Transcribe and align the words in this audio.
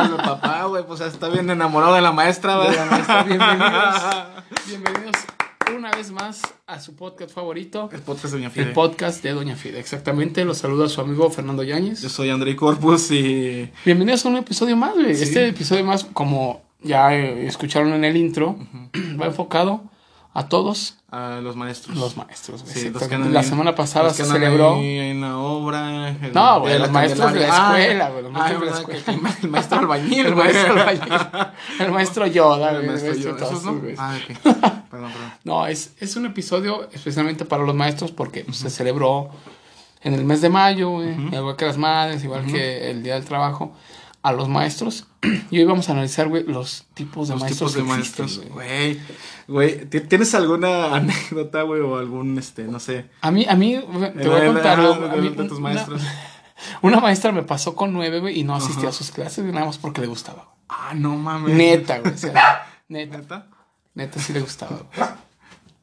al 0.00 0.16
papá, 0.16 0.64
güey? 0.64 0.84
Pues 0.86 1.00
está 1.00 1.28
bien 1.28 1.50
enamorado 1.50 1.94
de 1.94 2.00
la 2.00 2.12
maestra, 2.12 2.56
güey. 2.56 2.70
Bienvenidos. 3.26 4.02
Bienvenidos 4.66 5.16
una 5.76 5.90
vez 5.90 6.10
más 6.10 6.42
a 6.66 6.80
su 6.80 6.96
podcast 6.96 7.32
favorito. 7.32 7.90
El 7.92 8.00
podcast 8.00 8.32
de 8.32 8.38
Doña 8.38 8.50
Fide. 8.50 8.66
El 8.66 8.72
podcast 8.72 9.22
de 9.22 9.32
Doña 9.32 9.56
Fide, 9.56 9.78
exactamente. 9.78 10.44
Los 10.44 10.58
saluda 10.58 10.88
su 10.88 11.00
amigo 11.00 11.30
Fernando 11.30 11.62
Yáñez. 11.62 12.00
Yo 12.00 12.08
soy 12.08 12.30
André 12.30 12.56
Corpus 12.56 13.10
y. 13.10 13.70
Bienvenidos 13.84 14.24
a 14.24 14.30
un 14.30 14.36
episodio 14.38 14.76
más, 14.76 14.94
güey. 14.94 15.14
Sí. 15.14 15.24
Este 15.24 15.48
episodio 15.48 15.84
más, 15.84 16.04
como 16.04 16.62
ya 16.82 17.14
eh, 17.14 17.46
escucharon 17.46 17.92
en 17.92 18.04
el 18.04 18.16
intro, 18.16 18.56
va 19.20 19.26
enfocado 19.26 19.82
a 20.32 20.48
todos 20.48 20.94
A 21.10 21.40
los 21.42 21.56
maestros. 21.56 21.96
los 21.96 22.16
maestros. 22.16 22.62
güey. 22.62 22.72
Sí, 22.74 22.80
los 22.80 22.82
que 22.82 22.88
Exactamente. 22.88 23.14
andan 23.16 23.32
la 23.34 23.40
ahí- 23.40 23.46
semana 23.46 23.74
pasada 23.74 24.04
los 24.06 24.16
que 24.16 24.24
se 24.24 24.30
celebró. 24.30 24.74
ahí 24.76 24.98
en 24.98 25.20
la 25.22 25.36
obra. 25.38 26.08
el- 26.10 26.32
No, 26.32 26.60
güey, 26.60 26.72
de 26.74 26.78
la 26.78 26.84
los 26.86 26.92
maestros 26.94 27.32
de 27.32 27.40
la 27.40 27.46
Candelaria. 27.48 27.82
escuela, 27.82 28.06
Ah, 28.06 28.10
güey, 28.10 28.22
los 28.22 28.30
ah, 28.30 28.38
maestros 28.38 28.60
de 28.60 28.66
la 28.66 28.72
¿verdad? 28.72 28.80
escuela. 28.80 29.04
Que 29.04 29.10
El, 29.10 29.20
ma- 29.20 29.36
el 29.42 29.48
maestro 29.50 29.78
albañil, 29.80 30.26
El 30.26 30.34
güey. 30.34 30.46
maestro, 30.52 30.72
albañil. 30.72 31.52
el 31.80 31.92
maestro 31.92 32.26
Yoda, 32.28 32.68
El 32.70 32.74
güey, 32.76 32.84
el 32.84 32.90
maestro 32.90 33.10
maestro 33.10 33.30
yo. 33.32 33.36
todos, 33.36 33.52
¿Esos 33.52 33.64
no? 33.64 33.80
güey. 33.80 33.94
Ah, 33.98 34.16
ok. 34.16 34.36
Perdón, 34.90 35.12
perdón. 35.12 35.32
No, 35.44 35.66
es, 35.66 35.94
es 36.00 36.16
un 36.16 36.26
episodio 36.26 36.88
especialmente 36.92 37.44
para 37.44 37.62
los 37.64 37.74
maestros 37.74 38.10
porque 38.12 38.44
pues, 38.44 38.58
se 38.58 38.70
celebró 38.70 39.30
en 40.02 40.14
el 40.14 40.24
mes 40.24 40.40
de 40.40 40.48
mayo, 40.48 40.90
güey, 40.90 41.10
igual 41.32 41.56
que 41.56 41.66
las 41.66 41.76
madres, 41.76 42.22
igual 42.24 42.44
que 42.46 42.90
el 42.90 43.02
Día 43.02 43.14
del 43.14 43.24
Trabajo, 43.24 43.72
a 44.22 44.32
los 44.32 44.48
maestros. 44.48 45.06
Y 45.50 45.58
hoy 45.58 45.64
vamos 45.64 45.88
a 45.88 45.92
analizar, 45.92 46.28
güey, 46.28 46.44
los 46.44 46.86
tipos 46.94 47.28
de 47.28 47.34
Los 47.34 47.42
maestros 47.42 47.72
tipos 47.74 47.88
de 47.88 47.94
que 47.94 47.98
existen, 48.00 48.24
maestros. 48.26 48.52
güey. 48.54 48.94
Güey, 48.94 49.00
güey, 49.76 49.84
¿ti- 49.86 50.00
¿tienes 50.00 50.34
alguna 50.34 50.94
anécdota, 50.94 51.62
güey, 51.62 51.80
o 51.80 51.98
algún, 51.98 52.38
este, 52.38 52.64
no 52.64 52.78
sé? 52.80 53.10
A 53.20 53.30
mí, 53.30 53.46
a 53.48 53.54
mí, 53.56 53.80
te 54.18 54.28
voy 54.28 54.40
a 54.40 54.46
contar 54.46 54.80
a 54.80 55.16
mí, 55.16 55.28
de 55.30 55.44
tus 55.44 55.58
una- 55.58 55.60
maestros. 55.60 56.02
Una, 56.82 57.00
maestra 57.00 57.32
me 57.32 57.42
pasó 57.42 57.74
con 57.74 57.90
nueve, 57.94 58.20
güey, 58.20 58.38
y 58.38 58.44
no 58.44 58.54
asistía 58.54 58.90
a 58.90 58.92
sus 58.92 59.10
clases, 59.10 59.42
nada 59.46 59.64
más 59.64 59.78
porque 59.78 60.02
le 60.02 60.06
gustaba. 60.08 60.54
Ah, 60.68 60.92
no 60.94 61.16
mames. 61.16 61.54
Neta, 61.56 62.00
güey, 62.00 62.12
o 62.12 62.16
sea, 62.18 62.66
neta, 62.88 63.16
¿Neta? 63.16 63.46
neta 63.94 64.20
sí 64.20 64.34
le 64.34 64.40
gustaba, 64.40 64.76
güey. 64.94 65.08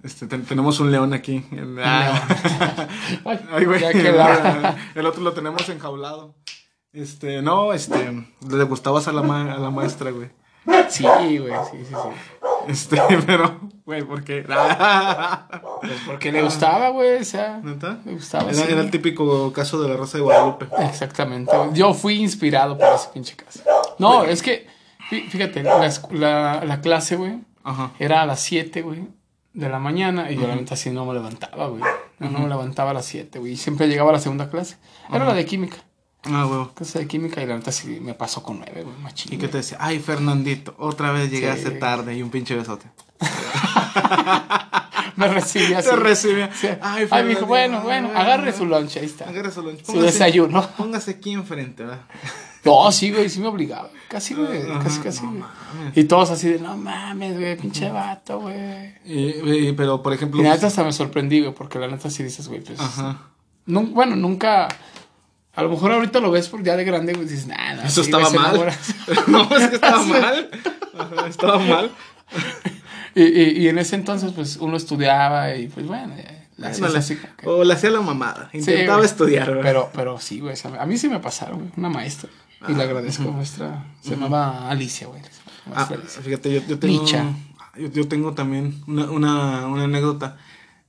Este, 0.04 0.28
ten- 0.28 0.45
tenemos 0.45 0.80
un 0.80 0.92
león 0.92 1.14
aquí. 1.14 1.44
El- 1.52 1.78
ah. 1.83 2.88
Ay, 3.52 3.66
güey. 3.66 3.83
El 4.94 5.06
otro 5.08 5.23
lo 5.23 5.33
tenemos 5.33 5.67
enjaulado. 5.67 6.36
Este, 7.02 7.42
no, 7.42 7.73
este, 7.73 8.12
le 8.50 8.64
gustabas 8.64 9.08
a 9.08 9.12
la, 9.14 9.22
ma- 9.22 9.53
a 9.53 9.58
la 9.59 9.70
maestra, 9.72 10.12
güey. 10.12 10.30
Sí, 10.90 11.04
güey, 11.04 11.54
sí, 11.72 11.78
sí, 11.88 11.94
sí. 11.94 12.09
Este, 12.67 12.98
pero, 13.26 13.59
güey, 13.86 14.04
¿por 14.04 14.23
qué? 14.23 14.44
Pues 15.81 16.00
porque 16.08 16.31
le 16.31 16.42
gustaba, 16.42 16.89
güey, 16.89 17.22
o 17.22 17.23
sea, 17.23 17.59
¿Neta? 17.64 18.00
le 18.04 18.14
gustaba. 18.14 18.50
Era, 18.50 18.54
sí. 18.66 18.72
era 18.72 18.81
el 18.81 18.89
típico 18.92 19.54
caso 19.54 19.81
de 19.81 19.89
la 19.89 19.95
Rosa 19.95 20.17
de 20.17 20.23
Guadalupe. 20.23 20.67
Exactamente. 20.80 21.52
Yo 21.73 21.94
fui 21.94 22.16
inspirado 22.16 22.78
por 22.78 22.88
ese 22.95 23.09
pinche 23.14 23.36
caso. 23.36 23.61
No, 24.00 24.23
es 24.23 24.42
que, 24.42 24.67
fí- 25.09 25.28
fíjate, 25.30 25.61
la, 25.64 25.88
la, 26.11 26.64
la 26.66 26.82
clase, 26.82 27.16
güey, 27.16 27.39
Ajá. 27.64 27.92
era 28.00 28.23
a 28.23 28.26
las 28.26 28.39
7, 28.42 28.82
güey, 28.82 29.08
de 29.54 29.70
la 29.70 29.80
mañana. 29.80 30.32
Y 30.32 30.36
yo, 30.36 30.48
la 30.48 30.56
neta, 30.56 30.73
así 30.73 30.89
no 30.89 31.06
me 31.06 31.14
levantaba, 31.14 31.67
güey. 31.67 31.82
No, 32.20 32.30
no 32.32 32.39
me 32.39 32.50
levantaba 32.50 32.92
a 32.92 32.94
las 32.95 33.06
7, 33.06 33.38
güey. 33.39 33.56
Siempre 33.56 33.88
llegaba 33.88 34.09
a 34.09 34.14
la 34.14 34.20
segunda 34.20 34.50
clase. 34.50 34.78
Era 35.14 35.26
la 35.26 35.34
de 35.36 35.45
química. 35.45 35.78
Ah, 36.23 36.44
güey. 36.46 36.68
Clase 36.76 37.00
de 37.00 37.08
química. 37.08 37.42
Y 37.42 37.46
la 37.46 37.56
neta, 37.56 37.72
sí 37.72 38.00
me 38.02 38.14
pasó 38.14 38.44
con 38.44 38.58
9, 38.60 38.84
güey, 38.84 38.98
machín. 39.02 39.34
¿Y 39.34 39.38
qué 39.38 39.48
te 39.48 39.58
decía? 39.58 39.78
Ay, 39.80 40.00
Fernandito, 40.00 40.76
otra 40.78 41.12
vez 41.12 41.30
llegaste 41.32 41.72
Sí. 41.72 41.80
tarde 41.80 42.16
y 42.18 42.22
un 42.22 42.30
pinche 42.30 42.56
besote. 42.56 42.86
Me 45.16 45.27
recibía 45.27 45.80
así. 45.80 45.89
Te 45.89 45.95
recibe. 45.95 46.50
Sí. 46.54 46.67
Ay, 46.67 46.77
Ay, 46.82 47.02
me 47.02 47.08
Fernandito. 47.08 47.39
dijo, 47.39 47.45
bueno, 47.48 47.82
bueno, 47.82 48.10
agarre 48.14 48.54
su 48.54 48.66
lunch, 48.66 48.98
ahí 48.98 49.06
está. 49.06 49.27
Agarra 49.27 49.50
su 49.50 49.64
lunch. 49.64 49.83
Su 49.83 49.94
Póngase- 49.94 50.02
desayuno. 50.02 50.67
Póngase 50.77 51.11
aquí 51.11 51.33
enfrente, 51.33 51.83
¿verdad? 51.83 52.02
No, 52.64 52.92
sí, 52.92 53.11
güey, 53.11 53.27
sí 53.30 53.39
me 53.39 53.48
obligaba. 53.48 53.89
Casi, 54.10 54.36
güey, 54.36 54.61
Ajá, 54.70 54.83
casi, 54.83 55.00
casi, 55.00 55.23
no 55.23 55.30
güey. 55.32 55.42
mames. 55.42 55.98
Y 55.98 56.04
todos 56.04 56.30
así 56.30 56.50
de, 56.50 56.60
no 56.60 56.77
mames, 56.77 57.39
güey, 57.39 57.58
pinche 57.58 57.89
vato, 57.89 58.42
güey. 58.42 58.94
Y- 59.06 59.67
y- 59.70 59.73
pero, 59.73 60.04
por 60.04 60.14
ejemplo. 60.14 60.39
Y 60.39 60.44
la 60.44 60.50
pues- 60.50 60.60
neta 60.60 60.67
hasta 60.67 60.83
me 60.83 60.92
sorprendí, 60.94 61.39
güey, 61.42 61.54
porque 61.54 61.80
la 61.80 61.88
neta 61.88 62.10
sí 62.11 62.22
dices, 62.22 62.48
güey, 62.48 62.61
pues. 62.61 62.80
Ajá. 62.80 63.22
bueno, 63.66 64.16
nunca. 64.16 64.67
A 65.58 65.64
lo 65.64 65.70
mejor 65.70 65.92
ahorita 65.92 66.20
lo 66.20 66.32
ves 66.32 66.48
por 66.50 66.64
ya 66.64 66.78
de 66.78 66.84
grande, 66.86 67.14
güey, 67.14 67.26
y 67.28 67.30
dices, 67.30 67.48
no, 67.48 67.56
Eso 67.84 68.04
sí, 68.04 68.10
estaba 68.12 68.30
güey, 68.30 68.36
mal. 68.40 68.50
enamoras". 68.52 68.78
no, 69.28 69.42
es 69.58 69.68
que 69.70 69.76
estaba 69.76 70.04
mal. 70.04 70.50
Ajá, 70.98 71.28
estaba 71.28 71.58
mal. 71.60 71.92
y, 73.16 73.23
y, 73.23 73.50
y 73.64 73.68
en 73.68 73.80
ese 73.80 73.95
entonces, 73.95 74.32
pues 74.34 74.58
uno 74.58 74.78
estudiaba 74.78 75.56
y, 75.56 75.68
pues 75.68 75.86
bueno, 75.88 76.14
la 76.58 76.68
así 76.70 77.16
que- 77.16 77.48
O 77.48 77.64
le 77.64 77.73
hacía 77.73 77.90
la 77.90 78.02
mamada. 78.02 78.50
Intentaba 78.54 78.98
güey. 78.98 79.10
estudiar, 79.10 79.48
¿verdad? 79.48 79.64
Pero, 79.64 79.90
pero 79.94 80.20
sí, 80.20 80.40
güey, 80.40 80.56
a 80.80 80.86
mí 80.86 80.98
sí 80.98 81.10
me 81.10 81.20
pasaron, 81.20 81.60
güey, 81.60 81.72
una 81.78 81.89
maestra. 81.89 82.30
Y 82.68 82.74
le 82.74 82.84
agradezco, 82.84 83.32
maestra. 83.32 83.84
Se 84.02 84.12
llamaba 84.12 84.70
Alicia, 84.70 85.08
güey. 85.08 85.22
Ah, 85.76 85.88
Alicia. 85.92 86.22
fíjate, 86.22 86.54
yo, 86.54 86.62
yo 86.68 86.80
tengo. 86.80 87.04
Licha. 87.04 87.26
Yo, 87.78 87.88
yo 87.89 88.08
tengo 88.08 88.34
también 88.34 88.82
una, 88.88 89.06
una, 89.12 89.68
una 89.68 89.84
anécdota. 89.84 90.38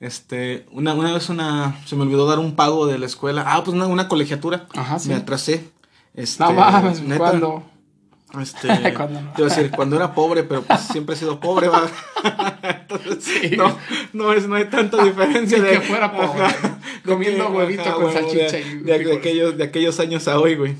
Este, 0.00 0.66
una, 0.70 0.94
una 0.94 1.12
vez 1.12 1.28
una, 1.28 1.76
se 1.86 1.96
me 1.96 2.02
olvidó 2.02 2.26
dar 2.26 2.38
un 2.38 2.54
pago 2.54 2.86
de 2.86 2.98
la 2.98 3.06
escuela. 3.06 3.44
Ah, 3.46 3.64
pues 3.64 3.74
una, 3.76 3.86
una 3.86 4.08
colegiatura. 4.08 4.66
Ajá, 4.74 4.98
sí. 4.98 5.08
Me 5.08 5.16
atrasé. 5.16 5.68
Este, 6.14 6.42
No 6.44 6.52
mames, 6.52 7.00
neta, 7.02 7.18
¿cuándo? 7.18 7.64
Este, 8.40 8.68
¿Cuándo 8.94 9.20
no? 9.22 9.32
te 9.32 9.42
iba 9.42 9.50
a 9.52 9.54
decir, 9.54 9.70
cuando 9.74 9.96
era 9.96 10.14
pobre, 10.14 10.42
pero 10.44 10.62
pues 10.62 10.80
siempre 10.92 11.14
he 11.14 11.18
sido 11.18 11.40
pobre, 11.40 11.68
¿va? 11.68 11.88
Entonces, 12.62 13.24
Sí. 13.24 13.56
no, 13.56 13.76
no, 14.12 14.32
es, 14.32 14.46
no 14.46 14.54
hay 14.56 14.66
tanta 14.66 15.02
diferencia 15.02 15.60
De 15.62 15.70
que 15.72 15.80
fuera 15.80 16.12
pobre, 16.12 16.44
Ajá. 16.44 16.78
comiendo 17.04 17.46
que- 17.48 17.52
huevito 17.56 17.82
ajá, 17.82 17.92
con 17.94 18.04
huevo, 18.04 18.12
salchicha 18.18 18.52
de, 18.56 18.60
y 18.60 18.64
de- 18.64 18.82
de 18.84 18.94
frijoles. 18.96 19.18
aquellos, 19.18 19.56
de 19.58 19.64
aquellos 19.64 19.98
años 20.00 20.28
a 20.28 20.38
hoy, 20.38 20.54
güey. 20.56 20.76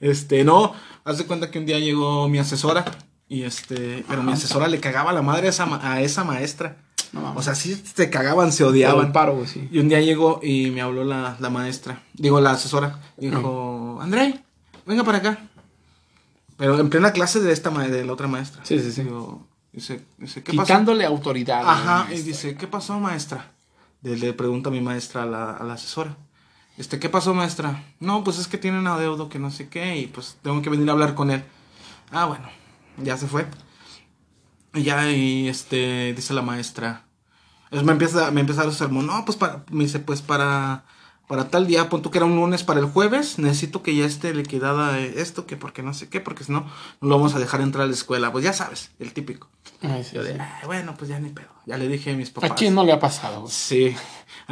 Este, 0.00 0.44
no, 0.44 0.74
haz 1.04 1.18
de 1.18 1.26
cuenta 1.26 1.50
que 1.50 1.58
un 1.58 1.66
día 1.66 1.78
llegó 1.78 2.28
mi 2.28 2.38
asesora 2.38 2.84
y 3.28 3.44
este, 3.44 4.04
pero 4.08 4.22
mi 4.22 4.32
asesora 4.32 4.66
le 4.68 4.80
cagaba 4.80 5.12
la 5.12 5.22
madre 5.22 5.46
a 5.46 5.50
esa, 5.50 5.80
a 5.90 6.00
esa 6.02 6.24
maestra. 6.24 6.76
No 7.12 7.20
mames. 7.20 7.38
O 7.38 7.42
sea, 7.42 7.54
sí 7.54 7.74
se 7.94 8.08
cagaban, 8.10 8.52
se 8.52 8.64
Por 8.64 8.68
el 8.74 8.74
odiaban. 8.84 9.12
paro, 9.12 9.44
sí. 9.46 9.68
Y 9.70 9.78
un 9.78 9.88
día 9.88 10.00
llegó 10.00 10.40
y 10.42 10.70
me 10.70 10.80
habló 10.80 11.04
la, 11.04 11.36
la 11.40 11.50
maestra, 11.50 12.02
digo 12.14 12.40
la 12.40 12.52
asesora, 12.52 13.00
dijo, 13.18 13.98
André, 14.00 14.42
venga 14.86 15.04
para 15.04 15.18
acá. 15.18 15.38
Pero 16.56 16.78
en 16.78 16.90
plena 16.90 17.12
clase 17.12 17.40
de 17.40 17.52
esta 17.52 17.70
ma- 17.70 17.88
de 17.88 18.04
la 18.04 18.12
otra 18.12 18.28
maestra. 18.28 18.64
Sí, 18.64 18.78
sí, 18.80 18.92
sí. 18.92 19.02
Digo, 19.02 19.46
dice, 19.72 20.04
dice, 20.18 20.42
¿qué 20.42 20.52
pasó? 20.52 20.66
Quitándole 20.66 21.04
autoridad. 21.04 21.62
Ajá, 21.68 22.06
y 22.12 22.20
dice, 22.22 22.54
¿qué 22.56 22.66
pasó, 22.66 22.98
maestra? 23.00 23.50
Le, 24.02 24.16
le 24.16 24.32
pregunta 24.32 24.68
a 24.68 24.72
mi 24.72 24.80
maestra 24.80 25.22
a 25.24 25.26
la, 25.26 25.50
a 25.52 25.64
la 25.64 25.74
asesora. 25.74 26.16
Este, 26.78 26.98
¿qué 26.98 27.08
pasó, 27.08 27.34
maestra? 27.34 27.84
No, 28.00 28.24
pues 28.24 28.38
es 28.38 28.48
que 28.48 28.58
tiene 28.58 28.78
un 28.78 28.86
adeudo 28.86 29.28
que 29.28 29.38
no 29.38 29.50
sé 29.50 29.68
qué 29.68 29.98
y 29.98 30.06
pues 30.06 30.36
tengo 30.42 30.62
que 30.62 30.70
venir 30.70 30.88
a 30.88 30.92
hablar 30.92 31.14
con 31.14 31.30
él. 31.30 31.42
Ah, 32.10 32.24
bueno, 32.26 32.48
ya 32.98 33.16
se 33.18 33.26
fue. 33.26 33.46
Y 34.74 34.82
ya, 34.84 35.10
y 35.10 35.48
este, 35.48 36.14
dice 36.14 36.32
la 36.34 36.42
maestra. 36.42 37.04
Es, 37.70 37.82
me 37.82 37.92
empieza, 37.92 38.30
me 38.30 38.40
empieza 38.40 38.62
a 38.62 38.64
dar 38.64 38.72
el 38.72 38.78
sermón. 38.78 39.06
No, 39.06 39.24
pues 39.24 39.36
para, 39.36 39.64
me 39.70 39.84
dice, 39.84 39.98
pues 39.98 40.22
para, 40.22 40.84
para 41.28 41.48
tal 41.48 41.66
día, 41.66 41.88
pon 41.88 42.02
tú 42.02 42.10
que 42.10 42.18
era 42.18 42.26
un 42.26 42.36
lunes 42.36 42.62
para 42.64 42.80
el 42.80 42.86
jueves, 42.86 43.38
necesito 43.38 43.82
que 43.82 43.94
ya 43.96 44.04
esté 44.04 44.34
liquidada 44.34 44.98
eh, 44.98 45.14
esto, 45.16 45.46
que 45.46 45.56
porque 45.56 45.82
no 45.82 45.92
sé 45.94 46.08
qué, 46.08 46.20
porque 46.20 46.44
si 46.44 46.52
no, 46.52 46.60
no 47.00 47.08
lo 47.08 47.16
vamos 47.16 47.34
a 47.34 47.38
dejar 47.38 47.60
entrar 47.60 47.84
a 47.84 47.86
la 47.86 47.92
escuela. 47.94 48.32
Pues 48.32 48.44
ya 48.44 48.52
sabes, 48.52 48.90
el 48.98 49.12
típico. 49.12 49.48
Ay, 49.82 50.04
sí, 50.04 50.16
Yo 50.16 50.22
de, 50.22 50.34
sí. 50.34 50.38
"Ay, 50.40 50.66
bueno, 50.66 50.94
pues 50.96 51.08
ya 51.10 51.18
ni 51.18 51.30
pedo. 51.30 51.48
Ya 51.66 51.76
le 51.76 51.88
dije 51.88 52.12
a 52.12 52.16
mis 52.16 52.30
papás. 52.30 52.50
¿A 52.50 52.54
quién 52.54 52.74
no 52.74 52.84
le 52.84 52.92
ha 52.92 52.98
pasado? 53.00 53.46
Sí, 53.48 53.94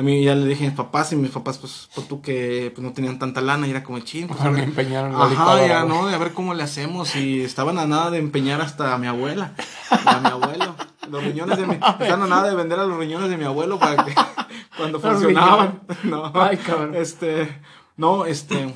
a 0.00 0.03
mí 0.03 0.25
ya 0.25 0.34
le 0.34 0.47
dije 0.47 0.65
a 0.65 0.69
mis 0.69 0.77
papás 0.77 1.12
y 1.12 1.16
mis 1.16 1.31
papás, 1.31 1.59
pues, 1.59 1.91
por 1.94 2.05
tú 2.05 2.22
que 2.22 2.72
pues, 2.75 2.83
no 2.83 2.94
tenían 2.94 3.19
tanta 3.19 3.43
lana 3.43 3.66
y 3.66 3.71
era 3.71 3.84
como 3.84 3.99
ching. 3.99 4.28
Pues, 4.28 4.41
me 4.41 4.50
ver". 4.53 4.65
empeñaron 4.65 5.12
la 5.12 5.25
Ajá, 5.25 5.66
ya 5.66 5.84
no, 5.84 6.07
de 6.07 6.15
a 6.15 6.19
ver 6.19 6.33
cómo 6.33 6.54
le 6.54 6.63
hacemos. 6.63 7.15
Y 7.16 7.42
estaban 7.42 7.78
a 7.78 7.86
nada 7.86 8.10
de 8.10 8.16
empeñar 8.16 8.63
hasta 8.63 8.95
a 8.95 8.98
mi 8.98 9.09
abuela, 9.09 9.53
y 9.91 10.09
a 10.09 10.21
mi 10.21 10.28
abuelo. 10.28 10.75
Los 11.10 11.22
riñones 11.22 11.59
de 11.59 11.66
mi. 11.66 11.75
Estaban 12.01 12.22
a 12.22 12.27
nada 12.27 12.48
de 12.48 12.57
vender 12.57 12.80
a 12.80 12.86
los 12.86 12.97
riñones 12.97 13.28
de 13.28 13.36
mi 13.36 13.45
abuelo 13.45 13.78
para 13.78 14.07
que 14.07 14.15
cuando 14.78 14.98
Los 14.98 15.13
funcionaban. 15.13 15.83
No, 16.04 16.33
Ay, 16.34 16.57
cabrón. 16.57 16.95
Este, 16.95 17.60
no, 17.98 18.25
este, 18.25 18.72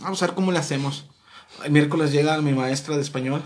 vamos 0.00 0.22
a 0.22 0.26
ver 0.26 0.34
cómo 0.34 0.52
le 0.52 0.58
hacemos. 0.58 1.04
El 1.66 1.72
miércoles 1.72 2.12
llega 2.12 2.40
mi 2.40 2.54
maestra 2.54 2.96
de 2.96 3.02
español 3.02 3.42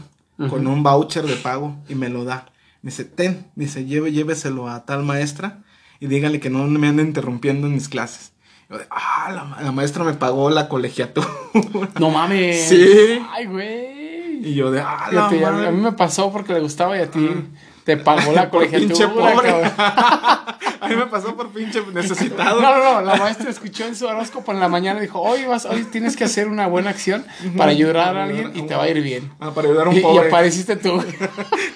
con 0.49 0.65
un 0.69 0.85
voucher 0.85 1.25
de 1.25 1.35
pago 1.35 1.75
y 1.89 1.97
me 1.97 2.09
lo 2.09 2.25
da. 2.25 2.47
Me 2.83 2.91
dice, 2.93 3.05
ten, 3.05 3.51
me 3.57 3.65
dice, 3.65 3.85
lleve, 3.85 4.13
lléveselo 4.13 4.69
a 4.69 4.85
tal 4.85 5.03
maestra 5.03 5.65
y 6.01 6.07
dígale 6.07 6.41
que 6.41 6.51
no 6.51 6.65
me 6.65 6.89
ande 6.89 7.03
interrumpiendo 7.03 7.67
en 7.67 7.75
mis 7.75 7.89
clases. 7.89 8.33
Yo 8.69 8.79
de, 8.79 8.87
ah, 8.91 9.31
la, 9.33 9.63
la 9.63 9.73
maestra 9.73 10.03
me 10.05 10.15
pagó 10.15 10.51
la 10.51 10.69
colegiatura. 10.69 11.29
No 12.01 12.11
mames. 12.11 12.69
Sí. 12.69 13.21
Ay, 13.33 13.47
güey. 13.47 14.49
y 14.49 14.55
yo 14.55 14.71
de, 14.71 14.81
ah, 14.81 15.09
la 15.13 15.29
Fíjate, 15.29 15.45
a, 15.47 15.51
mí, 15.51 15.57
madre". 15.57 15.69
a 15.69 15.71
mí 15.73 15.81
me 15.83 15.93
pasó 15.93 16.31
porque 16.33 16.53
le 16.53 16.61
gustaba 16.61 16.97
y 16.99 17.01
a 17.01 17.11
ti 17.11 17.29
te 17.85 17.97
pagó 17.97 18.33
la 18.33 18.51
Por 18.51 18.69
pinche 18.69 19.07
colegiatura, 19.09 19.33
pobre. 19.33 19.73
A 20.79 20.89
mí 20.89 20.95
me 20.95 21.07
pasó 21.07 21.35
por 21.35 21.49
pinche 21.49 21.83
necesitado. 21.93 22.61
No, 22.61 22.77
no, 22.77 22.93
no, 22.95 23.01
la 23.01 23.17
maestra 23.17 23.51
escuchó 23.51 23.87
en 23.87 23.97
su 23.97 24.07
horóscopo 24.07 24.53
en 24.53 24.61
la 24.61 24.69
mañana 24.69 24.99
y 25.01 25.03
dijo, 25.03 25.21
hoy 25.21 25.45
vas, 25.47 25.65
hoy 25.65 25.83
tienes 25.85 26.17
que 26.17 26.25
hacer 26.25 26.47
una 26.49 26.67
buena 26.69 26.91
acción 26.91 27.25
para 27.57 27.71
ayudar 27.73 28.17
a 28.17 28.25
alguien 28.25 28.53
y 28.55 28.63
te 28.63 28.75
va 28.77 28.85
a 28.85 28.89
ir 28.89 29.01
bien. 29.03 29.33
Ah, 29.41 29.51
para 29.53 29.69
ayudar 29.69 29.87
a 29.87 29.91
un 29.91 29.97
Y, 29.97 29.99
y 29.99 30.03
pobre. 30.03 30.29
apareciste 30.29 30.77
tú 30.77 31.03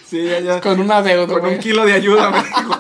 Sí, 0.07 0.23
ya, 0.27 0.39
ya. 0.41 0.61
con 0.61 0.79
una 0.79 1.03
deuda, 1.03 1.27
Con 1.41 1.47
un 1.47 1.59
kilo 1.59 1.85
de 1.87 1.95
ayuda, 1.95 2.31
me 2.31 2.43
dijo. 2.43 2.77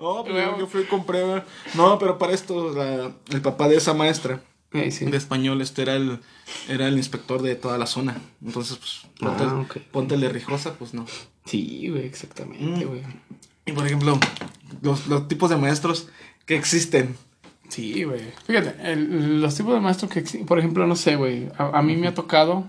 No, 0.00 0.22
pues 0.22 0.32
Luego. 0.34 0.58
yo, 0.58 0.66
fui 0.66 0.82
y 0.82 0.84
compré. 0.86 1.42
No, 1.74 1.98
pero 1.98 2.18
para 2.18 2.32
esto, 2.32 2.72
la- 2.74 3.12
el 3.30 3.42
papá 3.42 3.68
de 3.68 3.76
esa 3.76 3.92
maestra 3.94 4.42
Eh, 4.72 4.90
sí. 4.90 5.04
de 5.04 5.16
español, 5.16 5.60
este 5.60 5.82
era 5.82 5.94
el, 5.96 6.20
era 6.68 6.88
el 6.88 6.96
inspector 6.96 7.42
de 7.42 7.54
toda 7.56 7.76
la 7.78 7.86
zona. 7.86 8.16
Entonces, 8.44 8.76
pues, 8.78 9.02
ponte, 9.18 9.44
Ah, 9.44 9.66
ponte 9.92 10.14
el 10.14 10.20
de 10.22 10.28
Rijosa, 10.30 10.74
pues 10.74 10.94
no. 10.94 11.06
Sí, 11.44 11.88
güey, 11.90 12.06
exactamente, 12.06 12.84
Mm. 12.84 12.88
güey. 12.88 13.02
Y 13.66 13.72
por 13.72 13.86
ejemplo, 13.86 14.18
los, 14.82 15.06
los 15.06 15.28
tipos 15.28 15.50
de 15.50 15.56
maestros 15.56 16.08
que 16.46 16.56
existen. 16.56 17.16
Sí, 17.68 18.02
güey. 18.04 18.22
Fíjate, 18.46 18.74
el- 18.90 19.40
los 19.40 19.54
tipos 19.54 19.74
de 19.74 19.80
maestros 19.80 20.10
que 20.10 20.20
existen, 20.20 20.46
por 20.46 20.58
ejemplo, 20.58 20.86
no 20.86 20.96
sé, 20.96 21.16
güey. 21.16 21.48
A, 21.58 21.78
a 21.78 21.82
mí 21.82 21.96
me 21.96 22.08
ha 22.08 22.14
tocado, 22.14 22.64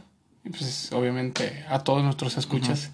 pues 0.50 0.92
obviamente 0.92 1.66
a 1.70 1.80
todos 1.80 2.04
nuestros 2.04 2.38
escuchas, 2.38 2.92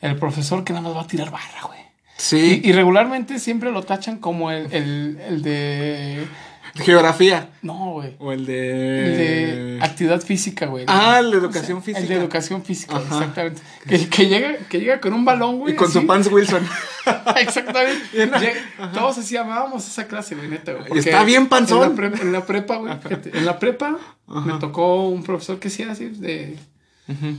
el 0.00 0.16
profesor 0.16 0.64
que 0.64 0.72
nada 0.72 0.82
más 0.88 0.96
va 0.96 1.02
a 1.02 1.06
tirar 1.06 1.30
barra, 1.30 1.62
güey. 1.66 1.80
Sí. 2.20 2.60
Y, 2.62 2.68
y 2.68 2.72
regularmente 2.72 3.38
siempre 3.38 3.72
lo 3.72 3.82
tachan 3.82 4.18
como 4.18 4.50
el, 4.50 4.70
el, 4.72 5.18
el 5.26 5.42
de. 5.42 6.26
Geografía. 6.74 7.48
No, 7.62 7.94
güey. 7.94 8.14
O 8.20 8.30
el 8.32 8.40
El 8.40 8.46
de. 8.46 8.54
de 9.76 9.78
actividad 9.82 10.20
física, 10.20 10.66
güey. 10.66 10.84
Ah, 10.86 11.18
el 11.18 11.30
de 11.32 11.38
educación 11.38 11.82
física. 11.82 11.98
El 12.00 12.08
de 12.08 12.14
educación 12.14 12.62
física, 12.62 12.96
Ajá. 12.96 13.16
exactamente. 13.18 13.62
Que, 13.88 14.08
que 14.08 14.28
llega, 14.28 14.56
que 14.68 14.78
llega 14.78 15.00
con 15.00 15.12
un 15.14 15.24
balón, 15.24 15.58
güey. 15.58 15.72
Y 15.74 15.76
con 15.76 15.90
su 15.90 16.06
pants 16.06 16.30
Wilson. 16.30 16.62
Exactamente. 17.38 18.04
Llega- 18.12 18.92
todos 18.92 19.18
así 19.18 19.36
amábamos 19.36 19.86
esa 19.88 20.06
clase, 20.06 20.34
güey, 20.36 20.48
neta, 20.48 20.72
güey. 20.74 20.98
está 20.98 21.24
bien 21.24 21.48
panzón. 21.48 21.82
En 21.82 21.90
la, 21.90 21.96
prepa, 21.96 22.22
en 22.22 22.32
la 22.32 22.46
prepa, 22.46 22.76
güey. 22.76 22.92
En 23.32 23.44
la 23.46 23.58
prepa 23.58 23.98
me 24.28 24.52
tocó 24.60 25.08
un 25.08 25.22
profesor 25.24 25.58
que 25.58 25.70
sí 25.70 25.82
era 25.82 25.92
así 25.92 26.06
de, 26.06 26.56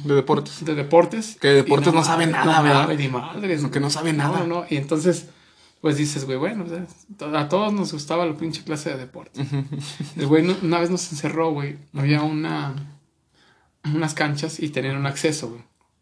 De 0.04 0.14
deportes. 0.16 0.66
de 0.66 0.76
deportes. 0.76 1.38
Que 1.40 1.48
de 1.50 1.54
deportes 1.64 1.94
no 1.94 2.04
sabe 2.04 2.28
nada, 2.28 2.58
no 2.58 2.64
¿verdad? 2.64 2.90
ni 2.98 3.08
madres. 3.08 3.64
Que 3.66 3.80
no 3.80 3.90
sabe 3.90 4.14
nada. 4.14 4.40
No, 4.40 4.48
no. 4.48 4.66
Y 4.70 4.78
entonces, 4.78 5.30
pues 5.82 5.98
dices, 5.98 6.26
güey, 6.26 6.38
bueno, 6.38 6.66
a 7.36 7.50
todos 7.50 7.74
nos 7.74 7.94
gustaba 7.94 8.26
la 8.26 8.36
pinche 8.36 8.64
clase 8.64 8.90
de 8.92 8.98
deportes. 8.98 9.48
El 10.18 10.28
güey 10.28 10.44
no- 10.44 10.56
una 10.62 10.80
vez 10.80 10.90
nos 10.90 11.12
encerró, 11.12 11.52
güey. 11.52 11.78
Había 11.96 12.22
una. 12.22 12.76
Unas 13.84 14.14
canchas 14.14 14.60
y 14.60 14.70
tenían 14.70 14.98
un 14.98 15.08
acceso, 15.08 15.50
güey. 15.50 15.62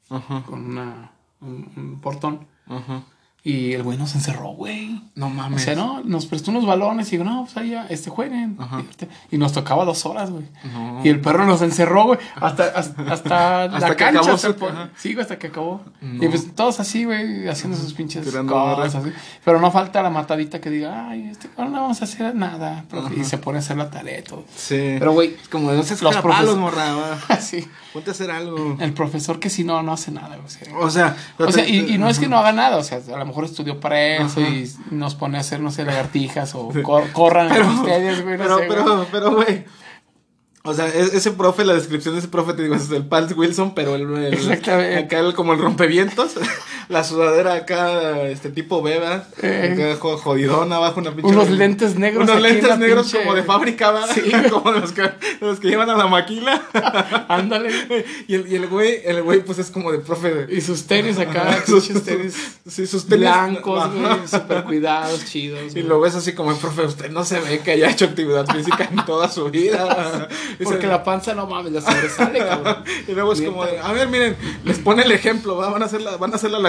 Ajá. 0.10 0.44
Con 0.46 0.66
una, 0.66 1.12
un, 1.40 1.72
un 1.78 2.02
portón. 2.02 2.46
Ajá. 2.68 3.04
Y 3.42 3.72
el 3.74 3.84
güey 3.84 3.98
nos 3.98 4.16
encerró, 4.16 4.50
güey. 4.50 5.02
No 5.16 5.28
O 5.28 5.30
mames. 5.30 5.64
sea, 5.64 5.74
no, 5.74 6.02
nos 6.04 6.26
prestó 6.26 6.52
unos 6.52 6.66
balones 6.66 7.08
y 7.08 7.12
digo, 7.12 7.24
no, 7.24 7.44
pues 7.46 7.56
ahí 7.56 7.70
ya, 7.70 7.86
este 7.88 8.10
jueguen. 8.10 8.58
Ajá. 8.60 8.84
Y 9.32 9.38
nos 9.38 9.54
tocaba 9.54 9.86
dos 9.86 10.06
horas, 10.06 10.30
güey. 10.30 10.44
No. 10.74 11.00
Y 11.06 11.10
el 11.10 11.22
perro 11.22 11.46
nos 11.46 11.62
encerró, 11.62 12.04
güey, 12.06 12.20
hasta, 12.36 12.66
hasta, 12.66 13.02
hasta 13.12 13.64
Hasta 13.64 13.80
la 13.80 13.90
que 13.92 13.96
cancha. 13.96 14.20
acabó 14.20 14.34
hasta. 14.36 14.90
Sí, 14.98 15.14
güey, 15.14 15.22
hasta 15.22 15.40
que 15.40 15.48
acabó. 15.48 15.82
No. 16.02 16.22
Y 16.24 16.28
pues 16.28 16.54
todos 16.54 16.82
así, 16.82 17.06
güey, 17.06 17.48
haciendo 17.48 17.78
sus 17.78 17.94
pinches 17.94 18.26
Tirando 18.26 18.52
cosas. 18.54 18.96
así. 18.96 19.12
Pero 19.46 19.62
no 19.62 19.72
falta 19.72 20.02
la 20.02 20.10
matadita 20.10 20.60
que 20.60 20.70
diga, 20.70 21.10
ay, 21.10 21.30
este, 21.30 21.50
ahora 21.58 21.70
no 21.70 21.82
vamos 21.82 22.02
a 22.02 22.06
hacer 22.06 22.36
nada. 22.36 22.84
profe", 22.90 23.16
Y 23.22 23.24
se 23.24 23.38
pone 23.38 23.60
a 23.60 23.62
hacer 23.62 23.78
la 23.78 23.90
tarea 23.90 24.20
y 24.20 24.24
todo. 24.24 24.44
Sí. 24.54 24.76
Pero, 25.00 25.14
güey, 25.14 25.38
como 25.50 25.72
de 25.72 25.78
no 25.78 25.84
seas 25.84 26.02
los 26.02 26.14
profes- 26.18 26.58
morra. 26.58 26.94
va. 26.96 27.18
Ponte 27.94 28.12
a 28.12 28.14
hacer 28.14 28.30
algo. 28.30 28.78
El 28.80 28.94
profesor 28.94 29.40
que 29.40 29.50
si 29.50 29.64
no, 29.64 29.82
no 29.82 29.92
hace 29.94 30.12
nada, 30.12 30.38
o 30.46 30.48
sea, 30.50 30.68
O 30.78 30.90
sea, 30.90 31.18
O 31.40 31.52
sea, 31.52 31.68
y, 31.68 31.94
y 31.96 31.98
no 31.98 32.08
es 32.08 32.20
que 32.20 32.28
no 32.28 32.38
haga 32.38 32.52
nada, 32.52 32.78
o 32.78 32.84
sea, 32.84 33.00
a 33.14 33.18
lo 33.18 33.26
mejor 33.26 33.46
estudió 33.46 33.80
para 33.80 34.00
eso 34.18 34.42
Ajá. 34.42 34.50
y 34.50 34.72
nos 34.92 35.16
pone 35.16 35.38
a 35.38 35.42
hacer, 35.42 35.60
no 35.60 35.72
sé, 35.72 35.86
lagartijas 35.86 36.54
o 36.56 36.70
cor- 36.84 37.12
corran 37.14 37.50
Pero, 37.50 37.68
ustedes, 37.68 38.22
güey, 38.24 38.38
no 38.38 38.44
pero, 38.44 38.58
sé, 38.60 38.66
güey. 38.68 38.78
pero, 38.80 39.08
pero, 39.12 39.36
güey. 39.36 39.66
O 40.64 40.74
sea, 40.74 40.88
e- 40.90 41.00
ese 41.18 41.32
profe, 41.32 41.64
la 41.66 41.74
descripción 41.74 42.14
de 42.14 42.20
ese 42.20 42.28
profe, 42.28 42.54
te 42.54 42.62
digo, 42.64 42.76
es 42.76 42.92
el 42.92 43.08
Pals 43.08 43.36
Wilson, 43.36 43.74
pero 43.74 43.96
el, 43.96 44.02
el- 44.18 44.34
Exactamente. 44.34 44.98
acá 44.98 45.20
el, 45.20 45.34
como 45.34 45.54
el 45.54 45.60
rompevientos, 45.60 46.34
la 46.90 47.04
sudadera 47.04 47.54
acá, 47.54 48.24
este 48.24 48.50
tipo 48.50 48.82
beba, 48.82 49.24
Eh. 49.42 49.96
jodidón 50.00 50.74
abajo, 50.74 51.00
una 51.00 51.12
pinche. 51.12 51.32
Unos 51.32 51.50
lentes 51.50 51.96
negros 51.98 52.28
Unos 52.28 52.42
lentes 52.42 52.78
negros 52.80 53.08
pinche- 53.14 53.20
como 53.24 53.36
de 53.36 53.44
fábrica. 53.44 53.94
Sí. 54.14 54.22
como 54.52 54.72
de 54.74 54.80
los, 54.82 54.92
que, 54.92 55.02
de 55.04 55.14
los 55.40 55.60
que 55.60 55.68
llevan 55.70 55.90
a 55.92 55.96
la 55.96 56.08
maquila. 56.08 56.62
Ándale. 57.30 57.70
y, 58.28 58.34
el, 58.36 58.48
y 58.52 58.56
el 58.56 58.68
güey, 58.68 59.02
el 59.06 59.22
güey, 59.22 59.44
pues 59.46 59.60
es 59.60 59.70
como 59.70 59.92
de 59.92 60.00
profe 60.00 60.34
de. 60.34 60.56
Y 60.56 60.62
sus 60.62 60.86
tenis 60.88 61.18
acá, 61.20 61.64
Sus- 61.66 61.88
tenis 62.04 62.58
Sí, 62.68 62.86
sus 62.88 63.06
tenis 63.08 63.22
blancos, 63.22 63.94
güey, 63.94 64.28
súper 64.28 64.64
cuidados, 64.64 65.26
chidos. 65.26 65.76
Y 65.76 65.84
lo 65.84 66.00
ves 66.00 66.16
así 66.16 66.34
como 66.34 66.52
el 66.52 66.58
profe, 66.58 66.82
usted 66.84 67.10
no 67.12 67.24
se 67.24 67.40
ve 67.40 67.60
que 67.60 67.72
haya 67.72 67.90
hecho 67.90 68.06
actividad 68.06 68.46
física 68.48 68.90
en 68.92 69.06
toda 69.06 69.30
su 69.30 69.50
vida. 69.52 70.28
Porque 70.64 70.88
la 70.88 71.04
panza 71.04 71.34
no 71.36 71.46
mames, 71.46 71.72
la 71.72 71.82
sobresale, 71.82 72.40
cabrón. 72.40 72.84
Y 73.08 73.12
luego 73.14 73.34
es 73.34 73.42
como 73.42 73.64
de, 73.66 73.78
a 73.80 73.92
ver, 73.94 74.08
miren, 74.08 74.36
les 74.66 74.80
pone 74.80 75.04
el 75.04 75.12
ejemplo, 75.12 75.56
¿va? 75.56 75.70
van 75.70 75.84
a 75.84 75.86
hacer 75.86 76.02
la, 76.02 76.18
van 76.18 76.34
a 76.34 76.36
hacer 76.36 76.50
la 76.52 76.60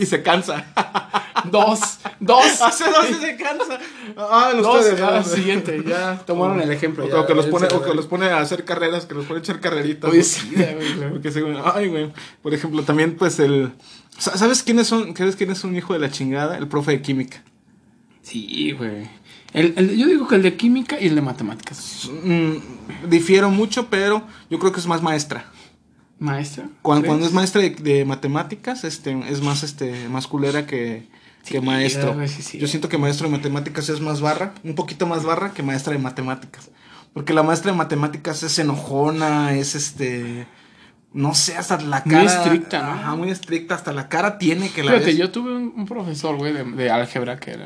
y 0.00 0.06
se 0.06 0.22
cansa. 0.22 0.64
Dos, 1.52 1.80
dos. 2.18 2.42
Hace 2.60 2.84
dos 2.90 3.08
y 3.10 3.14
se 3.14 3.36
cansa. 3.36 3.78
Ah, 4.16 4.50
los 4.54 4.62
Dos, 4.64 4.78
ustedes. 4.80 4.98
ya, 4.98 5.10
¿no? 5.12 5.22
siguiente, 5.24 5.82
ya 5.86 6.18
tomaron 6.26 6.60
el 6.60 6.70
ejemplo. 6.72 7.04
O, 7.04 7.08
ya, 7.08 7.20
o 7.20 7.26
que 7.26 7.34
los 7.34 7.46
pone, 7.46 7.68
o 7.72 7.80
que 7.80 7.94
los 7.94 8.06
pone 8.06 8.26
a 8.26 8.40
hacer 8.40 8.64
carreras, 8.64 9.06
que 9.06 9.14
los 9.14 9.24
pone 9.24 9.38
a 9.38 9.42
echar 9.42 9.60
carreritas. 9.60 10.10
Oye, 10.10 10.24
sí, 10.24 10.50
güey. 10.52 11.10
Porque 11.10 11.30
güey, 11.30 11.56
ay, 11.74 11.86
güey. 11.88 12.12
Por 12.42 12.52
ejemplo, 12.54 12.82
también, 12.82 13.16
pues, 13.16 13.38
el... 13.38 13.72
Sa- 14.18 14.36
¿Sabes 14.36 14.64
quiénes 14.64 14.88
son? 14.88 15.16
¿Sabes 15.16 15.36
quién 15.36 15.50
es 15.52 15.62
un 15.62 15.76
hijo 15.76 15.92
de 15.92 16.00
la 16.00 16.10
chingada? 16.10 16.58
El 16.58 16.66
profe 16.66 16.90
de 16.90 17.02
química. 17.02 17.42
Sí, 18.22 18.72
güey. 18.72 19.08
El, 19.52 19.74
el- 19.76 19.96
yo 19.96 20.06
digo 20.06 20.26
que 20.26 20.34
el 20.34 20.42
de 20.42 20.56
química 20.56 21.00
y 21.00 21.06
el 21.06 21.14
de 21.14 21.22
matemáticas. 21.22 22.10
Mm, 22.24 22.54
difiero 23.08 23.48
mucho, 23.50 23.86
pero 23.88 24.24
yo 24.50 24.58
creo 24.58 24.72
que 24.72 24.80
es 24.80 24.86
más 24.86 25.02
maestra. 25.02 25.44
Maestra. 26.18 26.68
Cuando, 26.82 27.06
cuando 27.06 27.26
es 27.26 27.32
maestra 27.32 27.60
de, 27.62 27.70
de 27.70 28.04
matemáticas, 28.04 28.84
este, 28.84 29.18
es 29.30 29.40
más, 29.42 29.62
este, 29.62 30.08
más 30.08 30.26
culera 30.26 30.66
que, 30.66 31.06
que 31.44 31.58
Sí, 31.58 31.60
maestro. 31.60 32.16
sí, 32.26 32.42
sí. 32.42 32.58
Yo 32.58 32.66
siento 32.66 32.88
que 32.88 32.98
maestro 32.98 33.28
de 33.28 33.36
matemáticas 33.36 33.88
es 33.88 34.00
más 34.00 34.20
barra, 34.20 34.54
un 34.64 34.74
poquito 34.74 35.06
más 35.06 35.22
barra 35.24 35.52
que 35.52 35.62
maestra 35.62 35.92
de 35.92 35.98
matemáticas. 36.00 36.70
Porque 37.14 37.32
la 37.32 37.42
maestra 37.42 37.70
de 37.72 37.78
matemáticas 37.78 38.42
es 38.42 38.58
enojona, 38.58 39.54
es 39.54 39.74
este, 39.74 40.46
no 41.12 41.34
sé, 41.34 41.56
hasta 41.56 41.80
la 41.80 42.02
Muy 42.04 42.14
cara. 42.14 42.24
estricta, 42.42 42.82
¿no? 42.82 42.90
Ajá, 42.92 43.14
muy 43.16 43.30
estricta, 43.30 43.74
hasta 43.76 43.92
la 43.92 44.08
cara 44.08 44.38
tiene 44.38 44.70
que 44.70 44.82
la 44.82 44.92
Fíjate, 44.92 45.06
ves. 45.06 45.16
yo 45.18 45.30
tuve 45.30 45.54
un, 45.56 45.72
un 45.76 45.86
profesor, 45.86 46.36
güey, 46.36 46.52
de, 46.52 46.64
de 46.64 46.90
álgebra 46.90 47.38
que 47.38 47.52
era. 47.52 47.64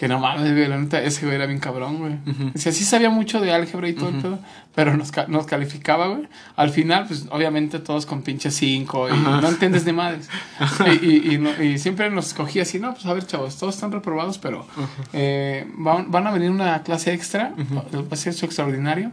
Que 0.00 0.08
no 0.08 0.18
mames, 0.18 0.50
güey, 0.52 0.66
la 0.66 0.78
neta, 0.78 1.02
ese 1.02 1.26
güey 1.26 1.36
era 1.36 1.44
bien 1.44 1.58
cabrón, 1.58 1.98
güey. 1.98 2.14
O 2.54 2.58
sea, 2.58 2.72
sí 2.72 2.84
sabía 2.84 3.10
mucho 3.10 3.38
de 3.38 3.52
álgebra 3.52 3.86
y 3.86 3.92
todo 3.92 4.08
el 4.08 4.14
pedo, 4.16 4.38
pero 4.74 4.96
nos, 4.96 5.12
ca- 5.12 5.26
nos 5.28 5.44
calificaba, 5.44 6.06
güey. 6.08 6.26
Al 6.56 6.70
final, 6.70 7.04
pues, 7.06 7.26
obviamente 7.30 7.80
todos 7.80 8.06
con 8.06 8.22
pinche 8.22 8.50
5 8.50 9.08
y 9.10 9.12
Ajá. 9.12 9.40
no 9.42 9.48
entiendes 9.50 9.84
de 9.84 9.92
madres. 9.92 10.30
Y, 11.02 11.06
y, 11.06 11.34
y 11.34 11.38
no- 11.38 11.62
y 11.62 11.78
siempre 11.78 12.08
nos 12.08 12.28
escogía 12.28 12.62
así, 12.62 12.78
no, 12.80 12.94
pues, 12.94 13.04
a 13.04 13.12
ver, 13.12 13.26
chavos, 13.26 13.58
todos 13.58 13.74
están 13.74 13.92
reprobados, 13.92 14.38
pero 14.38 14.66
eh, 15.12 15.70
van, 15.76 16.10
van 16.10 16.26
a 16.26 16.30
venir 16.30 16.50
una 16.50 16.82
clase 16.82 17.12
extra, 17.12 17.52
ser 18.14 18.32
su 18.32 18.46
extraordinario, 18.46 19.12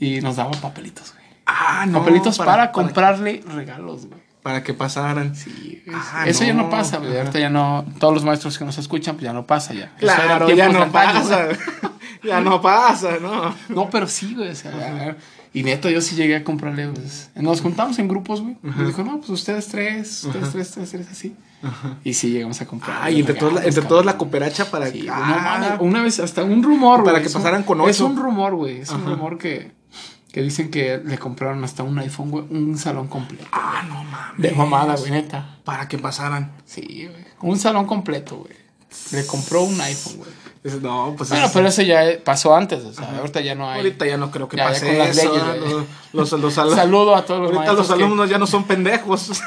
y 0.00 0.22
nos 0.22 0.36
daban 0.36 0.58
papelitos, 0.62 1.12
güey. 1.12 1.26
Ah, 1.44 1.84
no. 1.86 1.98
papelitos 1.98 2.38
para, 2.38 2.52
para 2.52 2.72
comprarle 2.72 3.44
regalos, 3.54 4.06
güey. 4.06 4.25
Para 4.46 4.62
que 4.62 4.74
pasaran. 4.74 5.34
Sí. 5.34 5.82
Ah, 5.92 6.22
eso 6.24 6.44
ya 6.44 6.54
no 6.54 6.70
pasa, 6.70 6.98
güey. 6.98 7.10
Ajá. 7.10 7.18
Ahorita 7.22 7.40
ya 7.40 7.50
no. 7.50 7.84
Todos 7.98 8.14
los 8.14 8.24
maestros 8.24 8.56
que 8.58 8.64
nos 8.64 8.78
escuchan, 8.78 9.16
pues 9.16 9.24
ya 9.24 9.32
no 9.32 9.44
pasa 9.44 9.74
ya. 9.74 9.92
Claro, 9.98 10.48
ya 10.50 10.68
no 10.68 10.92
pasa. 10.92 11.48
ya 12.22 12.40
no 12.40 12.62
pasa, 12.62 13.18
¿no? 13.20 13.52
No, 13.68 13.90
pero 13.90 14.06
sí, 14.06 14.34
güey. 14.36 14.50
O 14.50 14.54
sea, 14.54 15.16
y 15.52 15.64
neto, 15.64 15.90
yo 15.90 16.00
sí 16.00 16.14
llegué 16.14 16.36
a 16.36 16.44
comprarle. 16.44 16.86
Pues, 16.90 17.30
nos 17.34 17.60
juntamos 17.60 17.98
en 17.98 18.06
grupos, 18.06 18.40
güey. 18.40 18.56
Y 18.62 18.84
dijo, 18.84 19.02
no, 19.02 19.16
pues 19.18 19.30
ustedes 19.30 19.66
tres, 19.66 20.22
ustedes 20.22 20.52
tres, 20.52 20.68
ustedes 20.68 20.90
tres, 20.92 21.08
así. 21.10 21.34
Y 22.04 22.14
sí 22.14 22.30
llegamos 22.30 22.60
a 22.60 22.66
comprar. 22.66 22.98
Ay, 23.02 23.18
entre 23.18 23.34
todos, 23.34 23.52
la, 23.52 23.64
entre 23.64 23.82
todos 23.82 24.04
la 24.06 24.16
cooperacha 24.16 24.70
para 24.70 24.86
Sí, 24.92 25.00
que. 25.00 25.06
no 25.08 25.12
Ah, 25.16 25.58
mames, 25.60 25.80
una 25.80 26.02
vez 26.02 26.20
hasta 26.20 26.44
un 26.44 26.62
rumor, 26.62 27.02
Para 27.02 27.18
que 27.20 27.26
es 27.26 27.34
un- 27.34 27.42
pasaran 27.42 27.64
con 27.64 27.80
Es 27.80 28.00
ocho. 28.00 28.06
un 28.06 28.16
rumor, 28.16 28.54
güey. 28.54 28.78
Es 28.82 28.90
un 28.90 29.04
rumor 29.06 29.38
que, 29.38 29.72
que 30.36 30.42
dicen 30.42 30.70
que 30.70 31.00
le 31.02 31.16
compraron 31.16 31.64
hasta 31.64 31.82
un 31.82 31.98
iPhone, 31.98 32.30
güey. 32.30 32.44
Un 32.50 32.76
salón 32.76 33.08
completo. 33.08 33.46
ah, 33.52 33.82
no 33.88 34.04
mames. 34.04 34.36
De 34.36 34.50
mamada, 34.50 34.94
güey, 34.96 35.10
neta. 35.10 35.56
Para 35.64 35.88
que 35.88 35.96
pasaran. 35.96 36.52
Sí, 36.66 37.08
güey. 37.10 37.24
Un 37.40 37.58
salón 37.58 37.86
completo, 37.86 38.36
güey. 38.36 38.52
Le 39.12 39.26
compró 39.26 39.62
un 39.62 39.80
iPhone, 39.80 40.18
güey. 40.18 40.30
No, 40.82 41.14
pues. 41.16 41.30
Bueno, 41.30 41.46
es- 41.46 41.52
pero 41.52 41.68
eso 41.68 41.80
ya 41.80 42.02
pasó 42.22 42.54
antes, 42.54 42.84
o 42.84 42.92
sea, 42.92 43.16
ahorita 43.16 43.40
ya 43.40 43.54
no 43.54 43.70
hay. 43.70 43.78
Ahorita 43.78 44.04
ya 44.06 44.18
no 44.18 44.30
creo 44.30 44.46
que 44.46 44.58
Ya, 44.58 44.64
ya 44.64 44.68
pase 44.72 44.86
con 44.88 44.98
las 44.98 45.16
eso. 45.16 45.32
leyes, 45.32 45.42
¿eh? 45.42 45.58
güey. 45.72 45.86
los, 46.12 46.32
los, 46.32 46.40
los 46.42 46.58
al- 46.58 46.74
Saludo 46.74 47.16
a 47.16 47.24
todos 47.24 47.40
los 47.40 47.52
Ahorita 47.54 47.72
los 47.72 47.86
que- 47.86 47.92
alumnos 47.94 48.28
ya 48.28 48.36
no 48.36 48.46
son 48.46 48.64
pendejos. 48.64 49.30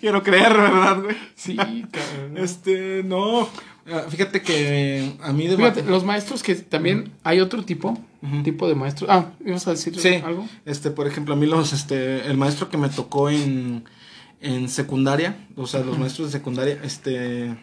Quiero 0.00 0.22
creer, 0.22 0.56
¿verdad, 0.56 1.02
güey? 1.02 1.16
Sí, 1.34 1.56
cabrón. 1.56 2.38
Este, 2.38 3.02
no. 3.04 3.46
Ah, 3.90 4.04
Fíjate 4.08 4.40
que 4.42 5.12
a 5.22 5.32
mí 5.32 5.46
de 5.46 5.56
Fíjate, 5.56 5.82
los 5.82 6.04
maestros 6.04 6.42
que 6.42 6.54
también 6.54 7.12
hay 7.22 7.40
otro 7.40 7.62
tipo, 7.64 7.98
tipo 8.42 8.66
de 8.68 8.74
maestros. 8.74 9.10
Ah, 9.10 9.32
¿ibas 9.44 9.66
a 9.68 9.72
decir 9.72 9.98
Sí, 10.00 10.14
algo? 10.24 10.48
este, 10.64 10.90
por 10.90 11.06
ejemplo, 11.06 11.34
a 11.34 11.36
mí 11.36 11.46
los, 11.46 11.72
este, 11.72 12.26
el 12.26 12.36
maestro 12.38 12.70
que 12.70 12.78
me 12.78 12.88
tocó 12.88 13.28
en, 13.28 13.84
en 14.40 14.68
secundaria, 14.68 15.36
o 15.56 15.66
sea, 15.66 15.80
los 15.80 15.98
maestros 15.98 16.28
de 16.32 16.38
secundaria, 16.38 16.78
este, 16.82 17.54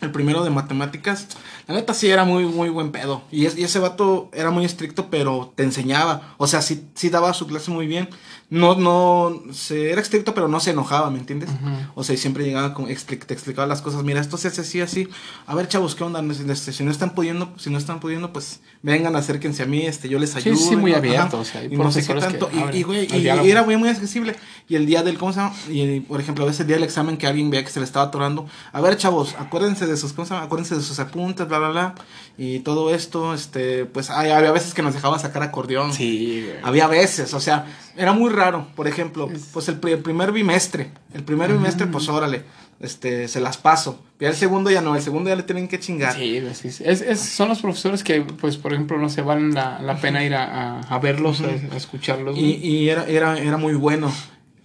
el 0.00 0.10
primero 0.12 0.44
de 0.44 0.50
matemáticas, 0.50 1.28
la 1.66 1.74
neta 1.74 1.94
sí 1.94 2.08
era 2.10 2.24
muy, 2.24 2.44
muy 2.44 2.68
buen 2.68 2.92
pedo. 2.92 3.22
Y, 3.30 3.46
es- 3.46 3.56
y 3.56 3.64
ese 3.64 3.78
vato 3.78 4.28
era 4.34 4.50
muy 4.50 4.66
estricto, 4.66 5.08
pero 5.08 5.52
te 5.56 5.62
enseñaba. 5.62 6.34
O 6.36 6.46
sea, 6.46 6.60
sí, 6.60 6.84
sí 6.94 7.08
daba 7.08 7.32
su 7.32 7.46
clase 7.46 7.70
muy 7.70 7.86
bien. 7.86 8.10
No, 8.50 8.74
no, 8.76 9.42
se, 9.52 9.90
era 9.90 10.00
estricto, 10.00 10.34
pero 10.34 10.46
no 10.48 10.60
se 10.60 10.70
enojaba, 10.70 11.10
¿me 11.10 11.18
entiendes? 11.18 11.48
O 11.94 12.04
sea, 12.04 12.14
y 12.14 12.18
siempre 12.18 12.44
llegaba, 12.44 12.74
con, 12.74 12.86
expli- 12.86 13.18
te 13.24 13.34
explicaba 13.34 13.66
las 13.66 13.82
cosas. 13.82 14.04
Mira, 14.04 14.20
esto 14.20 14.36
se 14.36 14.48
hace 14.48 14.60
así, 14.60 14.80
así. 14.80 15.08
A 15.46 15.54
ver, 15.54 15.66
chavos, 15.66 15.94
¿qué 15.94 16.04
onda? 16.04 16.22
Este, 16.52 16.72
Si 16.72 16.84
no 16.84 16.90
están 16.90 17.14
pudiendo, 17.14 17.52
si 17.56 17.70
no 17.70 17.78
están 17.78 18.00
pudiendo, 18.00 18.32
pues 18.32 18.60
vengan, 18.82 19.16
acérquense 19.16 19.62
a 19.62 19.66
mí, 19.66 19.82
este, 19.86 20.08
yo 20.08 20.18
les 20.18 20.30
Sí, 20.30 20.38
ayudo. 20.38 20.56
sí, 20.56 20.76
muy 20.76 20.92
¿no? 20.92 20.98
abierto, 20.98 21.22
Ajá. 21.22 21.36
o 21.38 21.44
sea, 21.44 21.64
y 21.64 21.76
no 21.76 21.90
sé 21.90 22.06
qué 22.06 22.14
que 22.14 22.20
tanto. 22.20 22.50
Y- 22.72 22.78
Y, 22.78 22.82
güey, 22.82 23.08
y- 23.12 23.28
y 23.28 23.50
era 23.50 23.62
muy, 23.64 23.76
muy 23.76 23.88
accesible. 23.88 24.36
Y 24.68 24.76
el 24.76 24.86
día 24.86 25.02
del, 25.02 25.18
¿cómo 25.18 25.32
se 25.32 25.40
llama? 25.40 25.54
Y, 25.68 26.00
por 26.00 26.20
ejemplo, 26.20 26.44
a 26.44 26.46
veces 26.46 26.60
el 26.60 26.66
día 26.68 26.76
del 26.76 26.84
examen 26.84 27.16
que 27.16 27.26
alguien 27.26 27.50
veía 27.50 27.64
que 27.64 27.70
se 27.70 27.80
le 27.80 27.86
estaba 27.86 28.06
atorando. 28.06 28.46
A 28.72 28.80
ver, 28.80 28.96
chavos, 28.96 29.34
acuérdense 29.38 29.86
de 29.86 29.96
sus, 29.96 30.12
¿cómo 30.12 30.26
se 30.26 30.34
llama? 30.34 30.46
Acuérdense 30.46 30.76
de 30.76 30.82
sus 30.82 30.98
apuntes, 31.00 31.48
bla, 31.48 31.58
bla, 31.58 31.68
bla. 31.70 31.94
Y 32.38 32.60
todo 32.60 32.94
esto, 32.94 33.34
este, 33.34 33.84
pues 33.86 34.10
hay- 34.10 34.30
había 34.30 34.52
veces 34.52 34.74
que 34.74 34.82
nos 34.82 34.94
dejaba 34.94 35.18
sacar 35.18 35.42
acordeón. 35.42 35.92
Sí, 35.92 36.44
güey. 36.46 36.56
Había 36.62 36.86
veces, 36.88 37.32
o 37.34 37.40
sea, 37.40 37.66
era 37.96 38.12
muy 38.12 38.30
raro. 38.30 38.43
Por 38.76 38.88
ejemplo, 38.88 39.30
Es- 39.30 39.50
pues 39.52 39.68
el, 39.68 39.78
pri- 39.80 39.92
el 39.92 40.00
primer 40.00 40.32
bimestre. 40.32 40.90
El 41.12 41.22
primer 41.24 41.52
bimestre, 41.52 41.86
pues 41.86 42.08
órale, 42.08 42.42
este, 42.80 43.28
se 43.28 43.40
las 43.40 43.56
paso. 43.56 44.02
Ya 44.20 44.28
el 44.28 44.34
segundo 44.34 44.70
ya 44.70 44.80
no, 44.80 44.94
el 44.96 45.02
segundo 45.02 45.30
ya 45.30 45.36
le 45.36 45.42
tienen 45.42 45.68
que 45.68 45.78
chingar. 45.80 46.14
Sí, 46.14 46.42
sí, 46.54 46.70
sí. 46.70 46.84
Es, 46.86 47.00
es- 47.00 47.20
son 47.20 47.48
los 47.48 47.60
profesores 47.60 48.02
que, 48.04 48.20
pues, 48.22 48.56
por 48.56 48.72
ejemplo, 48.72 48.98
no 48.98 49.08
se 49.08 49.22
valen 49.22 49.54
la, 49.54 49.80
la 49.80 49.96
pena 50.00 50.24
ir 50.24 50.34
a, 50.34 50.44
a, 50.44 50.80
a 50.80 50.98
verlos, 50.98 51.40
a, 51.40 51.46
a 51.46 51.76
escucharlos. 51.76 52.36
Y, 52.36 52.54
y 52.56 52.88
era, 52.88 53.04
era, 53.06 53.38
era 53.38 53.56
muy 53.56 53.74
bueno. 53.74 54.12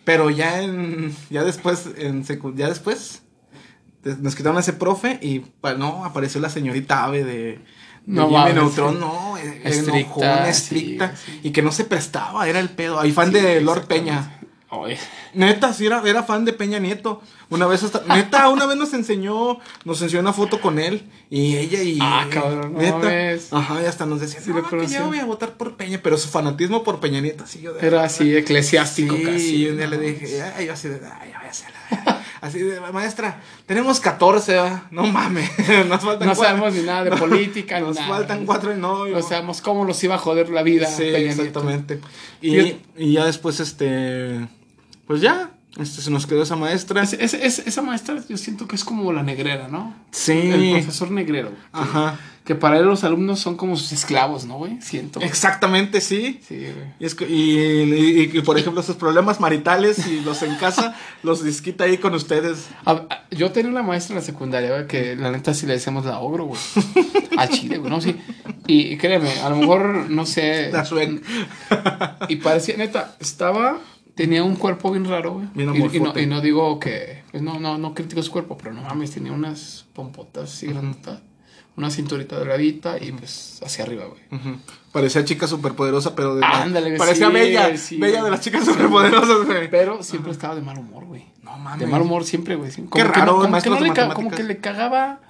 Pero 0.05 0.29
ya 0.31 0.61
en, 0.61 1.15
ya 1.29 1.43
después, 1.43 1.87
en 1.97 2.25
secu- 2.25 2.55
ya 2.55 2.67
después, 2.67 3.21
de- 4.03 4.15
nos 4.17 4.35
quitaron 4.35 4.57
a 4.57 4.61
ese 4.61 4.73
profe 4.73 5.19
y 5.21 5.43
no, 5.77 6.03
apareció 6.05 6.41
la 6.41 6.49
señorita 6.49 7.03
Ave 7.03 7.23
de, 7.23 7.59
No 8.09 8.27
de 8.29 8.37
Jimmy 8.37 8.53
Neutron, 8.53 8.93
sí. 8.95 8.99
no, 8.99 9.37
Estricta, 9.37 9.97
enojona, 9.97 10.43
sí, 10.45 10.49
estricta, 10.51 11.15
sí. 11.15 11.39
y 11.43 11.51
que 11.51 11.61
no 11.61 11.71
se 11.71 11.83
prestaba, 11.85 12.47
era 12.47 12.59
el 12.59 12.69
pedo. 12.69 12.99
Hay 12.99 13.11
fan 13.11 13.31
de 13.31 13.61
Lord 13.61 13.85
Peña. 13.87 14.35
Oye, 14.71 14.99
Neta, 15.33 15.73
sí 15.73 15.87
era, 15.87 16.01
era 16.05 16.21
fan 16.21 16.45
de 16.45 16.53
Peña 16.53 16.77
Nieto. 16.77 17.21
Una 17.49 17.65
vez 17.65 17.81
hasta, 17.81 18.03
neta, 18.13 18.49
una 18.49 18.67
vez 18.67 18.77
nos 18.77 18.93
enseñó, 18.93 19.57
nos 19.83 19.99
enseñó 20.03 20.19
una 20.21 20.33
foto 20.33 20.61
con 20.61 20.77
él 20.77 21.09
y 21.31 21.55
ella 21.57 21.81
y 21.81 21.97
Ah, 21.99 22.27
cabrón, 22.31 22.73
no 22.73 22.79
neta, 22.79 22.97
mames. 22.97 23.51
ajá, 23.51 23.81
y 23.81 23.85
hasta 23.85 24.05
nos 24.05 24.19
decía, 24.21 24.39
Sí 24.41 24.51
no, 24.51 24.67
que 24.67 24.85
yo 24.85 25.05
voy 25.07 25.17
a 25.17 25.25
votar 25.25 25.53
por 25.53 25.75
Peña, 25.75 25.99
pero 26.03 26.17
su 26.19 26.29
fanatismo 26.29 26.83
por 26.83 26.99
Peña 26.99 27.19
Nieto, 27.21 27.45
así 27.45 27.61
yo 27.61 27.73
de, 27.73 27.85
era 27.87 28.03
así, 28.03 28.35
eclesiástico 28.35 29.15
sí, 29.15 29.23
casi. 29.23 29.55
y 29.55 29.67
un 29.69 29.77
día 29.77 29.87
¿no? 29.87 29.95
le 29.95 29.97
dije, 30.11 30.43
ay, 30.55 30.67
yo 30.67 30.73
así 30.73 30.87
de, 30.87 30.99
ay, 31.19 31.31
váyase 31.33 31.65
a 31.65 31.69
la 31.71 31.97
verga". 32.05 32.18
Así 32.41 32.59
de, 32.59 32.79
maestra, 32.91 33.41
tenemos 33.65 33.99
14, 33.99 34.55
¿va? 34.55 34.87
no 34.91 35.03
mames, 35.07 35.49
nos 35.87 36.01
faltan 36.01 36.27
No 36.27 36.35
cuatro. 36.35 36.35
sabemos 36.35 36.73
ni 36.73 36.83
nada 36.83 37.03
de 37.03 37.11
política, 37.17 37.79
ni 37.79 37.87
Nos 37.87 37.95
nada. 37.97 38.07
faltan 38.07 38.45
cuatro 38.45 38.73
y 38.73 38.77
no. 38.79 39.05
No 39.07 39.21
sabemos 39.21 39.61
cómo 39.61 39.83
nos 39.85 40.01
iba 40.03 40.15
a 40.15 40.19
joder 40.19 40.49
la 40.49 40.63
vida. 40.63 40.87
Sí, 40.87 41.03
exactamente. 41.03 41.99
Y, 42.41 42.77
y 42.97 43.13
ya 43.13 43.25
después, 43.25 43.59
este, 43.59 44.47
pues 45.05 45.21
ya, 45.21 45.51
este, 45.79 46.01
se 46.01 46.11
nos 46.11 46.25
quedó 46.27 46.43
esa 46.43 46.55
maestra. 46.55 47.01
Es- 47.03 47.13
es- 47.13 47.33
es- 47.33 47.59
esa 47.59 47.81
maestra 47.81 48.21
yo 48.27 48.37
siento 48.37 48.67
que 48.67 48.75
es 48.75 48.83
como 48.83 49.11
la 49.13 49.23
negrera, 49.23 49.67
¿no? 49.67 49.93
Sí. 50.11 50.33
El 50.33 50.71
profesor 50.71 51.11
negrero. 51.11 51.49
güey. 51.49 51.61
Ajá. 51.71 52.19
Que 52.45 52.55
para 52.55 52.79
él 52.79 52.85
los 52.85 53.03
alumnos 53.03 53.39
son 53.39 53.55
como 53.57 53.75
sus 53.77 53.91
esclavos, 53.91 54.45
¿no, 54.45 54.57
güey? 54.57 54.81
Siento. 54.81 55.21
Exactamente, 55.21 56.01
sí. 56.01 56.39
Sí, 56.47 56.55
güey. 56.55 56.73
Y, 56.99 57.05
es 57.05 57.13
que- 57.13 57.29
y, 57.29 57.59
y- 57.59 58.37
y, 58.37 58.41
por 58.41 58.57
ejemplo, 58.57 58.81
sus 58.81 58.95
problemas 58.95 59.39
maritales 59.39 60.07
y 60.07 60.21
los 60.21 60.41
en 60.41 60.55
casa, 60.55 60.95
los 61.23 61.43
disquita 61.43 61.83
ahí 61.83 61.99
con 61.99 62.15
ustedes. 62.15 62.65
A- 62.85 62.91
a- 63.07 63.27
yo 63.29 63.51
tenía 63.51 63.69
una 63.69 63.83
maestra 63.83 64.15
en 64.15 64.21
la 64.21 64.25
secundaria, 64.25 64.71
güey, 64.71 64.87
que 64.87 65.15
la 65.15 65.29
neta 65.29 65.53
sí 65.53 65.67
le 65.67 65.73
decíamos 65.73 66.05
la 66.05 66.19
ogro, 66.19 66.45
güey. 66.45 66.59
Al 67.37 67.49
chile, 67.49 67.77
güey, 67.77 67.91
no, 67.91 68.01
sí. 68.01 68.15
Y, 68.65 68.97
créeme, 68.97 69.29
a 69.41 69.49
lo 69.49 69.55
mejor, 69.57 70.09
no 70.09 70.25
sé. 70.25 70.71
La 70.71 70.85
sueca. 70.85 71.21
Y 72.29 72.37
parecía, 72.37 72.77
neta, 72.77 73.15
estaba. 73.19 73.77
Tenía 74.23 74.43
un 74.43 74.55
cuerpo 74.57 74.91
bien 74.91 75.05
raro, 75.05 75.31
güey. 75.33 75.47
Bien 75.53 75.73
Y- 75.73 75.95
y, 75.97 75.99
no, 76.01 76.19
y 76.19 76.25
no 76.25 76.41
digo 76.41 76.77
que. 76.79 77.23
Pues 77.31 77.41
no, 77.41 77.57
no, 77.59 77.77
no 77.77 77.93
critico 77.93 78.21
su 78.21 78.31
cuerpo, 78.31 78.57
pero 78.57 78.73
no 78.73 78.81
mames, 78.81 79.11
tenía 79.11 79.31
unas 79.31 79.85
pompotas 79.93 80.53
así 80.53 80.67
grandotas. 80.67 81.21
Una 81.77 81.89
cinturita 81.89 82.37
delgadita 82.37 82.97
y 83.01 83.13
pues 83.13 83.61
hacia 83.63 83.85
arriba, 83.85 84.03
güey. 84.05 84.19
Parecía 84.91 85.23
chica 85.23 85.47
superpoderosa, 85.47 86.13
pero 86.15 86.35
de 86.35 86.43
Ándale, 86.45 86.97
Parecía 86.97 87.27
sí, 87.27 87.33
bella. 87.33 87.77
sí. 87.77 87.95
Bella 87.97 88.21
de 88.21 88.29
las 88.31 88.41
chicas 88.41 88.65
superpoderosas, 88.65 89.45
güey. 89.45 89.69
Pero 89.69 90.03
siempre 90.03 90.33
estaba 90.33 90.55
de 90.55 90.61
mal 90.61 90.77
humor, 90.77 91.05
güey. 91.05 91.23
No 91.43 91.57
mames. 91.57 91.79
De 91.79 91.87
mal 91.87 92.01
humor 92.01 92.25
siempre, 92.25 92.55
güey. 92.55 92.69
Qué 92.69 92.75
Como 92.75 92.89
que 92.89 93.03
raro, 93.05 93.25
no- 93.25 93.31
como, 93.43 93.61
que 93.61 93.69
no 93.69 93.79
le 93.79 94.13
como 94.13 94.31
que 94.31 94.43
le 94.43 94.57
cagaba. 94.57 95.21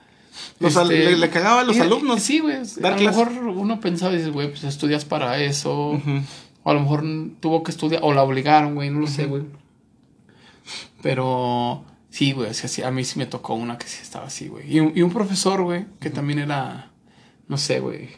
Los 0.59 0.75
al- 0.77 0.87
le- 0.87 1.17
le 1.17 1.29
cagaba 1.29 1.61
a 1.61 1.63
los 1.63 1.75
y- 1.77 1.81
alumnos. 1.81 2.23
Sí, 2.23 2.39
güey. 2.39 2.55
A 2.55 2.89
lo 2.89 2.95
mejor 2.97 3.29
uno 3.29 3.79
pensaba 3.79 4.13
y 4.13 4.17
dices, 4.17 4.31
güey, 4.31 4.49
pues 4.49 4.63
estudias 4.63 5.05
para 5.05 5.37
eso. 5.37 6.01
O 6.63 6.71
a 6.71 6.73
lo 6.73 6.81
mejor 6.81 7.03
tuvo 7.39 7.63
que 7.63 7.71
estudiar, 7.71 8.01
o 8.03 8.13
la 8.13 8.23
obligaron, 8.23 8.75
güey, 8.75 8.89
no 8.89 8.99
lo 8.99 9.07
sé, 9.07 9.25
güey. 9.25 9.43
Pero 11.01 11.83
sí, 12.09 12.31
güey, 12.33 12.49
o 12.49 12.53
sea, 12.53 12.69
sí, 12.69 12.83
a 12.83 12.91
mí 12.91 13.03
sí 13.03 13.17
me 13.19 13.25
tocó 13.25 13.53
una 13.53 13.77
que 13.77 13.87
sí 13.87 13.99
estaba 14.01 14.25
así, 14.27 14.47
güey. 14.47 14.71
Y, 14.73 14.79
un- 14.79 14.91
y 14.95 15.01
un 15.01 15.11
profesor, 15.11 15.61
güey, 15.61 15.85
que 15.99 16.09
también 16.09 16.39
era, 16.39 16.91
no 17.47 17.57
sé, 17.57 17.79
güey, 17.79 18.09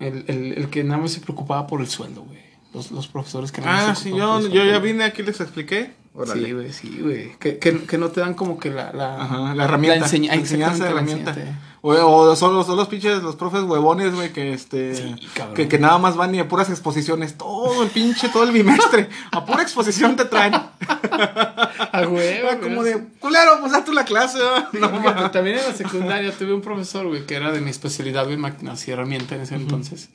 el, 0.00 0.24
el, 0.28 0.52
el 0.56 0.70
que 0.70 0.84
nada 0.84 1.00
más 1.00 1.12
se 1.12 1.20
preocupaba 1.20 1.66
por 1.66 1.80
el 1.80 1.86
sueldo, 1.88 2.22
güey. 2.22 2.44
Los, 2.74 2.90
los 2.90 3.08
profesores 3.08 3.52
que 3.52 3.60
nada 3.62 3.84
Ah, 3.84 3.88
más 3.88 3.98
se 3.98 4.04
sí, 4.10 4.16
yo, 4.16 4.40
yo 4.48 4.64
ya 4.64 4.78
vine 4.78 5.04
aquí, 5.04 5.22
les 5.22 5.40
expliqué. 5.40 5.92
Sí, 6.32 6.52
güey, 6.52 6.72
sí, 6.72 6.98
güey. 7.02 7.36
Que, 7.38 7.58
que, 7.58 7.84
que 7.84 7.98
no 7.98 8.08
te 8.08 8.20
dan 8.20 8.32
como 8.34 8.58
que 8.58 8.70
la... 8.70 8.90
la 8.92 9.22
Ajá, 9.22 9.54
la 9.54 9.64
herramienta. 9.64 10.00
La 10.00 10.06
enseña- 10.06 10.28
la 10.30 10.34
enseñanza 10.40 10.84
de 10.84 10.90
la 10.94 10.96
herramienta. 11.00 11.30
enseñanza. 11.30 11.60
O, 11.88 11.92
o 11.92 12.34
son, 12.34 12.52
los, 12.52 12.66
son 12.66 12.76
los 12.76 12.88
pinches, 12.88 13.22
los 13.22 13.36
profes 13.36 13.62
huevones, 13.62 14.12
güey, 14.12 14.32
que 14.32 14.52
este. 14.52 14.96
Sí, 14.96 15.14
que, 15.54 15.68
que 15.68 15.78
nada 15.78 15.98
más 15.98 16.16
van 16.16 16.34
y 16.34 16.38
de 16.38 16.44
puras 16.44 16.68
exposiciones. 16.68 17.38
Todo 17.38 17.84
el 17.84 17.90
pinche, 17.90 18.28
todo 18.28 18.42
el 18.42 18.50
bimestre. 18.50 19.08
a 19.30 19.44
pura 19.44 19.62
exposición 19.62 20.16
te 20.16 20.24
traen. 20.24 20.52
A 20.54 22.00
huevo, 22.00 22.18
Era 22.18 22.58
como 22.58 22.82
de, 22.82 23.06
culero, 23.20 23.60
pues 23.60 23.72
haz 23.72 23.84
tú 23.84 23.92
la 23.92 24.04
clase. 24.04 24.40
No, 24.72 24.90
mames. 24.90 25.30
también 25.30 25.58
en 25.58 25.64
la 25.64 25.74
secundaria 25.74 26.32
tuve 26.32 26.52
un 26.52 26.60
profesor, 26.60 27.06
güey, 27.06 27.24
que 27.24 27.36
era 27.36 27.52
de 27.52 27.60
mi 27.60 27.70
especialidad, 27.70 28.24
güey, 28.24 28.36
máquinas 28.36 28.86
y 28.88 28.90
herramientas 28.90 29.36
en 29.36 29.42
ese 29.42 29.54
entonces. 29.54 30.08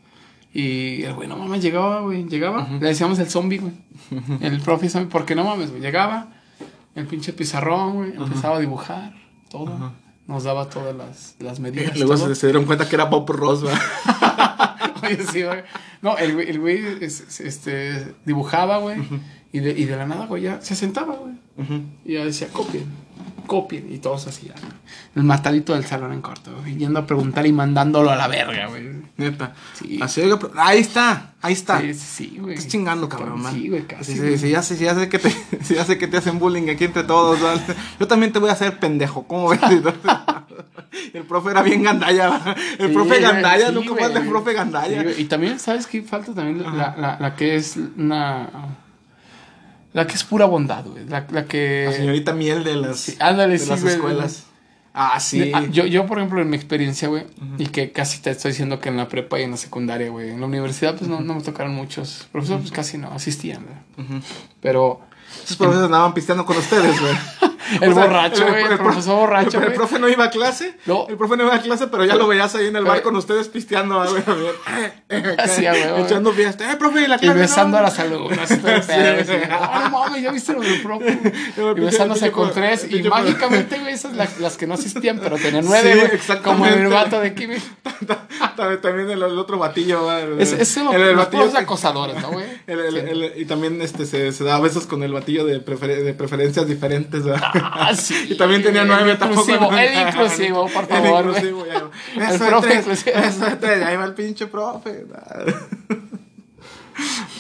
Y 0.54 1.04
el 1.04 1.14
güey, 1.14 1.30
no 1.30 1.38
mames, 1.38 1.62
llegaba, 1.62 2.02
güey, 2.02 2.26
llegaba. 2.28 2.68
Le 2.82 2.90
decíamos 2.90 3.18
el 3.20 3.30
zombie, 3.30 3.60
güey. 3.60 3.74
El 4.42 4.60
profe 4.60 4.90
zombie, 4.90 5.10
porque 5.10 5.36
no 5.36 5.46
mames, 5.46 5.70
güey. 5.70 5.82
Llegaba, 5.82 6.28
el 6.96 7.08
pinche 7.08 7.32
pizarrón, 7.32 7.96
güey, 7.96 8.14
empezaba 8.14 8.58
a 8.58 8.60
dibujar 8.60 9.14
todo. 9.50 9.94
Nos 10.28 10.44
daba 10.44 10.70
todas 10.70 10.96
las, 10.96 11.36
las 11.40 11.60
medidas. 11.62 11.98
Luego 11.98 12.16
todo. 12.16 12.36
se, 12.36 12.48
dieron 12.48 12.66
cuenta 12.66 12.88
que 12.88 12.96
era 12.96 13.06
Bob 13.06 13.30
Ross. 13.32 13.64
Oye, 15.04 15.18
sí, 15.32 15.44
güey. 15.44 15.64
No, 16.02 16.18
el 16.18 16.34
güey, 16.34 16.50
el 16.50 16.60
güey 16.60 16.78
es- 17.04 17.22
es- 17.22 17.40
este, 17.42 18.14
dibujaba, 18.26 18.78
güey. 18.78 18.98
y, 19.52 19.60
de, 19.60 19.72
y 19.72 19.86
de 19.86 19.96
la 19.98 20.06
nada, 20.06 20.26
güey, 20.28 20.44
ya 20.44 20.62
se 20.62 20.76
sentaba, 20.76 21.16
güey. 21.16 21.34
Y 22.06 22.14
ya 22.14 22.26
decía, 22.26 22.48
copien, 22.52 22.86
copien. 23.52 23.94
Y 23.94 23.98
todos 23.98 24.28
así, 24.28 24.48
ya, 24.48 24.54
¿no? 24.62 24.70
El 25.14 25.24
matadito 25.24 25.74
del 25.74 25.84
salón 25.86 26.14
en 26.14 26.22
corto, 26.22 26.56
güey. 26.62 26.78
Yendo 26.78 27.00
a 27.00 27.06
preguntar 27.06 27.46
y 27.46 27.52
mandándolo 27.52 28.10
a 28.10 28.16
la 28.16 28.30
verga, 28.30 28.68
güey. 28.68 29.02
Neta. 29.18 29.54
Sí. 29.74 30.00
Así, 30.02 30.22
oiga, 30.22 30.40
pero- 30.40 30.54
ahí 30.56 30.80
está, 30.80 31.34
ahí 31.42 31.52
está. 31.52 31.82
Sí, 31.94 32.38
güey. 32.40 32.54
Estás 32.56 32.72
chingando, 32.72 33.10
cabrón, 33.10 33.42
man. 33.42 33.54
Sí, 33.54 33.68
güey, 33.68 33.86
casi. 33.86 34.14
Sí, 34.14 34.20
güey. 34.20 34.38
sí, 34.38 34.46
sí, 34.46 34.50
ya 34.52 34.62
sé, 34.64 34.78
sí, 34.78 34.86
ya 34.86 34.96
sé 34.96 35.10
que 35.10 35.20
te, 35.20 35.30
sí, 35.62 35.76
ya 35.76 35.84
sé 35.84 35.98
que 35.98 36.08
te 36.08 36.16
hacen 36.16 36.40
bullying 36.40 36.70
aquí 36.70 36.86
entre 36.86 37.04
todos, 37.04 37.42
¿vale? 37.42 37.60
Yo 38.00 38.08
también 38.08 38.32
te 38.32 38.40
voy 38.40 38.50
a 38.50 38.54
hacer 38.54 38.80
pendejo, 38.80 39.28
¿cómo 39.28 39.50
ves? 39.50 39.60
El 41.14 41.24
profe 41.24 41.52
era 41.52 41.62
bien 41.62 41.84
gandalla. 41.84 42.56
El 42.80 42.88
Sí, 42.88 42.94
profe 42.94 43.10
güey, 43.10 43.22
gandalla, 43.22 43.68
sí, 43.68 43.74
nunca 43.74 43.90
güey. 43.90 44.04
más 44.04 44.14
de 44.14 44.22
profe 44.30 44.54
gandalla. 44.54 44.98
Sí, 45.00 45.04
güey. 45.04 45.22
y 45.22 45.26
también, 45.26 45.60
¿sabes 45.60 45.88
qué 45.88 46.02
falta? 46.04 46.34
También 46.34 46.64
la, 46.64 46.96
la, 46.98 47.18
la 47.20 47.36
que 47.36 47.56
es 47.58 47.78
una... 47.98 48.50
La 49.94 50.08
que 50.08 50.14
es 50.14 50.24
pura 50.24 50.46
bondad, 50.46 50.86
güey. 50.86 51.06
La, 51.08 51.28
la 51.32 51.46
que... 51.46 51.86
La 51.88 51.94
señorita 51.94 52.34
miel 52.34 52.64
de 52.64 52.76
las, 52.76 53.00
Sí, 53.00 53.16
ándale, 53.20 53.54
de 53.54 53.60
sí, 53.60 53.70
las 53.70 53.82
güey, 53.82 53.96
escuelas. 53.96 54.44
Ah, 54.94 55.20
sí. 55.20 55.52
Ah, 55.54 55.64
Yo, 55.72 55.86
yo, 55.86 56.06
por 56.06 56.18
ejemplo, 56.18 56.42
en 56.42 56.50
mi 56.50 56.56
experiencia, 56.58 57.08
güey, 57.08 57.26
y 57.58 57.68
que 57.68 57.92
casi 57.92 58.22
te 58.22 58.30
estoy 58.30 58.52
diciendo 58.52 58.80
que 58.80 58.90
en 58.90 58.98
la 58.98 59.08
prepa 59.08 59.40
y 59.40 59.44
en 59.44 59.52
la 59.52 59.58
secundaria, 59.58 60.10
güey, 60.10 60.32
en 60.32 60.40
la 60.42 60.48
universidad, 60.48 60.98
pues 60.98 61.10
no, 61.10 61.22
no 61.22 61.36
me 61.36 61.42
tocaron 61.42 61.74
muchos. 61.74 62.28
Profesores, 62.32 62.62
pues 62.64 62.72
casi 62.74 62.98
no, 62.98 63.12
asistían, 63.12 63.66
güey. 63.66 64.22
Pero 64.62 65.02
Esos 65.44 65.56
profesores 65.58 65.86
andaban 65.86 66.14
pisteando 66.14 66.46
con 66.46 66.58
ustedes, 66.58 67.00
güey. 67.00 67.14
el 67.82 67.92
O 67.92 67.96
sea, 67.96 68.04
borracho, 68.06 68.48
güey, 68.48 68.62
el, 68.64 68.68
pro- 68.70 68.78
profesor 68.86 69.16
borracho, 69.20 69.58
El, 69.58 69.64
el 69.64 69.70
güey. 69.70 69.76
profe 69.78 70.00
no 70.00 70.10
iba 70.10 70.26
a 70.26 70.30
clase. 70.30 70.76
No. 70.86 71.06
El 71.08 71.16
profe 71.18 71.38
no 71.38 71.44
iba 71.44 71.56
a 71.56 71.62
clase, 71.62 71.88
pero 71.88 72.04
ya 72.06 72.16
lo 72.16 72.28
veías 72.28 72.54
ahí 72.56 72.68
en 72.68 72.76
el 72.76 72.84
bar 72.86 73.02
con 73.02 73.16
ustedes 73.16 73.48
pisteando, 73.48 74.04
güey. 74.04 74.24
Así, 75.38 75.66
a 75.66 75.74
huevo, 75.74 75.98
Echando 76.06 76.32
fiesta. 76.34 76.72
Eh, 76.72 76.76
profe, 76.78 77.08
la 77.08 77.18
Y 77.22 77.30
besando 77.30 77.74
no? 77.74 77.78
a 77.80 77.82
las 77.84 78.00
alumnas. 78.00 78.52
el 78.52 78.84
Sí. 79.24 79.34
No, 79.50 79.90
mames, 79.90 80.22
ya 80.22 80.32
viste 80.32 80.54
lo 80.54 80.62
del 80.62 80.82
profe. 80.82 81.16
güey?" 81.58 81.72
El 81.74 81.78
Y 81.78 81.86
besándose 81.86 82.26
el 82.26 82.32
con 82.32 82.52
tres. 82.52 82.84
el 82.86 83.06
Y 83.06 83.10
mágicamente, 83.10 83.80
güey, 83.80 83.94
esas 83.94 84.14
las, 84.16 84.58
que 84.58 84.68
no 84.68 84.74
asistían, 84.74 85.20
pero 85.20 85.38
tenían 85.38 85.66
nueve, 85.66 85.96
güey. 85.96 86.16
exactamente. 86.16 86.70
Como 86.72 86.84
mi 86.84 86.94
vato 86.94 87.20
de 87.20 87.34
Kimi. 87.34 87.56
También, 88.82 89.10
el, 89.12 89.24
el 89.24 89.38
otro 89.40 89.58
batillo, 89.58 90.04
güey. 90.04 90.42
Es, 90.42 90.78
El- 90.78 90.86
el 91.02 91.16
los 91.16 91.26
batillo 91.26 91.52
que- 91.52 91.58
acosadores, 91.58 92.22
¿no, 92.22 92.32
güey? 92.32 92.46
el- 92.68 92.80
el- 92.80 92.98
el- 92.98 93.34
y 93.36 93.46
también 93.46 93.82
este 93.82 94.06
se, 94.06 94.32
da 94.44 94.60
besos 94.60 94.86
con 94.88 95.04
el 95.04 95.12
batillo 95.14 95.46
de 95.46 95.60
preferencias 95.60 96.68
diferentes, 96.68 97.24
¿verdad? 97.24 97.52
Ah, 97.64 97.92
sí. 97.96 98.28
Y 98.30 98.36
también 98.38 98.62
tenía 98.64 98.84
nueve 98.86 99.12
El 99.12 99.18
tampoco. 99.18 99.50
el 99.78 100.08
inclusivo, 100.08 100.68
por 100.68 100.84
El 100.84 100.90
favor, 100.90 101.24
güey. 101.32 101.36
inclusivo, 101.50 101.66
ya. 101.68 102.24
El 102.28 102.36
Eso 102.36 102.46
profe 102.48 102.68
tres, 102.68 102.80
inclusivo. 102.80 103.16
eso 103.18 103.46
de 103.46 103.56
tres, 103.58 103.84
ahí 103.84 103.98
va 103.98 104.06
el 104.06 104.14
pinche 104.14 104.48
profe. 104.48 105.06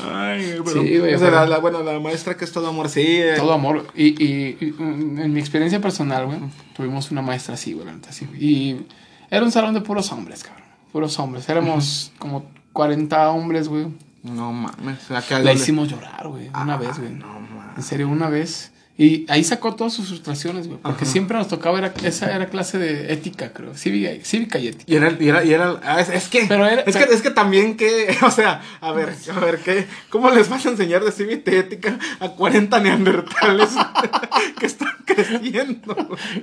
Ay, 0.03 0.55
pero. 0.65 0.81
Sí, 0.81 0.97
güey, 0.97 1.13
o 1.13 1.19
sea, 1.19 1.27
pero- 1.27 1.31
la, 1.41 1.45
la- 1.45 1.59
bueno, 1.59 1.83
la 1.83 1.99
maestra 1.99 2.35
que 2.35 2.45
es 2.45 2.51
todo 2.51 2.67
amor, 2.67 2.89
sí. 2.89 3.01
eh, 3.05 3.33
Todo 3.37 3.53
amor. 3.53 3.85
Y, 3.95 4.07
y, 4.23 4.57
y, 4.59 4.71
mm, 4.77 5.19
en 5.19 5.33
mi 5.33 5.39
experiencia 5.39 5.79
personal, 5.79 6.25
güey, 6.25 6.39
tuvimos 6.75 7.11
una 7.11 7.21
maestra 7.21 7.53
así, 7.55 7.73
güey, 7.73 7.87
así, 8.09 8.25
güey. 8.25 8.43
Y 8.43 8.85
era 9.29 9.43
un 9.43 9.51
salón 9.51 9.73
de 9.73 9.81
puros 9.81 10.11
hombres, 10.11 10.43
cabrón. 10.43 10.63
Puros 10.91 11.17
hombres. 11.19 11.47
Éramos 11.49 12.11
como 12.17 12.45
40 12.73 13.29
hombres, 13.29 13.67
güey. 13.67 13.87
No 14.23 14.51
mames. 14.51 14.97
La 15.09 15.53
hicimos 15.53 15.89
llorar, 15.89 16.27
güey. 16.27 16.49
Una 16.49 16.73
Ah, 16.73 16.77
vez, 16.77 16.97
güey. 16.99 17.11
No 17.11 17.27
mames. 17.27 17.77
En 17.77 17.83
serio, 17.83 18.07
una 18.09 18.29
vez. 18.29 18.70
Y 19.03 19.25
ahí 19.29 19.43
sacó 19.43 19.73
todas 19.73 19.93
sus 19.93 20.09
frustraciones, 20.09 20.67
güey. 20.67 20.79
Porque 20.79 21.05
siempre 21.05 21.35
nos 21.35 21.47
tocaba, 21.47 21.79
era, 21.79 21.91
esa 22.03 22.35
era 22.35 22.45
clase 22.49 22.77
de 22.77 23.11
ética, 23.11 23.51
creo. 23.51 23.73
Cívica, 23.73 24.11
cívica 24.23 24.59
y 24.59 24.67
ética. 24.67 24.83
Y 24.85 24.95
era, 24.95 25.17
y 25.19 25.27
era, 25.29 25.43
y 25.43 25.53
era, 25.53 25.79
ah, 25.83 25.99
es, 25.99 26.09
es 26.09 26.27
que, 26.27 26.45
Pero 26.47 26.65
era- 26.67 26.81
es, 26.81 26.93
pero- 26.93 27.07
que, 27.07 27.13
es 27.15 27.21
que 27.23 27.31
también 27.31 27.77
que, 27.77 28.15
o 28.23 28.29
sea, 28.29 28.61
a 28.79 28.91
ver, 28.91 29.15
a 29.35 29.39
ver, 29.39 29.57
¿qué, 29.59 29.87
¿cómo 30.11 30.29
les 30.29 30.49
vas 30.49 30.63
a 30.67 30.69
enseñar 30.69 31.03
de 31.03 31.11
cívica 31.11 31.51
y 31.51 31.55
ética 31.55 31.97
a 32.19 32.29
40 32.29 32.79
neandertales 32.79 33.69
que 34.59 34.65
están 34.67 34.89
creciendo? 35.05 35.95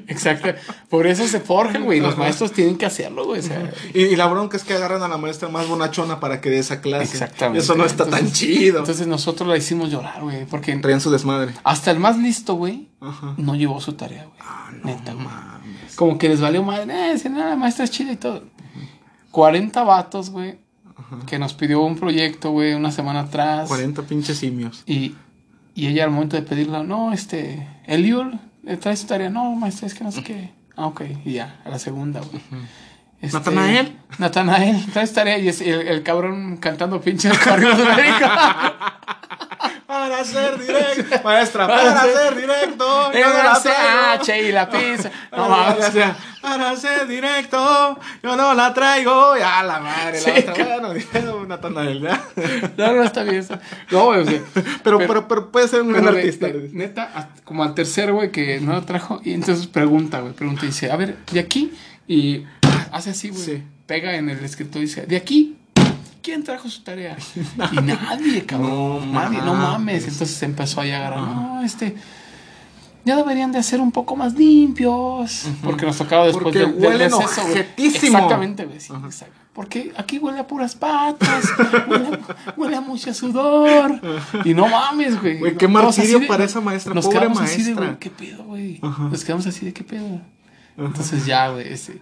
Exacto. 0.08 0.48
Por 0.88 1.06
eso 1.06 1.26
se 1.28 1.40
forjan, 1.40 1.84
güey. 1.84 2.00
Los 2.00 2.16
maestros 2.18 2.52
tienen 2.52 2.76
que 2.76 2.86
hacerlo, 2.86 3.24
güey. 3.26 3.40
O 3.40 3.42
sea, 3.44 3.70
Y, 3.94 4.00
y 4.04 4.16
la 4.16 4.26
bronca 4.26 4.56
es 4.56 4.64
que 4.64 4.74
agarran 4.74 5.02
a 5.02 5.08
la 5.08 5.16
maestra 5.16 5.48
más 5.48 5.68
bonachona 5.68 6.20
para 6.20 6.40
que 6.40 6.50
dé 6.50 6.58
esa 6.58 6.80
clase. 6.80 7.04
Exactamente. 7.12 7.58
Y 7.60 7.62
eso 7.62 7.74
no 7.76 7.84
está 7.84 8.06
tan 8.06 8.32
chido. 8.32 8.80
entonces 8.80 9.06
nosotros 9.06 9.48
la 9.48 9.56
hicimos 9.56 9.90
llorar, 9.90 10.22
güey. 10.22 10.44
Porque 10.46 10.74
Traían 10.78 11.00
su 11.00 11.10
desmadre. 11.10 11.52
hasta 11.64 11.90
el 11.90 11.98
más 12.00 12.18
listo, 12.18 12.48
güey, 12.55 12.88
Ajá. 13.00 13.35
no 13.37 13.55
llevó 13.55 13.81
su 13.81 13.93
tarea, 13.95 14.25
güey. 14.25 14.38
Ah, 14.40 14.71
Neta, 14.85 15.12
güey. 15.14 15.25
mames. 15.26 15.97
Como 15.97 16.19
que 16.19 16.28
les 16.28 16.40
valió 16.40 16.62
madre. 16.62 17.12
Eh, 17.12 17.19
si 17.19 17.28
no, 17.28 17.38
la 17.38 17.57
maestra 17.57 17.85
es 17.85 17.90
chida 17.90 18.12
y 18.12 18.17
todo. 18.17 18.45
40 19.31 19.83
vatos, 19.85 20.31
güey. 20.31 20.59
Que 21.26 21.38
nos 21.38 21.55
pidió 21.55 21.81
un 21.83 21.97
proyecto, 21.97 22.50
güey, 22.50 22.75
una 22.75 22.90
semana 22.90 23.21
atrás. 23.21 23.69
40 23.69 24.02
pinches 24.02 24.38
simios. 24.38 24.83
Y, 24.87 25.14
y 25.75 25.87
ella 25.87 26.05
al 26.05 26.11
momento 26.11 26.37
de 26.37 26.43
pedirla, 26.43 26.83
no, 26.83 27.12
este, 27.12 27.67
Eliul, 27.87 28.38
¿le 28.62 28.76
trae 28.76 28.97
su 28.97 29.07
tarea? 29.07 29.31
No, 29.31 29.55
maestra, 29.55 29.87
es 29.87 29.95
que 29.95 30.05
no 30.05 30.11
sé 30.12 30.23
qué. 30.23 30.50
Ah, 30.76 30.87
ok, 30.87 31.02
y 31.25 31.33
ya, 31.35 31.61
a 31.64 31.71
la 31.71 31.78
segunda, 31.78 32.21
güey. 32.21 32.43
Este, 33.21 33.37
¿Natanael? 33.38 33.97
Natanael, 34.19 34.87
trae 34.93 35.07
su 35.07 35.14
tarea 35.14 35.38
y 35.38 35.49
es 35.49 35.61
el, 35.61 35.88
el 35.88 36.02
cabrón 36.02 36.57
cantando 36.59 37.00
pinche 37.00 37.31
corridos 37.43 37.78
médicos. 37.78 38.28
Para 39.88 40.23
ser 40.23 40.59
directo. 40.59 41.16
Maestra, 41.25 41.66
para 41.66 42.02
ser 42.02 42.37
directo. 42.37 43.11
yo 43.12 43.26
no 43.26 43.42
la 43.42 43.59
traigo. 43.62 44.23
H 44.23 44.42
y 44.42 44.52
la 44.52 44.68
pizza. 44.68 45.11
No 45.33 45.49
Para, 45.49 45.71
mames. 45.71 45.85
ser- 45.87 46.14
para 46.42 46.76
ser 46.76 47.07
directo, 47.09 47.99
yo 48.23 48.37
no 48.37 48.52
la 48.54 48.75
traigo. 48.75 49.37
Ya 49.38 49.62
la 49.62 49.80
madre, 49.80 50.18
Sí, 50.21 50.30
la 50.30 50.52
otra. 50.52 50.64
Bueno, 51.12 51.47
Natanael, 51.47 52.00
¿ya? 52.02 52.23
No, 52.76 52.92
no 52.92 53.02
está 53.02 53.23
bien. 53.23 53.47
No, 53.90 54.04
güey, 54.07 54.21
o 54.21 54.26
sea, 54.26 54.40
Pero, 54.85 54.99
pero, 54.99 55.26
pero 55.26 55.50
puede 55.50 55.68
ser 55.68 55.80
un 55.83 55.92
gran 55.92 56.07
artista. 56.09 56.49
neta, 56.73 57.30
como 57.45 57.62
al 57.64 57.75
tercer, 57.75 58.12
güey, 58.12 58.30
que 58.30 58.61
no 58.61 58.75
lo 58.75 58.83
trajo. 58.85 59.21
Y 59.25 59.33
entonces 59.33 59.66
pregunta, 59.68 60.21
güey, 60.21 60.35
pregunta 60.35 60.64
y 60.64 60.68
dice, 60.68 60.90
a 60.92 60.97
ver, 60.97 61.16
de 61.33 61.40
aquí. 61.40 61.73
Y 62.07 62.45
hace 62.92 63.11
así, 63.11 63.30
güey. 63.30 63.62
Pega 63.87 64.14
en 64.16 64.28
el 64.28 64.45
escritorio 64.45 64.83
y 64.83 64.87
dice, 64.87 65.07
de 65.07 65.16
aquí. 65.16 65.57
¿Quién 66.22 66.42
trajo 66.44 66.68
su 66.68 66.82
tarea? 66.82 67.16
Y 67.72 67.76
nadie, 67.76 68.44
cabrón. 68.44 69.12
No 69.12 69.20
nadie, 69.20 69.38
no 69.42 69.54
mames. 69.54 70.04
Entonces 70.08 70.42
empezó 70.42 70.80
a 70.80 70.84
agarrar. 70.84 71.20
No, 71.20 71.62
este. 71.62 71.94
Ya 73.04 73.16
deberían 73.16 73.52
de 73.52 73.62
ser 73.62 73.80
un 73.80 73.90
poco 73.90 74.16
más 74.16 74.34
limpios. 74.34 75.44
Porque 75.62 75.87
nos 75.87 75.96
tocaba 75.96 76.25
después 76.26 76.42
Porque 76.44 76.58
del, 76.58 76.78
del 76.78 76.90
huelen 76.90 77.10
güey. 77.10 77.25
ojetísimo. 77.26 78.18
Exactamente, 78.18 78.66
güey. 78.66 78.80
sí, 78.80 78.92
exacto. 79.04 79.34
Porque 79.54 79.92
aquí 79.96 80.18
huele 80.18 80.40
a 80.40 80.46
puras 80.46 80.75
patas. 80.76 81.44
huele, 81.88 82.18
huele 82.56 82.76
a 82.76 82.80
mucho 82.80 83.14
sudor. 83.14 84.00
Y 84.44 84.52
no 84.54 84.68
mames, 84.68 85.20
güey. 85.20 85.38
Güey, 85.38 85.56
qué 85.56 85.66
martirio 85.68 86.20
de- 86.20 86.26
para 86.26 86.44
esa 86.44 86.60
maestra, 86.60 86.92
Nos 86.94 87.06
pobre 87.06 87.20
quedamos 87.20 87.40
así 87.40 87.62
de, 87.62 87.75
güey, 87.75 87.99
¿qué 87.99 88.10
pedo, 88.10 88.45
güey? 88.45 88.78
Nos 88.82 89.25
quedamos 89.25 89.47
así 89.47 89.64
de, 89.64 89.73
¿qué 89.73 89.84
pedo? 89.84 90.21
Entonces 90.76 91.25
ya, 91.26 91.49
güey, 91.49 91.73
ese... 91.73 92.00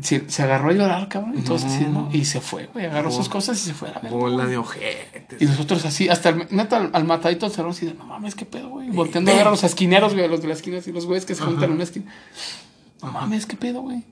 Se, 0.00 0.28
se 0.28 0.42
agarró 0.42 0.70
a 0.70 0.72
llorar, 0.74 1.08
cabrón, 1.08 1.34
y 1.38 1.42
todos 1.42 1.64
así, 1.64 1.84
¿no? 1.84 2.10
Y 2.12 2.26
se 2.26 2.42
fue, 2.42 2.66
güey, 2.66 2.84
agarró 2.84 3.10
sus 3.10 3.30
cosas 3.30 3.58
y 3.62 3.64
se 3.64 3.74
fue 3.74 3.88
a 3.88 3.92
la 3.92 4.00
verga. 4.00 4.16
Bola 4.16 4.44
de 4.44 4.58
ojetes. 4.58 5.40
Y 5.40 5.46
nosotros 5.46 5.86
así, 5.86 6.10
hasta 6.10 6.28
el, 6.28 6.46
neta, 6.50 6.76
al, 6.76 6.90
al 6.92 7.04
matadito 7.04 7.46
del 7.46 7.54
cerro 7.54 7.70
así 7.70 7.86
de, 7.86 7.94
no 7.94 8.04
mames, 8.04 8.34
qué 8.34 8.44
pedo, 8.44 8.68
güey. 8.68 8.90
Volteando 8.90 9.32
a 9.32 9.34
ver 9.34 9.46
a 9.46 9.50
los 9.50 9.64
esquineros, 9.64 10.12
güey, 10.12 10.26
a 10.26 10.28
los 10.28 10.42
de 10.42 10.48
la 10.48 10.54
esquina, 10.54 10.78
así, 10.78 10.92
los 10.92 11.06
güeyes 11.06 11.24
que 11.24 11.34
se 11.34 11.42
juntan 11.42 11.64
en 11.64 11.72
una 11.72 11.84
esquina. 11.84 12.12
No 13.02 13.10
mames, 13.10 13.46
qué 13.46 13.56
pedo, 13.56 13.80
güey. 13.80 14.04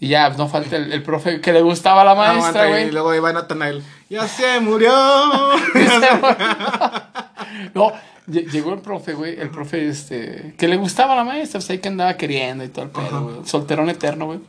Y 0.00 0.08
ya, 0.08 0.30
no 0.30 0.48
falta 0.48 0.76
el, 0.76 0.92
el 0.92 1.02
profe 1.02 1.40
que 1.40 1.52
le 1.52 1.62
gustaba 1.62 2.02
a 2.02 2.04
la 2.04 2.14
maestra, 2.14 2.68
güey. 2.68 2.88
Y 2.88 2.90
luego 2.90 3.22
va 3.22 3.32
Natanael. 3.32 3.82
Ya 4.10 4.26
se 4.26 4.60
murió. 4.60 4.92
No, 7.74 7.92
lle- 8.28 8.50
llegó 8.50 8.72
el 8.74 8.80
profe, 8.80 9.12
güey, 9.14 9.38
el 9.38 9.50
profe, 9.50 9.88
este, 9.88 10.54
que 10.56 10.68
le 10.68 10.76
gustaba 10.76 11.12
a 11.14 11.16
la 11.16 11.24
maestra, 11.24 11.58
pues 11.60 11.70
ahí 11.70 11.78
que 11.78 11.88
andaba 11.88 12.16
queriendo 12.16 12.64
y 12.64 12.68
todo 12.68 12.84
el 12.84 12.90
pedo, 12.90 13.22
güey. 13.24 13.36
Solterón 13.46 13.88
eterno, 13.90 14.26
güey. 14.26 14.40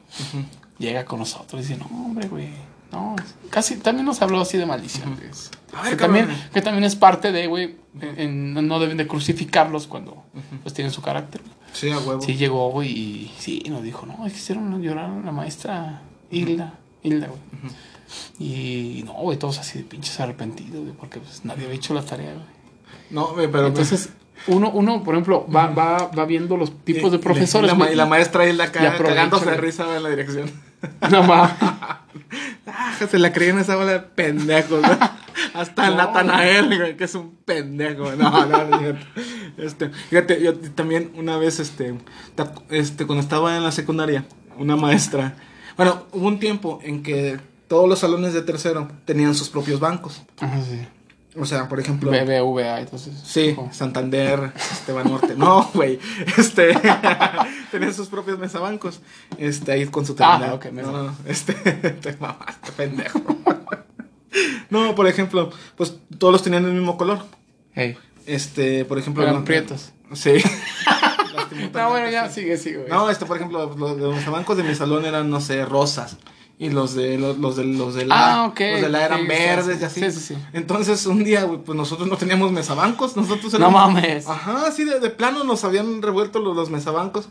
Llega 0.79 1.05
con 1.05 1.19
nosotros 1.19 1.61
y 1.61 1.67
dice, 1.67 1.77
no, 1.79 1.85
hombre, 2.05 2.27
güey, 2.27 2.49
no, 2.91 3.15
casi, 3.49 3.77
también 3.77 4.05
nos 4.05 4.21
habló 4.21 4.41
así 4.41 4.57
de 4.57 4.65
maldición, 4.65 5.15
güey. 5.15 5.29
A 5.75 5.81
ver, 5.83 5.91
Que 5.91 5.97
también, 5.97 6.27
que 6.53 6.61
también 6.61 6.83
es 6.83 6.95
parte 6.95 7.31
de, 7.31 7.47
güey, 7.47 7.75
no 8.27 8.79
deben 8.79 8.97
de 8.97 9.07
crucificarlos 9.07 9.87
cuando, 9.87 10.23
pues, 10.61 10.73
tienen 10.73 10.91
su 10.93 11.01
carácter. 11.01 11.41
Sí, 11.73 11.89
a 11.89 11.97
huevo. 11.99 12.21
Sí, 12.21 12.35
llegó, 12.35 12.69
güey, 12.69 12.89
y 12.91 13.33
sí, 13.39 13.63
nos 13.69 13.81
dijo, 13.81 14.05
no, 14.05 14.27
hicieron 14.27 14.79
llorar 14.81 15.09
a 15.09 15.19
la 15.25 15.31
maestra 15.31 16.01
Hilda, 16.29 16.75
Hilda, 17.01 17.27
güey. 17.27 17.39
Y 18.39 19.03
no, 19.05 19.13
güey, 19.13 19.37
todos 19.39 19.57
así 19.59 19.79
de 19.79 19.83
pinches 19.85 20.19
arrepentidos, 20.19 20.81
güey, 20.83 20.93
porque 20.93 21.19
pues 21.19 21.43
nadie 21.45 21.65
había 21.65 21.75
hecho 21.75 21.93
la 21.93 22.03
tarea, 22.03 22.33
güey. 22.33 22.45
No, 23.13 23.27
güey, 23.33 23.47
pero. 23.49 23.67
Entonces, 23.67 24.09
uno, 24.47 24.69
uno, 24.71 25.03
por 25.03 25.15
ejemplo, 25.15 25.47
va, 25.53 25.67
va, 25.67 26.07
va 26.07 26.25
viendo 26.25 26.57
los 26.57 26.83
tipos 26.83 27.11
de 27.11 27.19
profesores. 27.19 27.71
Y 27.91 27.95
la, 27.95 28.05
y 28.05 28.09
maestra 28.09 28.43
ahí 28.43 28.53
la 28.53 28.71
ca- 28.71 28.97
cagándose 28.97 29.49
de 29.49 29.57
risa 29.57 29.95
en 29.95 30.03
la 30.03 30.09
dirección. 30.09 30.51
No 31.09 31.23
mames. 31.23 31.51
Ah, 32.65 32.93
se 33.09 33.19
la 33.19 33.31
creían 33.33 33.59
esa 33.59 33.75
bola 33.75 33.91
de 33.91 33.99
pendejos, 33.99 34.81
güey. 34.81 34.97
Hasta 35.53 35.89
No. 35.89 35.97
Natanael, 35.97 36.75
güey, 36.77 36.97
que 36.97 37.03
es 37.03 37.13
un 37.15 37.35
pendejo. 37.45 38.11
No, 38.15 38.45
no, 38.47 38.65
no. 38.65 38.97
Este, 39.57 39.89
fíjate, 39.89 40.41
yo 40.41 40.55
también 40.71 41.11
una 41.15 41.37
vez, 41.37 41.59
este, 41.59 41.93
este, 42.69 43.05
cuando 43.05 43.21
estaba 43.21 43.55
en 43.57 43.63
la 43.63 43.71
secundaria, 43.71 44.25
una 44.57 44.75
maestra. 44.75 45.35
Bueno, 45.77 46.05
hubo 46.13 46.27
un 46.27 46.39
tiempo 46.39 46.79
en 46.83 47.03
que 47.03 47.39
todos 47.67 47.87
los 47.87 47.99
salones 47.99 48.33
de 48.33 48.41
tercero 48.41 48.87
tenían 49.05 49.35
sus 49.35 49.49
propios 49.49 49.79
bancos. 49.79 50.23
Ajá, 50.39 50.59
sí. 50.61 50.79
O 51.35 51.45
sea, 51.45 51.67
por 51.67 51.79
ejemplo. 51.79 52.11
BBVA, 52.11 52.81
entonces. 52.81 53.13
Sí. 53.25 53.55
Santander, 53.71 54.51
Esteban 54.55 55.09
Norte. 55.09 55.35
No, 55.35 55.69
güey. 55.73 55.99
Este. 56.37 56.73
tenían 57.71 57.93
sus 57.93 58.07
propios 58.07 58.37
mesabancos. 58.37 58.99
Este, 59.37 59.71
ahí 59.71 59.85
con 59.87 60.05
su 60.05 60.13
terminal. 60.15 60.51
Ah, 60.51 60.53
ok, 60.53 60.65
mesa. 60.71 60.91
no, 60.91 60.97
no, 60.97 61.03
no. 61.05 61.15
Este. 61.25 61.53
Te 62.01 62.15
mamaste, 62.17 62.71
pendejo. 62.73 63.19
no, 64.69 64.93
por 64.95 65.07
ejemplo, 65.07 65.49
pues 65.75 65.95
todos 66.19 66.31
los 66.31 66.43
tenían 66.43 66.65
el 66.65 66.73
mismo 66.73 66.97
color. 66.97 67.25
Hey, 67.73 67.97
Este, 68.27 68.85
por 68.85 68.99
ejemplo. 68.99 69.23
eran 69.23 69.43
prietos. 69.43 69.91
Sí. 70.13 70.33
No, 71.73 71.89
bueno, 71.89 72.09
ya 72.09 72.29
sigue, 72.29 72.57
sigue. 72.57 72.85
No, 72.89 73.09
este, 73.09 73.25
por 73.25 73.37
ejemplo, 73.37 73.75
los, 73.77 73.97
los 73.97 74.15
mesabancos 74.15 74.57
de 74.57 74.63
mi 74.63 74.73
salón 74.73 75.05
eran, 75.05 75.29
no 75.29 75.39
sé, 75.39 75.65
rosas. 75.65 76.17
Y 76.59 76.69
los 76.69 76.93
de 76.93 77.17
los, 77.17 77.37
los 77.39 77.55
de 77.57 77.65
los 77.65 77.95
de 77.95 78.05
la 78.05 78.43
Ah, 78.43 78.47
los 78.47 78.81
de 78.81 78.89
la 78.89 79.03
eran 79.05 79.27
verdes 79.27 79.81
y 79.81 79.83
así. 79.83 79.99
sí, 80.01 80.11
sí, 80.11 80.19
sí. 80.19 80.37
Entonces 80.53 81.05
un 81.07 81.23
día, 81.23 81.43
güey, 81.43 81.59
pues 81.59 81.75
nosotros 81.75 82.07
no 82.07 82.15
teníamos 82.15 82.51
mesabancos, 82.51 83.17
nosotros 83.17 83.53
No 83.59 83.71
mames. 83.71 84.27
Ajá, 84.27 84.71
sí, 84.71 84.83
de, 84.85 84.99
de 84.99 85.09
plano 85.09 85.43
nos 85.43 85.63
habían 85.63 86.01
revuelto 86.01 86.39
los, 86.39 86.55
los 86.55 86.69
mesabancos. 86.69 87.27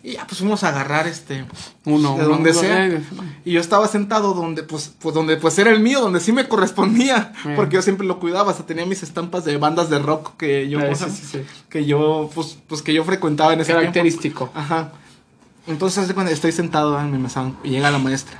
Y 0.00 0.12
ya 0.12 0.24
pues 0.28 0.38
fuimos 0.38 0.62
a 0.62 0.68
agarrar 0.68 1.08
este 1.08 1.44
Uno, 1.84 2.14
de 2.16 2.24
uno, 2.24 2.28
donde 2.28 2.50
uno, 2.52 2.60
sea. 2.60 2.86
eh, 2.86 3.02
Y 3.44 3.50
yo 3.52 3.60
estaba 3.60 3.88
sentado 3.88 4.32
donde 4.32 4.62
pues, 4.62 4.94
pues 5.00 5.12
donde 5.12 5.36
pues 5.38 5.58
era 5.58 5.70
el 5.72 5.80
mío, 5.80 6.00
donde 6.00 6.20
sí 6.20 6.30
me 6.30 6.46
correspondía, 6.46 7.32
porque 7.56 7.74
yo 7.76 7.82
siempre 7.82 8.06
lo 8.06 8.20
cuidaba, 8.20 8.52
hasta 8.52 8.64
tenía 8.64 8.86
mis 8.86 9.02
estampas 9.02 9.44
de 9.44 9.56
bandas 9.56 9.90
de 9.90 9.98
rock 9.98 10.36
que 10.36 10.68
yo 10.68 10.78
sí. 10.94 11.42
que 11.68 11.84
yo 11.84 12.30
pues 12.32 12.58
pues 12.68 12.82
que 12.82 12.94
yo 12.94 13.02
frecuentaba 13.02 13.52
en 13.54 13.60
ese 13.60 13.72
tiempo. 13.72 13.80
Característico. 13.80 14.50
Ajá. 14.54 14.92
Entonces 15.66 16.12
cuenta, 16.12 16.32
estoy 16.32 16.52
sentado 16.52 16.98
en 17.00 17.10
mi 17.10 17.18
mesa 17.18 17.50
y 17.64 17.70
llega 17.70 17.90
la 17.90 17.98
maestra. 17.98 18.38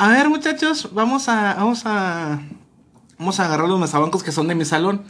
A 0.00 0.08
ver, 0.08 0.30
muchachos, 0.30 0.88
vamos 0.92 1.28
a 1.28 1.54
vamos 1.54 1.82
a 1.84 2.40
vamos 3.18 3.38
a 3.38 3.44
agarrar 3.44 3.68
los 3.68 3.78
mesabancos 3.78 4.22
que 4.22 4.32
son 4.32 4.48
de 4.48 4.54
mi 4.54 4.64
salón. 4.64 5.02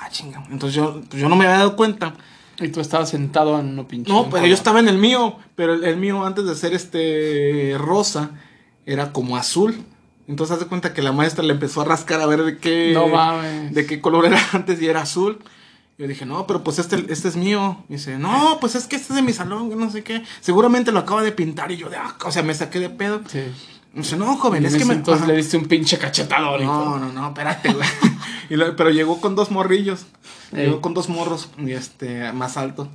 Ah, 0.00 0.08
chinga. 0.10 0.44
Entonces 0.48 0.76
yo 0.76 1.02
yo 1.10 1.28
no 1.28 1.34
me 1.34 1.44
había 1.44 1.58
dado 1.58 1.74
cuenta. 1.74 2.14
Y 2.60 2.68
tú 2.68 2.80
estabas 2.80 3.10
sentado 3.10 3.58
en 3.58 3.66
uno 3.70 3.88
pinche. 3.88 4.10
No, 4.12 4.30
pero 4.30 4.46
yo 4.46 4.54
estaba 4.54 4.78
en 4.78 4.88
el 4.88 4.96
mío, 4.96 5.36
pero 5.56 5.74
el, 5.74 5.82
el 5.82 5.96
mío 5.96 6.24
antes 6.24 6.46
de 6.46 6.54
ser 6.54 6.72
este 6.72 7.74
rosa 7.78 8.30
era 8.86 9.12
como 9.12 9.36
azul. 9.36 9.74
Entonces 10.28 10.54
haz 10.54 10.60
de 10.60 10.66
cuenta 10.66 10.94
que 10.94 11.02
la 11.02 11.10
maestra 11.10 11.42
le 11.44 11.52
empezó 11.52 11.80
a 11.80 11.84
rascar 11.84 12.20
a 12.20 12.26
ver 12.26 12.44
de 12.44 12.58
qué 12.58 12.92
No 12.94 13.08
mames. 13.08 13.74
de 13.74 13.86
qué 13.86 14.00
color 14.00 14.24
era 14.26 14.38
antes 14.52 14.80
y 14.80 14.86
era 14.86 15.02
azul. 15.02 15.40
Yo 15.98 16.06
dije, 16.06 16.26
no, 16.26 16.46
pero 16.46 16.62
pues 16.62 16.78
este, 16.78 17.04
este 17.12 17.26
es 17.26 17.36
mío. 17.36 17.84
Y 17.88 17.94
dice, 17.94 18.18
no, 18.18 18.58
pues 18.60 18.76
es 18.76 18.86
que 18.86 18.94
este 18.94 19.12
es 19.14 19.16
de 19.16 19.22
mi 19.22 19.32
salón, 19.32 19.76
no 19.76 19.90
sé 19.90 20.04
qué. 20.04 20.22
Seguramente 20.40 20.92
lo 20.92 21.00
acaba 21.00 21.22
de 21.22 21.32
pintar. 21.32 21.72
Y 21.72 21.76
yo, 21.76 21.88
de, 21.90 21.96
ah, 21.96 22.14
o 22.24 22.30
sea, 22.30 22.42
me 22.44 22.54
saqué 22.54 22.78
de 22.78 22.90
pedo. 22.90 23.22
Sí. 23.26 23.40
Dice, 23.96 24.16
no, 24.16 24.36
joven, 24.36 24.62
Y 24.62 24.66
es 24.66 24.76
que 24.76 24.84
me. 24.84 24.94
entonces 24.94 25.22
ajá. 25.22 25.32
le 25.32 25.38
diste 25.38 25.56
un 25.56 25.64
pinche 25.64 25.98
cachetador. 25.98 26.60
y 26.60 26.64
No, 26.64 26.98
no, 26.98 27.12
no, 27.12 27.28
espérate, 27.28 27.72
güey. 27.72 27.88
Y 28.50 28.56
pero 28.76 28.90
llegó 28.90 29.20
con 29.20 29.34
dos 29.34 29.50
morrillos. 29.50 30.06
Ey. 30.52 30.66
Llegó 30.66 30.80
con 30.80 30.94
dos 30.94 31.08
morros, 31.08 31.48
y 31.58 31.72
este, 31.72 32.32
más 32.32 32.56
alto. 32.56 32.88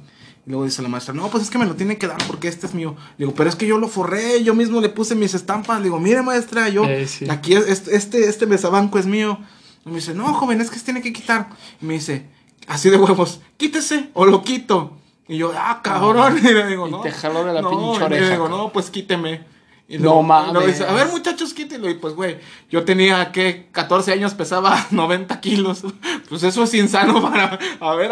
Y 0.45 0.49
luego 0.51 0.63
dice 0.65 0.81
la 0.81 0.87
maestra, 0.89 1.13
no, 1.13 1.27
pues 1.27 1.43
es 1.43 1.49
que 1.49 1.57
me 1.57 1.65
lo 1.65 1.75
tiene 1.75 1.97
que 1.97 2.07
dar 2.07 2.17
porque 2.27 2.47
este 2.47 2.65
es 2.67 2.73
mío. 2.73 2.95
Le 3.17 3.25
digo, 3.25 3.35
pero 3.35 3.49
es 3.49 3.55
que 3.55 3.67
yo 3.67 3.77
lo 3.77 3.87
forré, 3.87 4.43
yo 4.43 4.55
mismo 4.55 4.79
le 4.79 4.89
puse 4.89 5.13
mis 5.15 5.33
estampas. 5.33 5.79
Le 5.79 5.85
digo, 5.85 5.99
mire 5.99 6.21
maestra, 6.21 6.69
yo, 6.69 6.85
sí. 7.05 7.29
aquí 7.29 7.53
es- 7.53 7.87
este, 7.87 8.29
este, 8.29 8.45
mesabanco 8.45 8.97
es 8.97 9.05
mío. 9.07 9.39
Y 9.85 9.89
me 9.89 9.95
dice, 9.95 10.13
no, 10.13 10.33
joven, 10.33 10.61
es 10.61 10.69
que 10.69 10.79
se 10.79 10.85
tiene 10.85 11.01
que 11.01 11.11
quitar. 11.11 11.49
Y 11.81 11.85
me 11.85 11.95
dice, 11.95 12.27
así 12.67 12.89
de 12.89 12.97
huevos, 12.97 13.41
quítese 13.57 14.09
o 14.13 14.25
lo 14.25 14.43
quito. 14.43 14.97
Y 15.27 15.37
yo, 15.37 15.51
ah, 15.55 15.81
cabrón. 15.83 16.37
Y 16.43 16.53
le 16.53 16.67
digo, 16.67 16.87
Y 16.87 16.91
no. 16.91 17.01
te 17.01 17.11
jaló 17.11 17.43
de 17.43 17.53
la 17.53 17.61
no, 17.61 17.69
pinche 17.71 17.95
y 17.97 17.99
le 17.99 18.05
oreja, 18.05 18.31
digo, 18.31 18.47
no, 18.49 18.71
pues 18.71 18.89
quíteme. 18.89 19.43
Y 19.91 19.97
No 19.99 20.21
mames. 20.23 20.79
a 20.81 20.93
ver, 20.93 21.07
muchachos, 21.07 21.53
quítenlo. 21.53 21.89
Y 21.89 21.95
pues, 21.95 22.13
güey, 22.15 22.37
yo 22.69 22.85
tenía, 22.85 23.31
¿qué? 23.33 23.67
14 23.73 24.13
años, 24.13 24.33
pesaba 24.33 24.87
90 24.91 25.39
kilos. 25.41 25.83
Pues 26.29 26.43
eso 26.43 26.63
es 26.63 26.73
insano 26.75 27.21
para, 27.21 27.59
a 27.81 27.95
ver, 27.95 28.09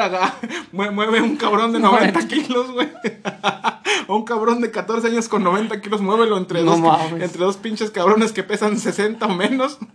mue- 0.74 0.92
mueve 0.92 1.22
un 1.22 1.38
cabrón 1.38 1.72
de 1.72 1.80
90 1.80 2.28
kilos, 2.28 2.70
güey. 2.72 2.90
O 4.08 4.16
un 4.18 4.24
cabrón 4.26 4.62
de 4.62 4.72
14 4.72 5.08
años 5.08 5.28
con 5.30 5.44
90 5.44 5.82
kilos, 5.82 6.02
muévelo 6.02 6.38
entre, 6.38 6.64
No 6.64 6.72
dos, 6.72 6.80
mames. 6.80 7.22
entre 7.24 7.44
dos 7.44 7.58
pinches 7.58 7.92
cabrones 7.92 8.32
que 8.32 8.44
pesan 8.44 8.78
60 8.80 9.26
o 9.26 9.34
menos. 9.36 9.78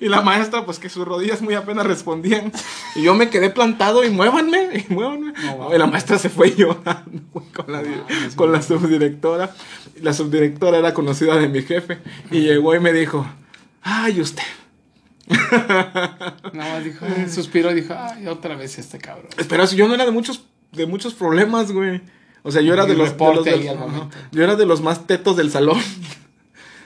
Y 0.00 0.08
la 0.08 0.20
maestra, 0.20 0.64
pues 0.66 0.78
que 0.78 0.88
sus 0.88 1.06
rodillas 1.06 1.40
muy 1.42 1.54
apenas 1.54 1.86
respondían. 1.86 2.52
Y 2.94 3.02
yo 3.02 3.14
me 3.14 3.30
quedé 3.30 3.50
plantado 3.50 4.04
y 4.04 4.10
muévanme, 4.10 4.84
y 4.88 4.92
muévanme. 4.92 5.32
No 5.58 5.74
y 5.74 5.78
la 5.78 5.86
maestra 5.86 6.18
se 6.18 6.28
fue 6.28 6.50
llorando, 6.56 7.22
con 7.54 7.72
la, 7.72 7.82
di- 7.82 7.94
con 8.36 8.52
la 8.52 8.60
subdirectora. 8.62 9.54
La 10.02 10.12
subdirectora 10.12 10.78
era 10.78 10.92
conocida 10.94 11.36
de 11.36 11.48
mi 11.48 11.62
jefe. 11.62 11.98
Y 12.30 12.40
llegó 12.42 12.74
y 12.74 12.80
me 12.80 12.92
dijo, 12.92 13.26
ay, 13.82 14.20
usted. 14.20 14.42
Nada 15.28 16.74
más 16.74 16.84
dijo, 16.84 17.06
suspiró 17.32 17.70
y 17.72 17.76
dijo, 17.80 17.94
ay, 17.98 18.26
otra 18.28 18.56
vez 18.56 18.78
este 18.78 18.98
cabrón. 18.98 19.28
Espera, 19.38 19.66
si 19.66 19.76
yo 19.76 19.88
no 19.88 19.94
era 19.94 20.04
de 20.04 20.10
muchos, 20.10 20.44
de 20.72 20.86
muchos 20.86 21.14
problemas, 21.14 21.72
güey. 21.72 22.00
O 22.46 22.50
sea, 22.52 22.62
yo 22.62 22.72
era 22.72 22.86
de 22.86 22.94
los, 22.94 23.10
de 23.10 23.34
los 23.34 23.44
yo 24.32 24.44
era 24.44 24.56
de 24.56 24.66
los 24.66 24.80
más 24.80 25.06
tetos 25.06 25.36
del 25.36 25.50
salón. 25.50 25.78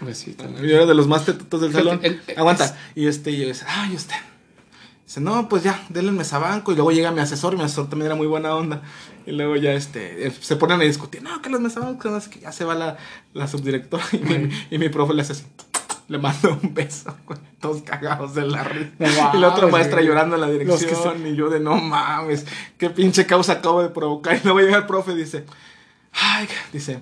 Pues 0.00 0.16
sí, 0.18 0.32
también. 0.32 0.64
Yo 0.66 0.76
era 0.76 0.86
de 0.86 0.94
los 0.94 1.06
más 1.06 1.26
tetos 1.26 1.60
del 1.60 1.72
salón. 1.72 2.00
el- 2.02 2.20
el- 2.26 2.38
Aguanta. 2.38 2.64
es- 2.64 2.74
Y 2.94 3.06
este, 3.06 3.36
yo 3.36 3.46
decía, 3.46 3.66
ay, 3.68 3.94
usted. 3.94 4.14
Dice, 5.04 5.20
no, 5.20 5.48
pues 5.48 5.62
ya, 5.62 5.84
denle 5.90 6.10
el 6.10 6.16
mesabanco. 6.16 6.72
Y 6.72 6.76
luego 6.76 6.90
llega 6.92 7.10
mi 7.10 7.20
asesor, 7.20 7.56
mi 7.56 7.62
asesor 7.62 7.90
también 7.90 8.06
era 8.06 8.14
muy 8.14 8.26
buena 8.26 8.54
onda. 8.54 8.80
Y 9.26 9.32
luego 9.32 9.56
ya 9.56 9.72
este, 9.74 10.30
se 10.40 10.56
ponen 10.56 10.80
a 10.80 10.84
discutir, 10.84 11.22
no, 11.22 11.42
que 11.42 11.50
los 11.50 11.60
mesabancos, 11.60 12.10
no 12.10 12.20
sé 12.20 12.30
qué, 12.30 12.40
ya 12.40 12.52
se 12.52 12.64
va 12.64 12.74
la, 12.74 12.96
la 13.34 13.46
subdirectora. 13.46 14.04
Y, 14.12 14.18
mi, 14.18 14.48
y 14.70 14.78
mi 14.78 14.88
profe 14.88 15.12
le 15.12 15.20
hace 15.22 15.32
así, 15.32 15.44
le 16.10 16.18
manda 16.18 16.48
un 16.50 16.74
beso, 16.74 17.16
güey, 17.26 17.38
todos 17.60 17.82
cagados 17.82 18.34
de 18.34 18.44
la 18.44 18.64
risa. 18.64 18.90
No 18.98 19.30
y 19.32 19.38
la 19.38 19.48
otra 19.48 19.68
maestra 19.68 19.98
güey. 19.98 20.08
llorando 20.08 20.34
en 20.34 20.40
la 20.40 20.48
Los 20.48 20.80
que 20.80 20.86
dirección. 20.86 21.24
Y 21.24 21.36
yo 21.36 21.48
de, 21.48 21.60
no 21.60 21.76
mames, 21.76 22.46
qué 22.76 22.90
pinche 22.90 23.26
causa 23.26 23.54
acabo 23.54 23.80
de 23.80 23.90
provocar. 23.90 24.36
Y 24.40 24.40
luego 24.42 24.58
llega 24.58 24.76
el 24.78 24.86
profe 24.86 25.12
y 25.12 25.16
dice, 25.16 25.46
ay, 26.12 26.48
dice, 26.72 27.00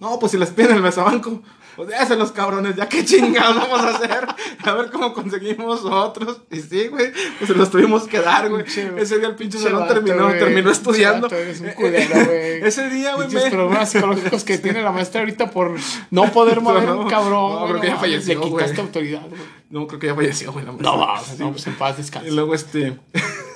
no, 0.00 0.18
pues 0.18 0.32
si 0.32 0.38
les 0.38 0.50
piden 0.50 0.74
el 0.74 0.82
mesabanco, 0.82 1.40
pues 1.78 1.90
ya 1.90 2.16
los 2.16 2.32
cabrones, 2.32 2.74
ya 2.74 2.88
qué 2.88 3.04
chingados 3.04 3.54
vamos 3.54 3.80
a 3.82 3.90
hacer. 3.90 4.26
A 4.64 4.72
ver 4.74 4.90
cómo 4.90 5.14
conseguimos 5.14 5.84
otros. 5.84 6.38
Y 6.50 6.60
sí, 6.60 6.88
güey, 6.88 7.12
pues 7.38 7.46
se 7.46 7.54
los 7.54 7.70
tuvimos 7.70 8.08
que 8.08 8.18
dar, 8.18 8.48
güey. 8.48 8.64
Ese 8.66 9.18
día 9.20 9.28
el 9.28 9.36
pinche 9.36 9.58
salón 9.60 9.86
terminó, 9.86 10.24
güey. 10.26 10.40
terminó 10.40 10.72
estudiando. 10.72 11.28
vato, 11.28 11.36
eres 11.36 11.60
un 11.60 11.68
culero, 11.70 12.14
güey. 12.26 12.62
Ese 12.66 12.90
día, 12.90 13.14
güey, 13.14 13.28
me... 13.28 13.48
problemas 13.48 13.90
psicológicos 13.90 14.42
que 14.42 14.58
tiene 14.58 14.82
la 14.82 14.90
maestra 14.90 15.20
ahorita 15.20 15.52
por 15.52 15.76
no 16.10 16.32
poder 16.32 16.60
mover 16.60 16.82
No, 16.82 17.02
un 17.02 17.08
cabrón. 17.08 17.60
no, 17.60 17.66
creo 17.68 17.80
que 17.80 17.86
ya 17.86 17.96
falleció, 17.96 18.40
Le 18.40 18.46
quitaste 18.46 18.72
güey. 18.74 18.86
autoridad, 18.86 19.28
güey. 19.28 19.40
No, 19.70 19.86
creo 19.86 20.00
que 20.00 20.06
ya 20.08 20.16
falleció, 20.16 20.52
güey. 20.52 20.64
No, 20.64 20.96
mames, 20.96 21.38
no, 21.38 21.52
pues 21.52 21.64
en 21.68 21.74
paz 21.76 21.96
descanse. 21.96 22.28
Y 22.28 22.32
luego, 22.34 22.54
este... 22.56 22.98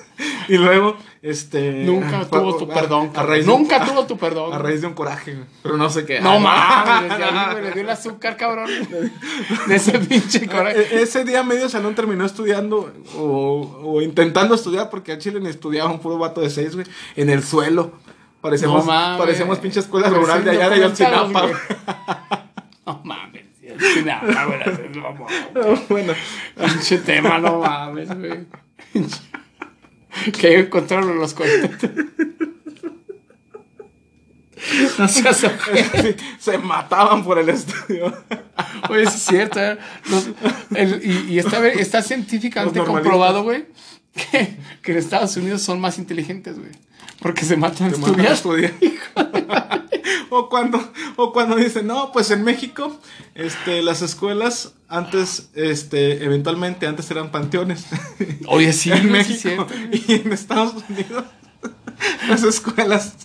y 0.47 0.57
luego, 0.57 0.97
este... 1.21 1.71
Nunca 1.71 2.21
fue- 2.25 2.39
tuvo 2.39 2.57
tu 2.57 2.71
a- 2.71 2.73
perdón, 2.73 3.11
A 3.15 3.23
raíz 3.23 3.45
Nunca 3.45 3.85
tuvo 3.85 4.05
tu 4.05 4.17
perdón. 4.17 4.53
A 4.53 4.57
raíz 4.57 4.81
de 4.81 4.87
un 4.87 4.93
coraje, 4.93 5.33
güey. 5.33 5.45
Pero 5.61 5.77
no 5.77 5.89
sé 5.89 6.05
qué. 6.05 6.19
No 6.21 6.33
Ah, 6.45 7.09
mames, 7.09 7.63
le 7.63 7.71
dio 7.71 7.81
el 7.83 7.89
azúcar, 7.89 8.35
cabrón. 8.37 8.69
De 9.67 9.75
ese 9.75 9.99
pinche 9.99 10.47
coraje. 10.47 10.79
E- 10.95 11.01
Ese 11.03 11.23
día 11.25 11.43
medio 11.43 11.69
salón 11.69 11.95
terminó 11.95 12.25
estudiando 12.25 12.91
o, 13.17 13.81
o 13.83 14.01
intentando 14.01 14.55
estudiar 14.55 14.89
porque 14.89 15.11
al 15.13 15.19
chile 15.19 15.39
ni 15.39 15.49
estudiaba 15.49 15.89
un 15.91 15.99
puro 15.99 16.17
vato 16.17 16.41
de 16.41 16.49
seis, 16.49 16.75
güey, 16.75 16.85
en 17.15 17.29
el 17.29 17.43
suelo. 17.43 17.91
Parecemos, 18.41 18.85
No 18.85 18.91
mames. 18.91 19.19
parecemos 19.19 19.59
pinche 19.59 19.79
escuela 19.79 20.09
Pues 20.09 20.19
rural 20.19 20.43
de 20.43 20.51
allá 20.51 20.69
de 20.69 20.75
Ayotzinapa. 20.75 21.47
No 22.85 23.01
mames. 23.05 23.45
güey, 23.63 24.03
bueno, 25.89 26.13
Pinche 26.55 26.97
tema, 26.99 27.37
no 27.39 27.59
mames, 27.59 28.09
güey. 28.17 28.45
Que 30.39 30.59
encontraron 30.59 31.17
los 31.17 31.33
cohetes. 31.33 31.91
No 34.97 35.07
seas 35.09 35.45
se 36.39 36.57
mataban 36.57 37.23
por 37.25 37.37
el 37.37 37.49
estudio. 37.49 38.13
Oye, 38.89 39.03
es 39.03 39.11
cierto, 39.11 39.59
¿eh? 39.59 39.77
Los- 40.09 40.29
el- 40.75 41.01
y 41.03 41.33
y 41.33 41.39
está, 41.39 41.67
está 41.67 42.01
científicamente 42.01 42.79
comprobado, 42.79 43.43
güey, 43.43 43.65
que, 44.13 44.55
que 44.81 44.91
en 44.93 44.97
Estados 44.99 45.35
Unidos 45.35 45.61
son 45.63 45.81
más 45.81 45.97
inteligentes, 45.97 46.57
güey. 46.57 46.71
Porque 47.23 47.45
se 47.45 47.55
matan 47.55 47.87
a 47.87 48.33
estudiar. 48.33 48.73
o 50.29 50.49
cuando, 50.49 50.91
o 51.15 51.31
cuando 51.31 51.55
dicen, 51.55 51.87
no, 51.87 52.11
pues 52.11 52.31
en 52.31 52.43
México, 52.43 52.99
este, 53.33 53.81
las 53.81 54.01
escuelas 54.01 54.73
antes, 54.89 55.49
este, 55.55 56.25
eventualmente 56.25 56.85
antes 56.85 57.09
eran 57.11 57.31
panteones. 57.31 57.85
Oye, 58.47 58.73
sí, 58.73 58.91
en 58.91 59.09
México 59.09 59.65
es 59.89 60.09
y 60.09 60.15
en 60.15 60.33
Estados 60.33 60.83
Unidos 60.89 61.23
las 62.27 62.43
escuelas 62.43 63.15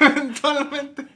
eventualmente 0.00 1.06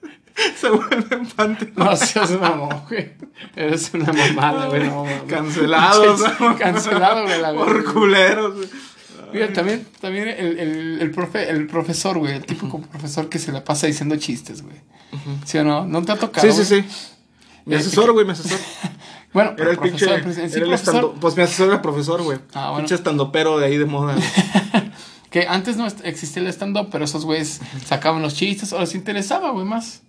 se 0.61 0.71
vuelven 0.71 1.27
panteones 1.27 1.77
No 1.77 1.97
seas 1.97 2.31
mamón, 2.39 2.85
güey. 2.89 3.15
Eres 3.57 3.91
una 3.95 4.13
mamada, 4.13 4.67
güey. 4.69 4.85
No, 4.85 5.07
cancelados 5.27 6.21
¿no? 6.39 6.57
Cancelado, 6.57 7.25
güey, 7.25 7.57
por 7.57 7.93
culeros 7.93 8.55
güey. 8.55 8.69
Mira, 9.35 9.53
también, 9.53 9.87
también 10.01 10.29
el, 10.29 10.59
el, 10.59 10.99
el, 11.03 11.11
profe, 11.11 11.51
el 11.51 11.67
profesor, 11.67 12.19
güey, 12.19 12.35
el 12.37 12.45
típico 12.47 12.81
profesor 12.81 13.29
que 13.29 13.39
se 13.39 13.53
la 13.53 13.65
pasa 13.65 13.87
diciendo 13.87 14.17
chistes, 14.17 14.63
güey. 14.63 14.77
¿Sí 15.45 15.59
o 15.59 15.65
no? 15.65 15.85
¿No 15.87 16.03
te 16.03 16.13
ha 16.13 16.17
tocado? 16.17 16.51
sí 16.51 16.65
sí 16.65 16.83
sí 16.83 16.89
mi 17.67 17.77
asesor 17.77 18.13
güey 18.13 18.25
mi 18.27 18.33
asesor 18.33 18.59
Bueno, 19.33 19.51
era 19.51 19.57
pero 19.57 19.71
el 19.73 19.79
pinche 19.79 20.07
profesor, 20.07 20.23
pues, 20.25 20.39
en 20.39 20.51
sí, 20.51 20.57
era 20.57 20.65
el 20.67 20.71
profesor, 20.71 20.95
estando- 20.95 21.15
pues 21.21 21.37
mi 21.37 21.43
asesor 21.43 21.69
era 21.69 21.83
profesor 21.83 22.23
güey 22.23 22.39
Ah, 22.55 22.67
bueno. 22.71 22.79
pinche 22.79 22.95
estandopero 22.95 23.59
de 23.59 23.67
ahí 23.67 23.77
de 23.79 23.85
moda. 23.87 24.17
que 25.35 25.49
antes 25.49 25.77
no 25.77 25.85
existía 26.05 26.43
el 26.43 26.49
stand-up, 26.49 26.91
pero 26.93 27.05
esos 27.07 27.25
güeyes 27.25 27.61
sacaban 27.85 28.23
los 28.23 28.37
chistes 28.37 28.73
o 28.73 28.79
les 28.79 28.95
interesaba, 28.95 29.51
güey, 29.51 29.67
más. 29.67 30.03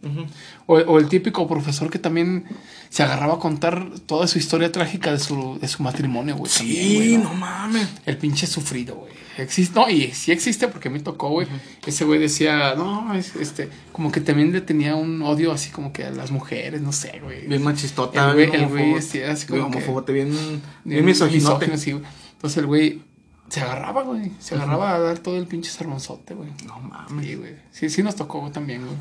o, 0.68 0.76
o 0.76 1.00
el 1.00 1.10
típico 1.10 1.48
profesor 1.48 1.90
que 1.90 1.98
también 1.98 2.46
se 2.90 3.02
agarraba 3.02 3.34
a 3.34 3.40
contar 3.40 3.90
toda 4.06 4.28
su 4.28 4.38
historia 4.38 4.72
trágica 4.72 5.12
de 5.12 5.18
su, 5.18 5.58
de 5.60 5.68
su 5.68 5.82
matrimonio, 5.82 6.36
güey. 6.36 6.52
también, 6.56 6.78
sí 6.78 6.96
güey, 6.96 7.18
no 7.18 7.34
mames 7.34 7.88
El 8.06 8.18
pinche 8.18 8.46
sufrido, 8.46 8.98
güey. 8.98 9.14
Existe, 9.40 9.74
no, 9.80 9.90
y 9.90 10.12
sí 10.14 10.32
existe 10.32 10.68
porque 10.68 10.92
me 10.92 11.00
tocó, 11.00 11.30
güey. 11.30 11.48
Ese 11.88 12.06
güey 12.06 12.20
decía, 12.20 12.76
no, 12.78 13.12
es, 13.16 13.36
este, 13.36 13.68
como 13.94 14.12
que 14.12 14.22
también 14.22 14.54
le 14.54 14.62
tenía 14.62 14.96
un 14.96 15.24
odio 15.24 15.52
así 15.52 15.72
como 15.72 15.92
que 15.92 16.04
a 16.06 16.12
las 16.12 16.30
mujeres, 16.30 16.82
no 16.82 16.92
sé, 16.94 17.20
güey. 17.24 17.48
bien 17.48 17.64
machistota 17.64 18.30
El 18.30 18.38
güey- 18.38 18.54
el 18.54 18.68
güey, 18.68 19.02
sí, 19.02 19.24
así 19.24 19.48
bien 19.52 19.64
como 19.64 19.80
que- 19.80 20.12
bien 20.14 20.30
Bien 20.30 20.62
bien 20.84 21.06
misoginote 21.06 21.76
sí, 21.80 21.94
güey. 21.94 22.04
Entonces 22.34 22.58
el 22.60 22.68
güey 22.68 23.02
se 23.50 23.62
agarraba, 23.62 24.04
güey. 24.04 24.32
Se 24.40 24.56
agarraba 24.56 24.96
a 24.96 25.00
dar 25.00 25.20
todo 25.20 25.38
el 25.38 25.48
pinche 25.48 25.70
sermonzote, 25.70 26.34
güey. 26.34 26.50
no 26.66 26.80
mames 26.80 27.26
Sí, 27.26 27.36
güey. 27.36 27.56
Sí, 27.72 27.90
sí 27.90 28.04
nos 28.04 28.16
tocó 28.16 28.50
también, 28.52 28.86
güey. 28.86 28.98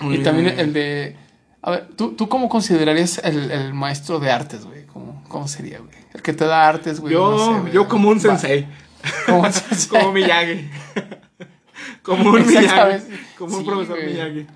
Muy 0.00 0.16
y 0.16 0.22
también 0.22 0.46
bien. 0.46 0.60
el 0.60 0.72
de... 0.72 1.16
A 1.62 1.70
ver, 1.72 1.88
¿tú, 1.94 2.12
tú 2.12 2.28
cómo 2.28 2.48
considerarías 2.48 3.18
el, 3.18 3.50
el 3.50 3.74
maestro 3.74 4.18
de 4.18 4.30
artes, 4.30 4.64
güey? 4.64 4.86
¿Cómo, 4.86 5.22
¿Cómo 5.28 5.46
sería, 5.46 5.78
güey? 5.78 5.94
El 6.14 6.22
que 6.22 6.32
te 6.32 6.46
da 6.46 6.68
artes, 6.68 7.00
güey. 7.00 7.12
yo 7.12 7.30
no 7.30 7.54
sé, 7.54 7.60
güey. 7.60 7.72
yo 7.72 7.88
como 7.88 8.08
un 8.08 8.20
sensei 8.20 8.66
Como 9.26 9.40
un 9.40 9.52
sensei. 9.52 9.88
como 10.00 10.12
Miyagi 10.12 10.70
como 12.02 12.30
un 12.30 12.46
Miyagi 12.46 13.04
como 13.36 13.58
un 13.58 13.64
profesor 13.64 13.96
güey. 13.96 14.12
Miyagi 14.12 14.46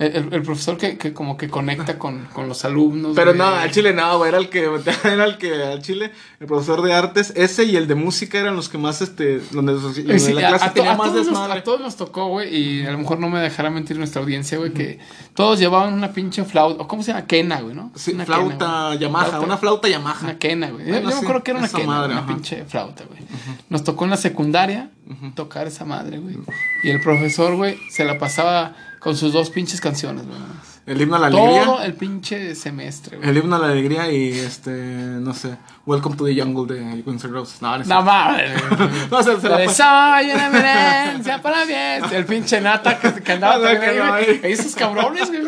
El, 0.00 0.32
el- 0.32 0.42
profesor 0.42 0.78
que, 0.78 0.96
que 0.96 1.12
como 1.12 1.36
que 1.36 1.48
conecta 1.50 1.98
con, 1.98 2.24
con 2.32 2.48
los 2.48 2.64
alumnos. 2.64 3.12
Pero 3.14 3.32
güey. 3.32 3.38
no, 3.38 3.44
al 3.46 3.70
chile 3.70 3.92
no, 3.92 4.16
güey, 4.16 4.30
era 4.30 4.38
el 4.38 4.48
que, 4.48 4.64
era 5.04 5.24
el 5.26 5.36
que, 5.38 5.62
al 5.62 5.82
chile, 5.82 6.10
el 6.40 6.46
profesor 6.46 6.80
de 6.82 6.92
artes, 6.94 7.32
ese 7.36 7.64
y 7.64 7.76
el 7.76 7.86
de 7.86 7.94
música 7.94 8.38
eran 8.38 8.56
los 8.56 8.68
que 8.70 8.78
más, 8.78 9.02
este, 9.02 9.40
donde, 9.52 9.74
donde 9.74 10.14
Eh, 10.14 10.18
sí, 10.18 10.32
la 10.32 10.48
clase 10.48 10.64
a 10.64 10.72
tenía 10.72 10.92
a 10.92 10.96
más 10.96 11.12
todos 11.12 11.26
nos, 11.30 11.50
a 11.50 11.62
todos 11.62 11.80
nos 11.80 11.96
tocó, 11.96 12.28
güey, 12.28 12.54
y 12.54 12.86
a 12.86 12.92
lo 12.92 12.98
mejor 12.98 13.18
no 13.20 13.28
me 13.28 13.40
dejará 13.40 13.68
mentir 13.70 13.98
nuestra 13.98 14.22
audiencia, 14.22 14.56
güey, 14.56 14.72
que 14.72 14.98
todos 15.34 15.58
llevaban 15.58 15.92
una 15.92 16.12
pinche 16.12 16.44
flauta, 16.44 16.82
o 16.82 16.88
cómo 16.88 17.02
se 17.02 17.12
llama, 17.12 17.26
quena, 17.26 17.60
güey, 17.60 17.74
¿no? 17.76 17.92
Sí, 17.94 18.12
Una 18.14 18.24
quena, 18.24 18.36
flauta 18.38 18.86
güey. 18.88 18.98
Yamaha, 19.00 19.26
Flauta- 19.26 19.44
una 19.44 19.56
flauta 19.58 19.88
Yamaha. 19.88 20.24
Una 20.24 20.38
quena, 20.38 20.70
güey. 20.70 20.86
Yo- 20.86 20.92
Bueno, 20.92 21.00
yo 21.02 21.06
me 21.08 21.12
sí, 21.20 21.24
acuerdo 21.26 21.42
que 21.44 21.50
era 21.50 21.60
una 21.60 21.68
quena, 21.68 21.86
madre, 21.86 22.12
una 22.12 22.22
ajá. 22.22 22.26
pinche 22.34 22.64
flauta, 22.64 23.04
güey. 23.04 23.20
Nos 23.68 23.84
tocó 23.84 24.04
en 24.04 24.10
la 24.10 24.16
secundaria, 24.16 24.90
tocar 25.34 25.66
esa 25.66 25.84
madre, 25.84 26.18
güey. 26.18 26.38
Y 26.84 26.88
el 26.90 27.02
profesor, 27.02 27.54
güey, 27.56 27.76
se 27.90 28.04
la 28.04 28.18
pasaba 28.18 28.74
con 29.00 29.16
sus 29.16 29.32
dos 29.32 29.50
pinches 29.50 29.80
canciones, 29.80 30.26
güey. 30.26 30.38
El 30.86 31.00
himno 31.00 31.16
a 31.16 31.18
la 31.18 31.26
alegría. 31.28 31.64
Todo 31.64 31.82
el 31.82 31.94
pinche 31.94 32.54
semestre, 32.54 33.16
güey. 33.16 33.28
El 33.28 33.36
himno 33.36 33.56
a 33.56 33.58
la 33.58 33.68
alegría 33.68 34.10
y 34.10 34.30
este, 34.30 34.70
no 34.70 35.34
sé, 35.34 35.56
Welcome 35.86 36.16
to 36.16 36.24
the 36.24 36.34
Jungle 36.34 36.74
de 36.74 37.02
Guns 37.02 37.24
N' 37.24 37.32
Roses. 37.32 37.62
No, 37.62 37.78
no, 37.78 37.84
No 37.84 38.02
mames. 38.02 38.50
No, 39.10 39.22
se, 39.22 39.40
se 39.40 39.48
la 39.48 39.68
soy 39.68 40.30
una 40.30 40.46
evidencia 40.48 41.40
para 41.40 41.64
bien. 41.64 42.02
El 42.12 42.24
pinche 42.26 42.60
nata 42.60 42.98
que, 42.98 43.22
que 43.22 43.32
andaba 43.32 43.62
también 43.62 43.92
que 43.92 43.98
no, 43.98 44.12
ahí. 44.12 44.40
Esos 44.42 44.74
cabrones, 44.74 45.28
güey. 45.28 45.42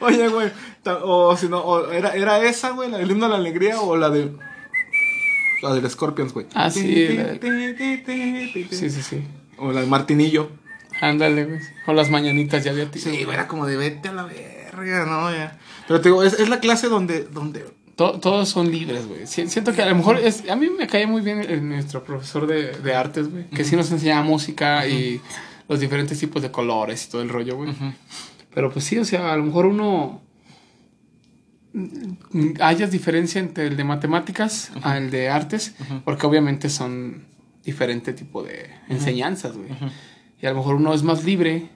Oye, 0.00 0.28
güey, 0.28 0.50
o 1.02 1.36
si 1.36 1.48
no, 1.48 1.58
o 1.60 1.90
era, 1.90 2.14
era 2.14 2.44
esa, 2.44 2.70
güey, 2.70 2.90
del 2.90 3.10
himno 3.10 3.26
a 3.26 3.30
la 3.30 3.36
alegría 3.36 3.80
o 3.80 3.96
la 3.96 4.10
de. 4.10 4.32
La 5.62 5.74
del 5.74 5.88
Scorpions, 5.90 6.32
güey. 6.32 6.46
Ah, 6.54 6.70
sí. 6.70 7.18
Sí, 8.70 8.90
sí, 8.90 9.02
sí. 9.02 9.24
O 9.56 9.72
la 9.72 9.80
de 9.80 9.86
Martinillo. 9.86 10.50
Ándale, 11.00 11.44
güey. 11.44 11.60
Con 11.84 11.96
las 11.96 12.10
mañanitas 12.10 12.64
ya 12.64 12.70
había 12.70 12.90
tío. 12.90 13.02
Sí, 13.02 13.24
güey, 13.24 13.34
era 13.34 13.46
como 13.48 13.66
de 13.66 13.76
vete 13.76 14.08
a 14.08 14.12
la 14.12 14.24
verga, 14.24 15.04
¿no? 15.06 15.30
Ya. 15.32 15.58
Pero 15.88 16.00
te 16.00 16.08
digo, 16.08 16.22
es, 16.22 16.34
es 16.34 16.48
la 16.48 16.60
clase 16.60 16.88
donde, 16.88 17.24
donde 17.24 17.64
To- 17.96 18.18
todos 18.18 18.48
son 18.48 18.72
libres, 18.72 19.06
güey. 19.06 19.26
Si- 19.26 19.46
Siento 19.46 19.72
que 19.72 19.80
a 19.82 19.86
lo 19.86 19.94
mejor 19.94 20.18
es, 20.18 20.48
a 20.50 20.56
mí 20.56 20.68
me 20.68 20.86
cae 20.88 21.06
muy 21.06 21.22
bien 21.22 21.40
el- 21.40 21.68
nuestro 21.68 22.02
profesor 22.02 22.46
de, 22.46 22.72
de 22.72 22.94
artes, 22.94 23.30
güey. 23.30 23.48
Que 23.50 23.62
sí 23.64 23.76
nos 23.76 23.90
enseñaba 23.92 24.22
música 24.24 24.86
y 24.88 25.20
los 25.68 25.78
diferentes 25.78 26.18
tipos 26.18 26.42
de 26.42 26.50
colores 26.50 27.06
y 27.06 27.10
todo 27.10 27.22
el 27.22 27.28
rollo, 27.28 27.56
güey. 27.56 27.72
Pero 28.52 28.72
pues 28.72 28.84
sí, 28.84 28.98
o 28.98 29.04
sea, 29.04 29.32
a 29.32 29.36
lo 29.36 29.44
mejor 29.44 29.66
uno 29.66 30.22
hayas 32.60 32.90
diferencia 32.90 33.40
entre 33.40 33.66
el 33.66 33.76
de 33.76 33.84
matemáticas 33.84 34.70
a 34.82 34.96
el 34.96 35.10
de 35.10 35.28
artes, 35.28 35.74
porque 36.04 36.26
obviamente 36.26 36.68
son 36.70 37.24
diferente 37.64 38.12
tipo 38.12 38.42
de 38.42 38.70
enseñanzas, 38.88 39.56
güey. 39.56 39.68
Y 40.44 40.46
a 40.46 40.50
lo 40.50 40.56
mejor 40.58 40.74
uno 40.74 40.92
es 40.92 41.02
más 41.02 41.24
libre 41.24 41.70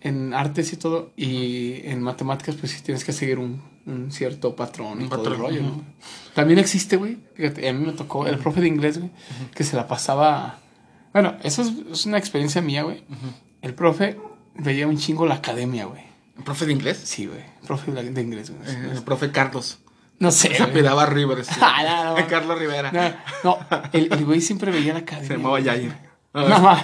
en 0.00 0.34
artes 0.34 0.72
y 0.72 0.76
todo, 0.76 1.12
y 1.16 1.86
en 1.86 2.02
matemáticas 2.02 2.56
pues 2.56 2.72
sí 2.72 2.82
tienes 2.82 3.04
que 3.04 3.12
seguir 3.12 3.38
un, 3.38 3.62
un 3.86 4.10
cierto 4.10 4.56
patrón 4.56 5.00
y 5.00 5.04
Un 5.04 5.10
todo 5.10 5.22
patrón, 5.22 5.34
el 5.34 5.38
rollo. 5.38 5.62
¿no? 5.62 5.84
También 6.34 6.58
existe, 6.58 6.96
güey, 6.96 7.18
fíjate, 7.34 7.68
a 7.68 7.72
mí 7.72 7.86
me 7.86 7.92
tocó 7.92 8.26
el 8.26 8.36
profe 8.38 8.62
de 8.62 8.66
inglés, 8.66 8.98
güey, 8.98 9.12
que 9.54 9.62
se 9.62 9.76
la 9.76 9.86
pasaba... 9.86 10.58
Bueno, 11.12 11.36
eso 11.44 11.62
es, 11.62 11.70
es 11.92 12.06
una 12.06 12.18
experiencia 12.18 12.60
mía, 12.60 12.82
güey. 12.82 13.04
El 13.62 13.74
profe 13.74 14.18
veía 14.56 14.88
un 14.88 14.98
chingo 14.98 15.24
la 15.24 15.36
academia, 15.36 15.84
güey. 15.84 16.02
¿El 16.36 16.42
profe 16.42 16.66
de 16.66 16.72
inglés? 16.72 17.00
Sí, 17.04 17.26
güey. 17.26 17.44
Profe 17.64 17.92
de 17.92 18.20
inglés, 18.20 18.50
güey. 18.50 18.68
Eh, 18.74 18.88
el 18.90 19.02
profe 19.04 19.30
Carlos. 19.30 19.78
No 20.18 20.32
sé. 20.32 20.52
Se 20.52 20.64
apellidaba 20.64 21.06
Rivers. 21.06 21.46
sí. 21.52 21.60
Ah, 21.62 22.12
no, 22.16 22.18
no. 22.20 22.26
Carlos 22.26 22.58
Rivera. 22.58 22.90
No, 23.44 23.56
no, 23.70 23.82
el, 23.92 24.12
el 24.12 24.24
güey 24.24 24.40
siempre 24.40 24.72
veía 24.72 24.94
la 24.94 25.00
academia. 25.00 25.28
Se 25.28 25.36
llamaba. 25.36 25.60
Yair. 25.60 26.10
No, 26.32 26.46
ma, 26.60 26.82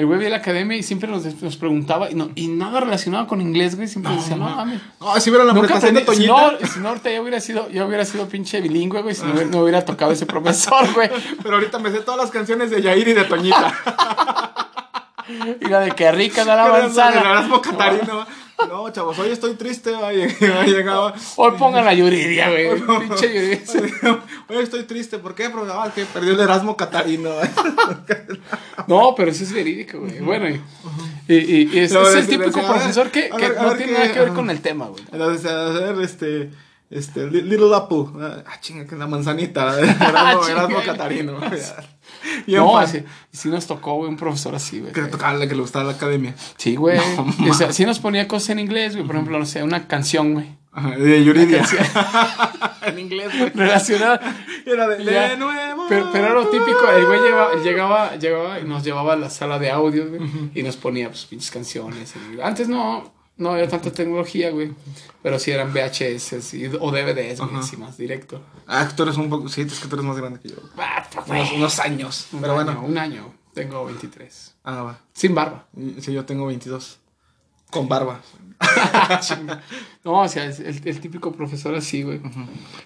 el 0.00 0.06
güey 0.06 0.18
veía 0.18 0.30
la 0.30 0.36
academia 0.38 0.76
y 0.76 0.82
siempre 0.82 1.08
nos, 1.08 1.24
nos 1.42 1.56
preguntaba 1.56 2.10
y, 2.10 2.14
no, 2.14 2.30
y 2.34 2.48
nada 2.48 2.80
relacionado 2.80 3.26
con 3.26 3.40
inglés, 3.40 3.76
güey. 3.76 3.86
Siempre 3.86 4.12
decía, 4.14 4.34
no 4.36 4.48
mames. 4.48 4.80
No, 5.00 5.20
si 5.20 5.30
vieron 5.30 5.46
la 5.46 5.52
Nunca 5.52 5.76
aprendí. 5.76 6.00
Si 6.00 6.06
Toñita. 6.06 6.32
no, 6.60 6.66
si 6.66 6.80
no, 6.80 6.88
ahorita 6.88 7.10
ya 7.10 7.20
hubiera 7.20 7.40
sido, 7.40 7.68
ya 7.70 7.86
hubiera 7.86 8.04
sido 8.04 8.28
pinche 8.28 8.60
bilingüe, 8.60 9.02
güey. 9.02 9.14
Si 9.14 9.22
no, 9.24 9.32
hubiera- 9.32 9.50
no 9.50 9.58
hubiera 9.60 9.84
tocado 9.84 10.12
ese 10.12 10.26
profesor, 10.26 10.92
güey. 10.94 11.10
Pero 11.42 11.54
ahorita 11.56 11.78
me 11.78 11.90
sé 11.90 11.98
todas 12.00 12.18
las 12.20 12.30
canciones 12.30 12.70
de 12.70 12.82
Yair 12.82 13.06
y 13.08 13.12
de 13.12 13.24
Toñita. 13.24 13.74
Y 15.60 15.68
la 15.68 15.78
de 15.80 15.92
que 15.92 16.10
rica 16.10 16.44
da 16.44 16.56
la 16.56 16.64
manzana. 16.72 17.48
No, 18.68 18.90
chavos, 18.90 19.18
hoy 19.18 19.30
estoy 19.30 19.54
triste. 19.54 19.94
Hoy 19.94 20.26
llegaba. 20.66 21.14
Hoy 21.36 21.52
pongan 21.58 21.84
la 21.84 21.94
Yuridia, 21.94 22.48
güey. 22.50 22.80
Pinche 23.00 23.32
Yuridia. 23.34 24.22
Hoy 24.48 24.56
estoy 24.62 24.82
triste. 24.84 25.18
¿Por 25.18 25.34
qué? 25.34 25.48
Porque 25.50 25.70
ah, 25.72 25.90
que 25.94 26.04
perdió 26.04 26.32
el 26.34 26.40
Erasmo 26.40 26.76
Catarino. 26.76 27.30
No, 28.86 29.14
pero 29.16 29.30
eso 29.30 29.44
es 29.44 29.52
verídico, 29.52 30.00
güey. 30.00 30.18
Bueno, 30.20 30.48
y, 30.48 30.60
y, 31.28 31.36
y- 31.36 31.70
y 31.72 31.78
es, 31.80 31.92
el 31.92 32.26
típico 32.26 32.58
a 32.60 32.72
profesor 32.74 33.10
que, 33.10 33.30
a 33.32 33.36
que 33.36 33.48
ver, 33.48 33.58
a 33.58 33.62
no 33.62 33.76
tiene 33.76 33.92
nada 33.92 34.12
que 34.12 34.18
ver 34.18 34.32
con 34.32 34.50
el 34.50 34.60
tema, 34.60 34.86
güey. 34.86 35.02
Entonces, 35.12 35.48
a 35.50 35.64
ver, 35.70 36.00
este. 36.02 36.50
Este, 36.90 37.30
Li- 37.30 37.42
Little 37.42 37.74
Apple. 37.74 38.06
Ah, 38.20 38.58
chinga, 38.60 38.84
que 38.84 38.96
la 38.96 39.06
manzanita. 39.06 39.78
Erasmo, 39.80 40.42
Chinga. 40.42 40.52
Erasmo 40.64 40.78
Catarino. 40.84 41.40
Bien 42.46 42.60
No, 42.60 42.72
fan. 42.72 43.06
sí, 43.30 43.48
nos 43.48 43.66
tocó, 43.66 43.94
güey, 43.94 44.10
un 44.10 44.16
profesor 44.16 44.54
así, 44.56 44.80
güey. 44.80 44.92
Que 44.92 45.02
le 45.02 45.08
tocaba 45.08 45.34
la 45.34 45.46
que 45.46 45.54
le 45.54 45.60
gustaba 45.60 45.84
la 45.84 45.92
academia. 45.92 46.34
Sí, 46.56 46.74
güey. 46.74 46.98
No, 47.38 47.50
o 47.50 47.54
sea, 47.54 47.72
sí 47.72 47.86
nos 47.86 48.00
ponía 48.00 48.26
cosas 48.26 48.50
en 48.50 48.58
inglés, 48.58 48.94
güey. 48.96 49.06
Por 49.06 49.14
ejemplo, 49.14 49.38
no 49.38 49.46
sé, 49.46 49.62
una 49.62 49.86
canción, 49.86 50.34
güey. 50.34 50.58
Ajá, 50.72 50.90
de 50.90 51.24
Yuridia. 51.24 51.64
en 52.86 52.98
inglés, 52.98 53.28
güey. 53.38 53.50
Relacionada. 53.54 54.20
Era 54.66 54.88
de, 54.88 55.36
nuevo. 55.36 55.86
Pero, 55.88 56.10
pero 56.12 56.24
era 56.26 56.34
lo 56.34 56.48
típico, 56.48 56.88
el 56.96 57.06
güey 57.06 57.20
llegaba, 57.20 57.54
llegaba, 57.62 58.16
llegaba 58.16 58.60
y 58.60 58.64
nos 58.64 58.84
llevaba 58.84 59.12
a 59.14 59.16
la 59.16 59.30
sala 59.30 59.58
de 59.58 59.70
audio, 59.70 60.08
güey, 60.08 60.20
y 60.54 60.62
nos 60.62 60.76
ponía 60.76 61.08
pues 61.08 61.24
pinches 61.26 61.50
canciones. 61.50 62.14
Antes 62.42 62.68
no, 62.68 63.12
no 63.40 63.50
había 63.52 63.68
tanta 63.68 63.90
tecnología, 63.90 64.50
güey, 64.52 64.72
pero 65.22 65.38
sí 65.40 65.50
eran 65.50 65.72
VHS 65.72 66.54
y- 66.56 66.66
o 66.66 66.90
DVDs, 66.92 67.40
güey, 67.40 67.56
así 67.56 67.76
más 67.76 67.96
directo. 67.96 68.40
Ah, 68.68 68.88
tú 68.94 69.02
eres 69.02 69.16
un 69.16 69.28
poco. 69.28 69.48
Sí, 69.48 69.62
es 69.62 69.80
que 69.80 69.88
tú 69.88 69.96
eres 69.96 70.04
más 70.06 70.16
grande 70.16 70.38
que 70.38 70.50
yo. 70.50 70.56
Ah. 70.78 71.08
Unos, 71.26 71.52
unos 71.52 71.78
años. 71.80 72.28
Un 72.32 72.40
Pero 72.42 72.52
año, 72.54 72.64
bueno. 72.64 72.82
un 72.86 72.96
año, 72.98 73.34
tengo 73.54 73.84
23. 73.86 74.54
Ah, 74.62 74.82
va. 74.82 74.98
Sin 75.12 75.34
barba. 75.34 75.66
Sí, 76.00 76.12
yo 76.12 76.24
tengo 76.24 76.46
22. 76.46 77.00
Con 77.70 77.88
barba. 77.88 78.20
No, 80.04 80.20
o 80.20 80.28
sea, 80.28 80.44
es 80.46 80.60
el, 80.60 80.80
el 80.86 81.00
típico 81.00 81.32
profesor 81.32 81.74
así, 81.74 82.02
güey, 82.02 82.20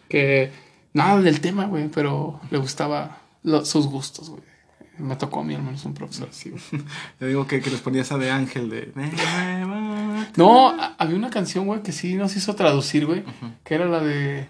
que 0.08 0.50
nada 0.92 1.20
del 1.20 1.40
tema, 1.40 1.66
güey, 1.66 1.88
pero 1.88 2.40
le 2.50 2.58
gustaba 2.58 3.18
lo- 3.42 3.64
sus 3.64 3.86
gustos, 3.86 4.30
güey. 4.30 4.42
Me 4.98 5.16
tocó 5.16 5.40
a 5.40 5.44
mí 5.44 5.54
al 5.54 5.62
menos 5.62 5.85
un 5.85 5.94
profesor 5.94 6.28
güey. 6.44 6.62
Yo 7.20 7.26
digo 7.26 7.46
que, 7.46 7.61
que 7.61 7.70
les 7.70 7.80
ponía 7.80 8.02
esa 8.02 8.18
de 8.18 8.30
Ángel 8.30 8.70
de. 8.70 8.92
No, 10.37 10.74
había 10.98 11.16
una 11.16 11.30
canción, 11.30 11.66
güey, 11.66 11.83
que 11.83 11.92
sí 11.92 12.14
nos 12.14 12.37
hizo 12.37 12.54
traducir, 12.54 13.07
güey, 13.07 13.24
que 13.64 13.74
era 13.74 13.87
la 13.87 14.00
de... 14.00 14.48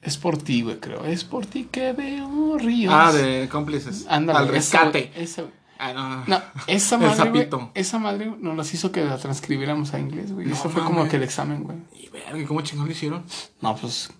Es 0.00 0.16
por 0.18 0.36
ti, 0.36 0.62
güey, 0.62 0.80
creo. 0.80 1.04
Es 1.04 1.22
por 1.22 1.46
ti 1.46 1.68
que 1.70 1.92
veo 1.92 2.58
ríos. 2.58 2.92
Ah, 2.92 3.12
de 3.12 3.48
cómplices. 3.48 4.04
Ándale. 4.08 4.38
Al 4.40 4.44
esa, 4.46 4.52
rescate. 4.52 5.12
esa, 5.14 5.42
güey. 5.42 5.54
Ah, 5.78 5.92
no. 5.92 6.24
No, 6.26 6.42
esa 6.66 6.98
madre, 6.98 7.30
güey, 7.30 7.48
esa 7.74 7.98
madre 7.98 8.32
nos 8.40 8.56
las 8.56 8.74
hizo 8.74 8.90
que 8.90 9.04
la 9.04 9.16
transcribiéramos 9.18 9.94
a 9.94 10.00
inglés, 10.00 10.32
güey. 10.32 10.46
Y 10.46 10.50
No 10.50 10.56
eso 10.56 10.70
fue 10.70 10.82
como 10.82 11.08
que 11.08 11.16
el 11.16 11.22
examen, 11.22 11.62
güey. 11.62 11.78
Y 11.92 12.08
verga, 12.08 12.36
¿y 12.36 12.44
¿cómo 12.44 12.62
chingón 12.62 12.86
lo 12.86 12.92
hicieron? 12.92 13.24
No, 13.60 13.76
pues, 13.76 14.10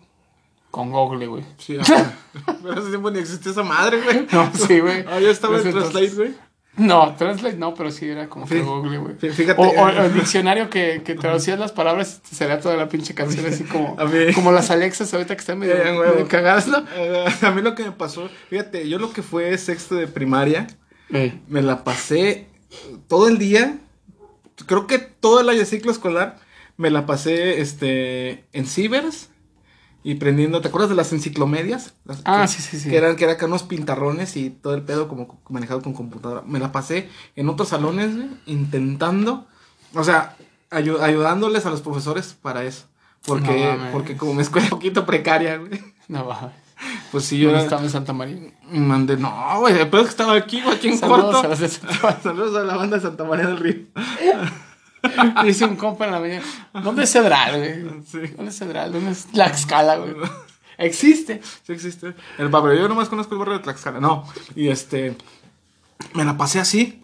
con 0.73 0.91
Google, 0.91 1.27
güey. 1.29 1.45
Sí. 1.59 1.77
Pero 2.63 2.73
hace 2.81 2.89
tiempo 2.89 3.11
ni 3.13 3.21
existía 3.21 3.53
esa 3.53 3.63
madre, 3.63 4.01
güey. 4.03 4.27
No, 4.33 4.51
sí, 4.55 4.81
güey. 4.81 5.05
Ah, 5.09 5.21
ya 5.21 5.31
estaba 5.31 5.57
en 5.59 5.63
Pues 5.63 5.75
Translate, 5.75 6.09
güey. 6.17 6.35
No, 6.75 7.15
Translate 7.17 7.59
no, 7.59 7.75
pero 7.75 7.91
sí 7.91 8.09
era 8.09 8.31
como 8.31 8.47
que 8.47 8.55
Sí. 8.55 8.61
Google, 8.63 8.97
güey. 8.97 9.15
Fí- 9.19 9.31
fíjate, 9.31 9.61
O, 9.61 9.65
o 9.67 9.89
eh. 9.91 10.07
el 10.07 10.15
diccionario 10.15 10.71
que, 10.71 11.03
que 11.05 11.15
traducías 11.15 11.59
las 11.59 11.71
palabras, 11.71 12.23
te 12.27 12.35
salía 12.35 12.61
toda 12.61 12.77
la 12.79 12.89
pinche 12.89 13.15
canción 13.15 13.45
así 13.45 13.65
como, 13.65 13.95
como 14.35 14.53
las 14.53 14.71
Alexas 14.71 15.13
ahorita 15.13 15.35
que 15.37 15.41
están 15.41 15.59
medio, 15.59 15.75
medio 15.77 16.27
cagadas, 16.29 16.67
¿no? 16.69 16.83
Eh, 16.97 17.27
a 17.43 17.51
mí 17.51 17.61
lo 17.61 17.75
que 17.75 17.83
me 17.85 17.93
pasó, 17.93 18.31
fíjate, 18.49 18.89
yo 18.89 18.99
lo 18.99 19.13
que 19.13 19.21
fue 19.23 19.57
sexto 19.59 19.97
de 19.97 20.09
primaria, 20.09 20.67
Ey. 21.11 21.43
me 21.47 21.61
la 21.61 21.85
pasé 21.85 22.47
todo 23.07 23.29
el 23.29 23.37
día, 23.37 23.77
creo 24.65 24.87
que 24.87 24.99
todo 24.99 25.41
el 25.41 25.51
año 25.51 25.67
ciclo 25.67 25.93
escolar, 25.93 26.39
me 26.79 26.89
la 26.91 27.05
pasé 27.05 27.61
este, 27.61 28.47
en 28.55 28.67
cibers 28.67 29.29
y 30.05 30.17
prendiendo, 30.17 30.61
¿te 30.61 30.69
acuerdas 30.69 30.91
de 30.91 30.97
las 30.97 31.13
enciclomedias? 31.13 31.95
Las 32.05 32.21
Ah, 32.25 32.43
que- 32.43 32.49
sí, 32.49 32.63
sí, 32.63 32.79
sí. 32.81 32.91
Que 32.91 32.97
eran, 32.97 33.17
que 33.17 33.25
eran 33.25 33.37
acá 33.37 33.47
unos 33.47 33.63
pintarrones 33.63 34.37
y 34.37 34.51
todo 34.51 34.75
el 34.75 34.83
pedo 34.83 35.09
como 35.09 35.41
manejado 35.49 35.81
con 35.83 35.93
computadora. 35.95 36.43
Me 36.47 36.59
la 36.59 36.73
pasé 36.73 37.09
en 37.37 37.49
otros 37.49 37.69
salones, 37.69 38.15
güey, 38.17 38.29
intentando, 38.47 39.47
o 39.95 40.03
sea, 40.05 40.37
ayu- 40.71 41.01
ayudándoles 41.01 41.67
a 41.67 41.71
los 41.71 41.81
profesores 41.83 42.37
para 42.41 42.65
eso. 42.65 42.87
Porque, 43.25 43.65
No 43.65 43.77
mames. 43.77 43.93
porque 43.93 44.17
como 44.17 44.35
mi 44.35 44.43
escuela 44.43 44.67
es 44.67 44.73
un 44.73 44.79
poquito 44.79 45.07
precaria, 45.07 45.57
güey. 45.59 45.81
No, 46.09 46.27
va. 46.27 46.53
Pues 47.13 47.25
sí, 47.27 47.39
Yo 47.39 47.57
estaba 47.57 47.83
en 47.83 47.91
Santa 47.91 48.13
María. 48.13 48.39
mandé, 48.73 49.17
no, 49.17 49.61
güey, 49.61 49.79
el 49.79 49.89
pedo 49.89 50.01
es 50.01 50.07
que 50.09 50.11
estaba 50.11 50.35
aquí, 50.35 50.61
güey, 50.63 50.75
aquí 50.77 50.89
en 50.89 50.99
Saludos 50.99 51.37
corto. 51.43 51.53
a. 51.53 52.21
Saludos 52.23 52.57
a 52.57 52.65
la 52.65 52.77
banda 52.77 52.97
de 52.97 53.03
Santa 53.03 53.23
María 53.23 53.47
del 53.47 53.59
Río. 53.59 53.77
Dice 55.45 55.65
un 55.65 55.77
compa 55.77 56.07
en 56.07 56.13
la 56.13 56.21
mañana. 56.21 56.43
¿Dónde 56.83 57.05
es 57.05 57.13
Cedral, 57.13 57.59
güey? 57.59 58.03
Sí. 58.07 58.33
¿Dónde 58.37 58.51
es 58.51 58.59
Cedral? 58.59 58.93
¿Dónde 58.93 59.11
es 59.13 59.27
Tlaxcala, 59.27 59.97
güey? 59.97 60.15
Existe. 60.79 61.41
Sí 61.67 61.73
existe. 61.73 62.15
El 62.39 62.49
barrio, 62.49 62.75
yo 62.75 62.89
nomás 62.89 63.09
conozco 63.09 63.35
el 63.35 63.39
barrio 63.41 63.55
de 63.59 63.61
Tlaxcala. 63.65 64.01
No, 64.01 64.25
y 64.55 64.69
este, 64.69 65.17
me 66.15 66.25
la 66.25 66.37
pasé 66.37 66.61
así, 66.61 67.03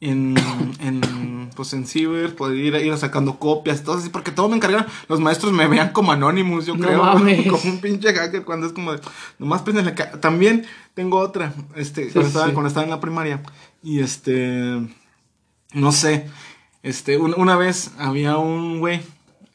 en, 0.00 0.34
en 0.80 1.50
pues 1.54 1.72
en 1.74 1.86
Ciber, 1.86 2.34
poder 2.34 2.56
ir, 2.56 2.74
ir 2.76 2.96
sacando 2.96 3.38
copias, 3.38 3.82
todo 3.84 3.98
así, 3.98 4.08
porque 4.08 4.30
todo 4.30 4.48
me 4.48 4.56
encargaron. 4.56 4.86
Los 5.08 5.20
maestros 5.20 5.52
me 5.52 5.66
veían 5.68 5.90
como 5.92 6.12
Anonymous, 6.12 6.66
yo 6.66 6.76
No 6.76 6.86
creo, 6.86 7.02
mames. 7.04 7.46
como 7.50 7.62
un 7.72 7.80
pinche 7.80 8.12
hacker 8.14 8.44
cuando 8.44 8.66
es 8.66 8.72
como 8.72 8.92
de, 8.92 9.00
nomás 9.38 9.62
préndele 9.62 9.94
ca- 9.94 10.12
También 10.20 10.64
tengo 10.94 11.18
otra, 11.18 11.52
este, 11.76 12.08
cuando, 12.10 12.28
estaba, 12.28 12.46
sí. 12.46 12.52
cuando 12.52 12.68
estaba 12.68 12.84
en 12.84 12.90
la 12.90 13.00
primaria, 13.00 13.42
y 13.82 14.00
este, 14.00 14.80
no 15.74 15.92
sé, 15.92 16.28
este, 16.82 17.16
un- 17.18 17.34
una 17.38 17.56
vez 17.56 17.90
había 17.98 18.36
un 18.38 18.78
güey 18.80 19.00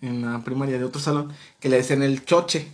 en 0.01 0.21
la 0.21 0.39
primaria 0.43 0.77
de 0.77 0.83
otro 0.83 1.01
salón 1.01 1.33
que 1.59 1.69
le 1.69 1.77
decían 1.77 2.03
el 2.03 2.23
choche. 2.25 2.71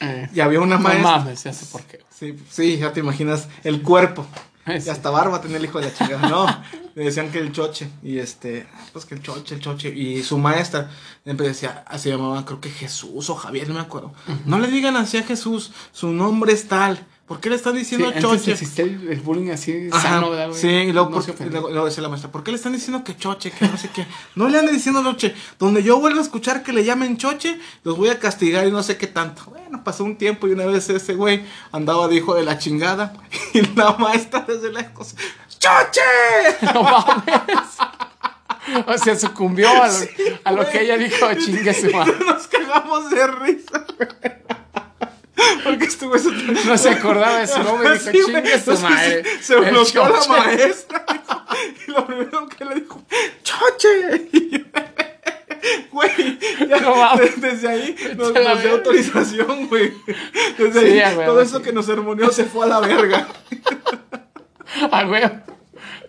Eh, 0.00 0.28
Y 0.34 0.40
había 0.40 0.60
una 0.60 0.76
no 0.76 0.82
maestra. 0.82 1.18
mames, 1.18 1.44
ya 1.44 1.52
sé 1.52 1.66
por 1.66 1.82
qué. 1.82 2.00
Sí, 2.10 2.34
sí, 2.48 2.78
ya 2.78 2.92
te 2.92 3.00
imaginas 3.00 3.48
el 3.64 3.82
cuerpo. 3.82 4.26
Y 4.66 4.88
hasta 4.88 5.10
barba 5.10 5.40
tenía 5.40 5.56
el 5.56 5.64
hijo 5.64 5.80
de 5.80 5.86
la 5.86 5.94
chingada. 5.94 6.28
No, 6.28 6.46
le 6.94 7.04
decían 7.04 7.30
que 7.30 7.38
el 7.38 7.50
choche. 7.52 7.90
Y 8.02 8.18
este, 8.18 8.66
pues 8.92 9.04
que 9.04 9.14
el 9.14 9.22
choche, 9.22 9.54
el 9.56 9.60
choche. 9.60 9.88
Y 9.88 10.22
su 10.22 10.38
maestra 10.38 10.90
siempre 11.24 11.48
decía, 11.48 11.84
se 11.98 12.10
llamaba 12.10 12.44
creo 12.44 12.60
que 12.60 12.70
Jesús 12.70 13.28
o 13.30 13.34
Javier, 13.34 13.68
no 13.68 13.74
me 13.74 13.80
acuerdo. 13.80 14.12
No 14.46 14.58
le 14.58 14.68
digan 14.68 14.96
así 14.96 15.16
a 15.18 15.22
Jesús, 15.22 15.72
su 15.92 16.12
nombre 16.12 16.52
es 16.52 16.68
tal. 16.68 17.06
¿Por 17.30 17.38
qué 17.38 17.48
le 17.48 17.54
están 17.54 17.76
diciendo 17.76 18.10
Sí, 18.12 18.18
choche? 18.20 18.50
existía 18.50 18.84
el, 18.86 19.08
el 19.08 19.20
bullying 19.20 19.50
así 19.52 19.88
Ajá, 19.92 20.02
sano, 20.02 20.30
¿verdad, 20.30 20.48
güey? 20.48 20.60
Sí, 20.60 20.66
y 20.66 20.90
luego, 20.90 21.10
No 21.10 21.20
por- 21.22 21.40
luego, 21.48 21.70
luego 21.70 21.86
decía 21.86 22.02
la 22.02 22.08
maestra, 22.08 22.32
¿por 22.32 22.42
qué 22.42 22.50
le 22.50 22.56
están 22.56 22.72
diciendo 22.72 23.04
que 23.04 23.16
choche, 23.16 23.52
que 23.52 23.68
no 23.68 23.76
sé 23.76 23.88
qué? 23.94 24.04
No 24.34 24.48
le 24.48 24.58
anden 24.58 24.74
diciendo 24.74 25.00
choche. 25.04 25.32
Donde 25.56 25.84
yo 25.84 26.00
vuelva 26.00 26.18
a 26.18 26.22
escuchar 26.24 26.64
que 26.64 26.72
le 26.72 26.82
llamen 26.82 27.18
choche, 27.18 27.60
los 27.84 27.96
voy 27.96 28.08
a 28.08 28.18
castigar 28.18 28.66
y 28.66 28.72
no 28.72 28.82
sé 28.82 28.96
qué 28.96 29.06
tanto. 29.06 29.44
Bueno, 29.46 29.84
pasó 29.84 30.02
un 30.02 30.16
tiempo 30.18 30.48
y 30.48 30.50
una 30.50 30.66
vez 30.66 30.88
ese 30.90 31.14
güey 31.14 31.44
andaba 31.70 32.08
de 32.08 32.16
hijo 32.16 32.34
de 32.34 32.42
la 32.42 32.58
chingada 32.58 33.12
y 33.54 33.60
la 33.76 33.92
maestra 33.92 34.44
desde 34.48 34.72
lejos, 34.72 35.14
¡choche! 35.60 36.00
No 36.74 36.82
mames. 36.82 37.78
O 38.88 38.98
sea, 38.98 39.16
sucumbió 39.16 39.68
a 39.70 39.86
lo, 39.86 39.94
a 40.44 40.52
lo 40.52 40.68
que 40.68 40.82
ella 40.82 40.96
dijo, 40.96 41.32
chingue 41.34 41.72
su 41.74 41.90
madre. 41.96 42.12
Nos 42.26 42.48
cagamos 42.48 43.08
de 43.08 43.26
risa. 43.28 43.86
Porque 45.64 45.84
estuvo 45.84 46.14
eso. 46.16 46.30
No 46.30 46.76
se 46.78 46.90
acordaba 46.90 47.38
de 47.38 47.46
su 47.46 47.62
nombre 47.62 47.88
y 47.90 47.98
dijo, 47.98 48.10
Sí, 48.10 48.22
güey. 48.22 48.42
chingue 48.42 48.60
su 48.60 48.78
madre. 48.82 49.22
Se 49.40 49.54
El 49.54 49.70
bloqueó 49.70 50.08
la 50.08 50.26
maestra. 50.26 51.04
Y 51.86 51.90
lo 51.90 52.06
primero 52.06 52.48
que 52.48 52.64
le 52.64 52.74
dijo, 52.76 53.02
¡choche! 53.42 54.28
Y 54.32 54.64
Güey, 55.92 56.38
ya 56.68 56.80
No 56.80 57.16
desde 57.36 57.68
ahí 57.68 57.94
nos, 58.16 58.32
nos 58.32 58.62
dio 58.62 58.72
autorización, 58.72 59.66
güey. 59.68 59.92
Desde 60.56 60.80
Sí, 60.92 61.00
ahí, 61.00 61.16
todo 61.26 61.40
eso 61.42 61.60
que 61.60 61.72
nos 61.72 61.84
sermoneó 61.86 62.30
se 62.32 62.44
fue 62.44 62.64
a 62.66 62.68
la 62.68 62.80
verga. 62.80 63.28
Ah, 64.92 65.02
güey. 65.02 65.22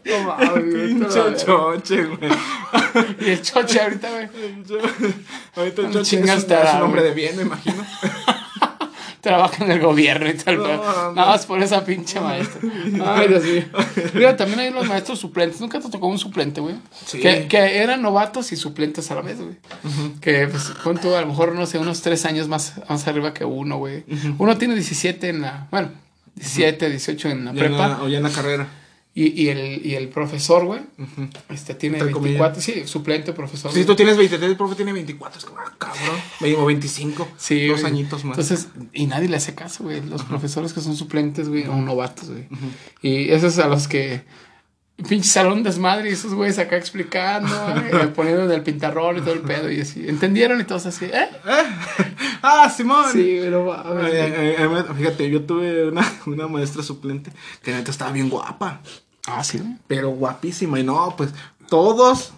No 0.06 0.20
mames, 0.24 0.72
güey, 0.72 0.94
verga. 0.94 1.36
choche, 1.36 2.04
güey. 2.04 2.32
Y 3.22 3.30
el 3.32 3.42
choche 3.42 3.82
ahorita, 3.82 4.10
güey. 4.12 4.30
Ahorita 5.56 5.82
el 5.82 5.88
No 5.88 5.94
choche 5.94 6.18
es 6.18 6.24
un, 6.24 6.30
es 6.70 6.74
un 6.76 6.82
hombre 6.84 7.02
güey. 7.02 7.10
de 7.10 7.16
bien, 7.16 7.36
me 7.38 7.42
imagino. 7.42 7.84
Trabaja 9.22 9.64
en 9.64 9.72
el 9.72 9.80
gobierno 9.80 10.28
y 10.30 10.34
tal. 10.34 10.58
No. 10.58 10.68
Nada 11.14 11.32
más 11.32 11.46
por 11.46 11.62
esa 11.62 11.86
pinche 11.86 12.20
maestra. 12.20 12.60
Ay, 13.06 13.28
Dios 13.28 13.44
mío. 13.44 13.64
Mira, 14.16 14.36
también 14.36 14.60
hay 14.60 14.72
los 14.72 14.88
maestros 14.88 15.20
suplentes. 15.20 15.62
Nunca 15.62 15.80
te 15.80 15.90
tocó 15.90 16.08
un 16.08 16.18
suplente, 16.18 16.60
güey. 16.60 16.76
Sí. 17.06 17.20
Que, 17.20 17.48
que 17.48 17.78
eran 17.78 18.02
novatos 18.02 18.52
y 18.52 18.56
suplentes 18.56 19.12
a 19.12 19.16
la 19.16 19.22
vez, 19.22 19.40
güey. 19.40 19.58
Que, 20.22 20.48
pues, 20.48 20.72
tú, 21.02 21.14
a 21.16 21.22
lo 21.22 21.28
mejor, 21.28 21.54
no 21.54 21.66
sé, 21.68 21.78
unos 21.78 22.02
tres 22.02 22.26
años 22.26 22.48
más, 22.48 22.74
más 22.90 23.08
arriba 23.08 23.34
que 23.34 23.46
uno, 23.46 23.78
güey. 23.78 24.04
Uno 24.40 24.58
tiene 24.58 24.74
17 24.74 25.30
en 25.30 25.42
la. 25.42 25.68
Bueno, 25.72 25.90
17, 26.36 26.90
18 26.90 27.30
en 27.30 27.46
la 27.46 27.54
Ya 27.54 27.66
en 27.66 27.68
prepa. 27.72 27.88
la- 27.90 28.02
o 28.04 28.08
ya 28.08 28.18
en 28.18 28.24
la 28.24 28.32
carrera. 28.32 28.68
Y, 29.14 29.44
y, 29.44 29.50
el, 29.50 29.86
y 29.86 29.96
el 29.96 30.08
profesor, 30.08 30.66
güey, 30.66 30.82
este 31.50 31.76
tiene 31.76 31.98
Entre 31.98 32.14
24. 32.14 32.62
Sí, 32.62 32.84
suplente, 32.86 33.34
profesor. 33.34 33.70
Si 33.74 33.84
tú 33.84 33.94
tienes 33.94 34.16
23, 34.16 34.50
el 34.52 34.56
profe 34.56 34.76
tiene 34.76 34.94
24. 34.94 35.38
Es 35.40 35.46
como, 35.46 35.60
ah, 35.60 35.74
cabrón. 35.78 36.56
O 36.58 36.66
25. 36.66 37.28
Sí, 37.38 37.68
Dos 37.68 37.82
güey. 37.82 37.92
añitos 37.92 38.24
más. 38.24 38.38
Entonces, 38.38 38.70
y 38.94 39.08
nadie 39.08 39.28
le 39.28 39.36
hace 39.36 39.54
caso, 39.54 39.84
güey. 39.84 40.02
Los 40.02 40.24
profesores 40.24 40.72
que 40.72 40.80
son 40.80 40.96
suplentes, 40.96 41.50
güey, 41.50 41.68
o 41.68 41.76
novatos, 41.76 42.30
güey. 42.30 42.48
Y 43.02 43.32
esos 43.32 43.60
a 43.60 43.68
los 43.68 43.90
que. 43.90 44.24
Pinche 45.08 45.30
salón 45.30 45.64
desmadre 45.64 46.10
y 46.10 46.14
esos 46.14 46.34
güeyes 46.34 46.60
acá 46.60 46.78
explicando, 46.78 47.50
güey, 47.92 48.14
poniendo 48.14 48.46
en 48.46 48.52
el 48.52 48.62
pintarrón 48.62 49.18
y 49.18 49.22
todo 49.22 49.34
el 49.34 49.42
pedo 49.42 49.72
y 49.72 49.82
así. 49.82 50.08
¿Entendieron? 50.08 50.60
Y 50.62 50.64
todos 50.64 50.86
así, 50.86 51.06
¿eh? 51.06 51.30
ah, 52.42 52.70
Simón. 52.70 53.12
Sí, 53.12 53.40
pero 53.42 53.74
ay, 53.74 54.56
Fíjate, 54.98 55.30
yo 55.30 55.44
tuve 55.44 55.88
una, 55.88 56.06
una 56.26 56.48
maestra 56.48 56.84
suplente 56.84 57.32
que 57.64 57.72
neta 57.72 57.92
estaba 57.92 58.12
bien 58.12 58.30
guapa, 58.30 58.82
Ah, 59.28 59.44
sí, 59.44 59.62
pero 59.88 60.10
guapísima. 60.10 60.80
Y 60.80 60.84
no, 60.84 61.14
pues 61.16 61.32
todos, 61.70 62.34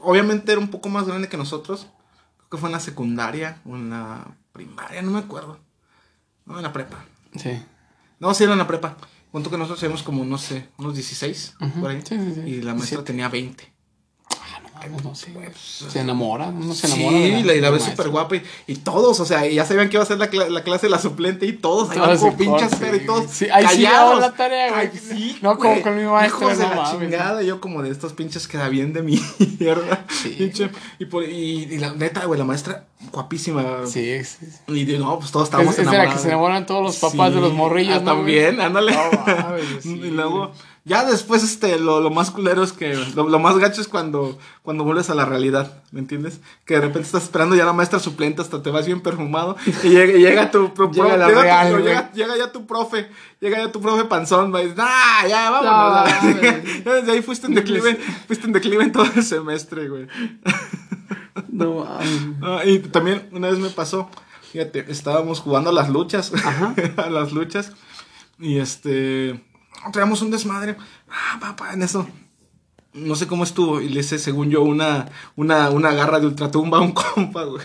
obviamente 0.00 0.52
era 0.52 0.60
un 0.60 0.68
poco 0.68 0.88
más 0.88 1.06
grande 1.06 1.28
que 1.28 1.36
nosotros. 1.36 1.88
Creo 2.36 2.50
que 2.50 2.56
fue 2.58 2.68
en 2.68 2.72
la 2.72 2.80
secundaria 2.80 3.60
o 3.66 3.76
en 3.76 3.90
la 3.90 4.24
primaria, 4.52 5.02
no 5.02 5.10
me 5.10 5.18
acuerdo. 5.18 5.58
No, 6.46 6.56
en 6.56 6.62
la 6.62 6.72
prepa. 6.72 7.04
Sí. 7.36 7.62
No, 8.20 8.32
sí 8.34 8.44
era 8.44 8.52
en 8.52 8.58
la 8.58 8.66
prepa. 8.66 8.96
Cuento 9.34 9.50
que 9.50 9.58
nosotros 9.58 9.82
éramos 9.82 10.04
como, 10.04 10.24
no 10.24 10.38
sé, 10.38 10.68
unos 10.78 10.94
16 10.94 11.56
Ujú, 11.60 11.80
por 11.80 11.90
ahí. 11.90 12.00
sí, 12.08 12.16
sí, 12.16 12.34
sí. 12.36 12.40
Y 12.48 12.62
la 12.62 12.72
maestra 12.72 13.02
tenía 13.02 13.28
20. 13.28 13.73
Ah, 14.84 14.88
no, 14.90 15.00
no 15.10 15.14
sé, 15.14 15.30
güey. 15.32 15.48
Se 15.54 16.00
enamora, 16.00 16.48
uno 16.48 16.74
se 16.74 16.86
Sí, 16.88 17.02
enamora. 17.02 17.18
y 17.18 17.42
la, 17.42 17.54
y 17.54 17.60
la 17.60 17.70
ves 17.70 17.82
maestro. 17.82 18.04
súper 18.04 18.10
guapa. 18.10 18.36
Y, 18.36 18.42
y 18.66 18.76
todos, 18.76 19.18
o 19.20 19.24
sea, 19.24 19.46
ya 19.46 19.64
sabían 19.64 19.88
que 19.88 19.96
iba 19.96 20.02
a 20.02 20.06
ser 20.06 20.18
la, 20.18 20.26
la 20.50 20.62
clase 20.62 20.86
de 20.86 20.90
la 20.90 20.98
suplente. 20.98 21.46
Y 21.46 21.52
todos 21.54 21.90
ahí 21.90 21.98
van 21.98 22.08
Todos 22.08 22.20
como 22.20 22.36
pinches 22.36 22.70
pero 22.78 22.96
y 22.96 23.00
todos. 23.06 23.30
sí. 23.30 23.46
Ahí 23.52 23.64
sí 23.68 23.84
callados. 23.84 24.10
hago 24.12 24.20
la 24.20 24.32
tarea, 24.34 24.72
güey. 24.72 24.90
Sí, 24.98 25.38
No 25.42 25.58
como 25.58 25.80
con 25.82 25.96
mi 25.96 26.02
Hijos 26.02 26.58
de 26.58 26.64
no 26.64 26.70
la 26.70 26.76
mames. 26.82 27.00
chingada. 27.10 27.42
Yo 27.42 27.60
como 27.60 27.82
de 27.82 27.90
estos 27.90 28.12
pinches 28.12 28.46
queda 28.48 28.68
bien 28.68 28.92
de 28.92 29.02
mierda. 29.58 30.04
Sí. 30.22 30.52
Y, 30.98 31.04
por- 31.06 31.24
y, 31.24 31.64
y 31.70 31.78
la 31.78 31.92
neta, 31.94 32.24
güey, 32.26 32.38
la 32.38 32.44
maestra 32.44 32.84
guapísima. 33.12 33.86
Sí, 33.86 34.22
sí. 34.24 34.46
sí. 34.66 34.80
Y 34.80 34.98
no, 34.98 35.18
pues 35.18 35.30
todos 35.30 35.44
Es, 35.44 35.48
estábamos 35.48 35.72
es 35.72 35.78
de 35.78 35.84
la 35.84 35.90
que 35.90 35.96
enamorados. 35.96 36.22
se 36.22 36.28
enamoran 36.28 36.66
todos 36.66 36.82
los 36.82 36.96
papás 36.96 37.28
Sí. 37.30 37.34
de 37.36 37.40
los 37.40 37.52
morrillos, 37.52 37.96
Ah, 37.96 38.00
¿no, 38.00 38.04
también, 38.04 38.60
ándale. 38.60 38.92
No, 38.92 39.10
mames, 39.26 39.64
sí, 39.82 39.90
y 40.02 40.10
luego, 40.10 40.52
ya 40.86 41.04
después, 41.04 41.42
este, 41.42 41.78
lo, 41.78 42.00
lo 42.00 42.10
más 42.10 42.30
culero 42.30 42.62
es 42.62 42.72
que, 42.72 42.94
lo, 43.14 43.26
lo 43.28 43.38
más 43.38 43.56
gacho 43.58 43.80
es 43.80 43.88
cuando, 43.88 44.38
cuando 44.62 44.84
vuelves 44.84 45.08
a 45.08 45.14
la 45.14 45.24
realidad, 45.24 45.82
¿me 45.92 46.00
entiendes? 46.00 46.40
Que 46.66 46.74
de 46.74 46.80
repente 46.82 47.06
estás 47.06 47.22
esperando 47.22 47.54
ya 47.56 47.64
la 47.64 47.72
maestra 47.72 47.98
suplente 48.00 48.42
hasta 48.42 48.62
te 48.62 48.70
vas 48.70 48.84
bien 48.84 49.00
perfumado 49.00 49.56
y 49.82 49.88
llega, 49.88 50.12
y 50.12 50.20
llega 50.20 50.50
tu, 50.50 50.74
pro- 50.74 50.90
Llega 50.92 51.16
llega 51.26 51.26
real, 51.42 51.82
llega, 51.82 52.12
llega 52.12 52.36
ya 52.36 52.52
tu 52.52 52.66
profe, 52.66 53.08
llega 53.40 53.58
ya 53.64 53.72
tu 53.72 53.80
profe 53.80 54.04
panzón, 54.04 54.54
va 54.54 54.60
y 54.60 54.64
dices, 54.68 54.80
ah, 54.86 55.24
ya, 55.26 55.48
vámonos. 55.50 56.34
No, 56.84 56.92
desde 56.92 57.12
ahí 57.12 57.22
fuiste 57.22 57.46
en 57.46 57.54
declive, 57.54 57.94
fuiste 58.26 58.46
en 58.46 58.52
declive 58.52 58.84
en 58.84 58.92
todo 58.92 59.06
el 59.16 59.22
semestre, 59.24 59.88
güey. 59.88 60.06
No. 61.48 61.86
Ah, 62.42 62.62
y 62.64 62.78
también 62.80 63.28
una 63.32 63.48
vez 63.48 63.58
me 63.58 63.70
pasó, 63.70 64.10
fíjate, 64.52 64.84
estábamos 64.88 65.40
jugando 65.40 65.70
a 65.70 65.72
las 65.72 65.88
luchas, 65.88 66.32
a 66.96 67.08
las 67.10 67.32
luchas, 67.32 67.72
y 68.38 68.58
este, 68.58 69.42
traíamos 69.92 70.22
un 70.22 70.30
desmadre, 70.30 70.76
ah, 71.08 71.38
papá, 71.40 71.72
en 71.72 71.82
eso, 71.82 72.06
no 72.94 73.16
sé 73.16 73.26
cómo 73.26 73.42
estuvo, 73.42 73.80
y 73.80 73.88
le 73.88 74.00
hice, 74.00 74.18
según 74.18 74.50
yo, 74.50 74.62
una, 74.62 75.10
una, 75.36 75.70
una 75.70 75.92
garra 75.92 76.20
de 76.20 76.26
ultratumba 76.26 76.78
a 76.78 76.80
un 76.80 76.92
compa, 76.92 77.44
güey. 77.44 77.64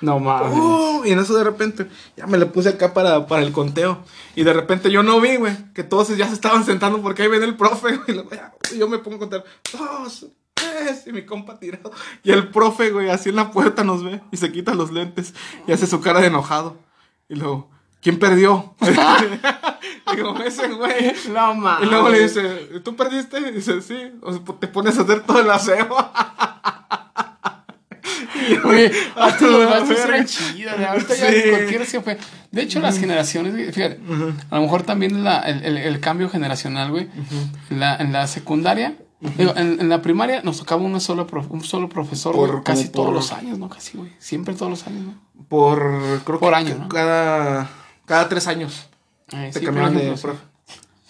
No 0.00 0.18
mames. 0.18 0.58
Uh, 0.58 1.02
y 1.04 1.12
en 1.12 1.18
eso 1.18 1.36
de 1.36 1.44
repente, 1.44 1.86
ya 2.16 2.26
me 2.26 2.38
le 2.38 2.46
puse 2.46 2.70
acá 2.70 2.94
para, 2.94 3.26
para 3.26 3.42
el 3.42 3.52
conteo, 3.52 4.02
y 4.34 4.42
de 4.42 4.52
repente 4.52 4.90
yo 4.90 5.02
no 5.02 5.20
vi, 5.20 5.36
güey, 5.36 5.54
que 5.74 5.84
todos 5.84 6.16
ya 6.16 6.26
se 6.26 6.34
estaban 6.34 6.64
sentando 6.64 7.02
porque 7.02 7.22
ahí 7.22 7.28
viene 7.28 7.44
el 7.44 7.56
profe, 7.56 7.96
güey, 8.06 8.24
y 8.72 8.78
yo 8.78 8.88
me 8.88 8.98
pongo 8.98 9.16
a 9.16 9.20
contar, 9.20 9.44
dos, 9.72 10.26
tres, 10.54 11.06
y 11.06 11.12
mi 11.12 11.26
compa 11.26 11.58
tirado, 11.58 11.92
y 12.22 12.32
el 12.32 12.48
profe, 12.48 12.90
güey, 12.90 13.10
así 13.10 13.28
en 13.28 13.36
la 13.36 13.50
puerta 13.50 13.84
nos 13.84 14.02
ve, 14.02 14.22
y 14.32 14.38
se 14.38 14.50
quita 14.50 14.74
los 14.74 14.90
lentes, 14.90 15.34
y 15.66 15.72
hace 15.72 15.86
su 15.86 16.00
cara 16.00 16.20
de 16.20 16.28
enojado, 16.28 16.78
y 17.28 17.34
luego, 17.34 17.70
¿quién 18.00 18.18
perdió? 18.18 18.74
Digo, 20.16 20.36
ese 20.44 20.68
güey. 20.68 21.12
No 21.32 21.54
mames. 21.54 21.86
Y 21.86 21.90
luego 21.90 22.08
le 22.08 22.20
dice, 22.22 22.42
¿tú 22.84 22.96
perdiste? 22.96 23.38
Y 23.40 23.50
dice, 23.52 23.80
sí. 23.82 24.12
O 24.22 24.32
sea, 24.32 24.42
te 24.58 24.68
pones 24.68 24.98
a 24.98 25.02
hacer 25.02 25.20
todo 25.22 25.40
el 25.40 25.50
aseo. 25.50 25.88
Y 28.48 28.54
antes 28.54 29.42
los 29.42 29.66
"Ah, 29.66 29.70
maestros 29.70 29.88
verga". 29.88 30.14
eran 30.14 30.26
chidos, 30.26 30.72
ahorita 30.88 31.14
Sí. 31.14 31.20
ya 31.22 31.50
cualquiera 31.50 31.84
se 31.84 32.00
fue. 32.00 32.18
De 32.50 32.62
hecho, 32.62 32.80
las 32.80 32.98
generaciones, 32.98 33.52
güey, 33.52 33.70
fíjate, 33.72 34.00
a 34.50 34.56
lo 34.56 34.62
mejor 34.62 34.82
también 34.82 35.22
la- 35.24 35.40
el, 35.40 35.64
el- 35.64 35.76
el 35.76 36.00
cambio 36.00 36.28
generacional, 36.28 36.90
güey. 36.90 37.08
en, 37.70 37.80
la, 37.80 37.96
en 37.96 38.12
la 38.12 38.26
secundaria, 38.26 38.94
digo, 39.20 39.52
en, 39.56 39.78
en 39.80 39.88
la 39.88 40.00
primaria 40.02 40.40
nos 40.42 40.58
tocaba 40.58 40.82
uno 40.82 41.00
solo 41.00 41.26
prof- 41.26 41.50
un 41.50 41.62
solo 41.62 41.88
profesor 41.88 42.34
Por- 42.34 42.50
güey, 42.50 42.62
casi 42.64 42.84
como 42.84 42.92
todos 42.92 43.06
por- 43.06 43.14
los 43.14 43.32
años, 43.32 43.58
¿no? 43.58 43.68
Casi, 43.68 43.96
güey. 43.98 44.10
Siempre 44.18 44.54
todos 44.54 44.70
los 44.70 44.86
años, 44.86 45.02
¿no? 45.06 45.14
Por, 45.48 46.20
creo 46.24 46.38
Por 46.40 46.50
que 46.50 46.56
año, 46.56 46.76
¿no? 46.80 46.88
cada, 46.88 47.68
cada 48.06 48.28
tres 48.28 48.46
años 48.46 48.88
Eh, 49.32 49.50
te 49.52 49.60
sí, 49.60 49.64
cambiaban 49.64 49.92
por 49.94 50.02
de 50.02 50.12
profe. 50.16 50.40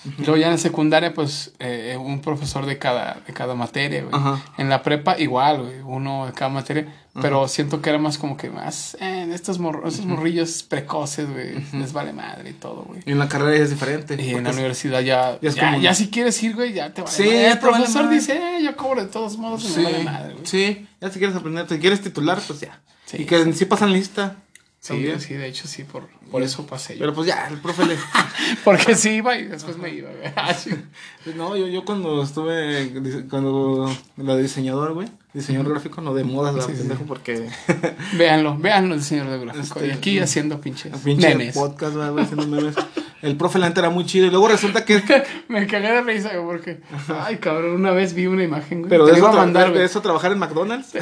Luego 0.18 0.36
ya 0.38 0.46
en 0.46 0.52
la 0.52 0.58
secundaria, 0.58 1.12
pues, 1.12 1.52
eh, 1.58 1.96
un 2.00 2.22
profesor 2.22 2.64
de 2.64 2.78
cada, 2.78 3.20
de 3.26 3.32
cada 3.34 3.54
materia, 3.54 4.02
güey. 4.02 4.14
En 4.56 4.70
la 4.70 4.82
prepa, 4.82 5.18
igual, 5.18 5.60
güey, 5.62 5.80
uno 5.84 6.24
de 6.26 6.32
cada 6.32 6.48
materia. 6.50 6.94
Pero 7.20 7.48
siento 7.48 7.82
que 7.82 7.90
era 7.90 7.98
más 7.98 8.16
como 8.18 8.36
que 8.36 8.48
más, 8.50 8.96
eh, 9.00 9.28
estos, 9.34 9.58
mor- 9.58 9.82
estos 9.84 10.06
morrillos 10.06 10.62
precoces, 10.62 11.28
güey, 11.28 11.54
les 11.72 11.92
vale 11.92 12.12
madre 12.14 12.50
y 12.50 12.52
todo, 12.54 12.84
güey. 12.84 13.00
Y 13.04 13.10
en 13.12 13.18
la 13.18 13.28
carrera 13.28 13.58
ya 13.58 13.64
es 13.64 13.70
diferente. 13.70 14.14
Y 14.14 14.30
en 14.30 14.44
la 14.44 14.50
universidad 14.52 15.00
ya, 15.00 15.38
ya 15.42 15.48
es 15.48 15.54
ya, 15.56 15.70
como- 15.72 15.82
ya 15.82 15.92
si 15.92 16.08
quieres 16.08 16.40
ir, 16.42 16.54
güey, 16.54 16.72
ya 16.72 16.94
te 16.94 17.02
vale 17.02 17.12
Sí, 17.14 17.24
madre. 17.24 17.46
El 17.50 17.58
te 17.58 17.66
vale 17.66 17.76
profesor 17.84 18.08
dice, 18.08 18.36
eh, 18.38 18.62
yo 18.64 18.76
cobro 18.76 19.02
de 19.02 19.08
todos 19.10 19.36
modos, 19.36 19.64
Sí, 19.64 19.80
me 19.80 19.84
vale 19.84 20.04
madre, 20.04 20.32
güey. 20.34 20.46
sí, 20.46 20.86
ya 21.00 21.10
si 21.10 21.18
quieres 21.18 21.36
aprender, 21.36 21.68
si 21.68 21.78
quieres 21.78 22.00
titular, 22.00 22.40
pues 22.46 22.60
ya. 22.60 22.80
Sí, 23.06 23.18
y 23.22 23.24
que 23.26 23.52
sí 23.54 23.64
pasan 23.66 23.92
lista. 23.92 24.36
Sí, 24.82 24.94
también. 24.94 25.20
sí, 25.20 25.34
de 25.34 25.46
hecho, 25.46 25.68
sí, 25.68 25.84
por, 25.84 26.08
por 26.30 26.42
eso 26.42 26.66
pasé 26.66 26.94
yo. 26.94 27.00
Pero 27.00 27.12
pues 27.12 27.26
ya, 27.26 27.46
el 27.48 27.58
profe 27.58 27.84
le... 27.84 27.96
Porque 28.64 28.94
sí 28.94 29.10
iba 29.16 29.36
y 29.36 29.44
después 29.44 29.76
me 29.76 29.90
iba, 29.90 30.08
güey. 30.10 30.32
No, 31.36 31.54
yo, 31.54 31.66
yo 31.66 31.84
cuando 31.84 32.22
estuve, 32.22 32.90
cuando 33.28 33.94
la 34.16 34.36
de 34.36 34.42
diseñador, 34.42 34.94
güey, 34.94 35.06
diseñador 35.34 35.72
gráfico, 35.72 36.00
no 36.00 36.14
de 36.14 36.24
modas, 36.24 36.54
la 36.54 36.62
Sí, 36.62 36.72
sí. 36.72 36.78
pendejo, 36.78 37.04
porque 37.04 37.50
Véanlo, 38.16 38.56
véanlo 38.56 38.94
el 38.94 39.02
señor 39.02 39.28
de 39.28 39.38
gráfico. 39.38 39.80
Este, 39.80 39.88
y 39.88 39.90
aquí 39.90 40.18
haciendo 40.18 40.62
pinches 40.62 40.96
pinche 41.04 41.28
memes. 41.28 41.54
podcast, 41.54 41.94
güey, 41.96 42.24
haciendo 42.24 42.46
memes. 42.46 42.74
el 43.20 43.36
profe 43.36 43.58
la 43.58 43.68
neta 43.68 43.80
era 43.82 43.90
muy 43.90 44.06
chido. 44.06 44.26
Y 44.26 44.30
luego 44.30 44.48
resulta 44.48 44.86
que. 44.86 45.02
Me 45.48 45.66
cagué 45.66 45.92
de 45.92 46.00
risa, 46.00 46.30
güey, 46.36 46.46
porque. 46.46 46.80
Ay, 47.22 47.36
cabrón, 47.36 47.72
una 47.74 47.90
vez 47.90 48.14
vi 48.14 48.26
una 48.26 48.44
imagen, 48.44 48.78
güey. 48.78 48.88
Pero 48.88 49.04
de 49.04 49.12
eso, 49.12 49.30
mandar, 49.30 49.74
de 49.74 49.84
eso 49.84 50.00
trabajar 50.00 50.32
en 50.32 50.38
McDonald's. 50.38 50.92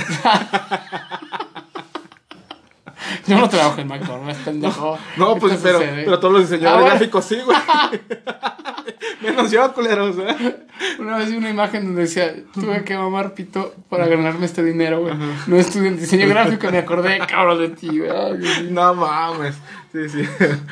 Yo 3.26 3.38
no 3.38 3.48
trabajo 3.48 3.80
en 3.80 3.88
McDonald's, 3.88 4.38
pendejo. 4.44 4.98
No, 5.16 5.34
¿Qué 5.34 5.40
pues, 5.40 5.59
pero, 5.62 5.78
sucede? 5.78 6.04
pero 6.04 6.18
todos 6.18 6.34
los 6.34 6.42
diseñadores 6.50 6.68
Ah, 6.78 6.80
bueno. 6.80 6.96
gráficos 6.98 7.24
sí, 7.24 7.36
güey. 7.44 7.59
Menos 9.20 9.50
yo, 9.50 9.72
culeros, 9.74 10.16
¿eh? 10.18 10.56
Una 11.00 11.16
vez 11.18 11.30
vi 11.30 11.36
una 11.36 11.50
imagen 11.50 11.84
donde 11.84 12.02
decía, 12.02 12.32
tuve 12.54 12.84
que 12.84 12.96
mamar 12.96 13.34
pito 13.34 13.74
para 13.88 14.06
ganarme 14.06 14.46
este 14.46 14.62
dinero, 14.62 15.00
güey. 15.00 15.14
No 15.46 15.56
estudié 15.56 15.88
en 15.88 15.98
diseño 15.98 16.28
gráfico 16.28 16.70
me 16.70 16.78
acordé, 16.78 17.18
cabrón, 17.26 17.59
de 17.59 17.68
ti, 17.70 17.88
güey. 17.98 18.70
No 18.70 18.94
mames. 18.94 19.56
Sí, 19.92 20.09
sí. 20.09 20.22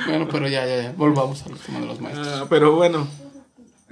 Bueno, 0.06 0.28
pero 0.30 0.46
ya, 0.48 0.64
ya, 0.66 0.82
ya. 0.82 0.92
Volvamos 0.96 1.44
al 1.44 1.56
tema 1.58 1.80
de 1.80 1.86
los 1.86 2.00
maestros. 2.00 2.28
Ah, 2.28 2.46
pero 2.48 2.72
bueno. 2.76 3.08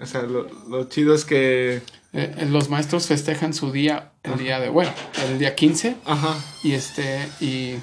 O 0.00 0.06
sea, 0.06 0.22
lo, 0.22 0.46
lo 0.68 0.84
chido 0.88 1.14
es 1.14 1.24
que. 1.24 1.82
Eh, 2.12 2.46
los 2.48 2.68
maestros 2.70 3.08
festejan 3.08 3.54
su 3.54 3.72
día, 3.72 4.12
el 4.22 4.38
día 4.38 4.60
de, 4.60 4.68
bueno, 4.68 4.92
el 5.28 5.38
día 5.38 5.56
15. 5.56 5.96
Ajá. 6.06 6.36
Y 6.62 6.72
este, 6.72 7.26
y 7.40 7.74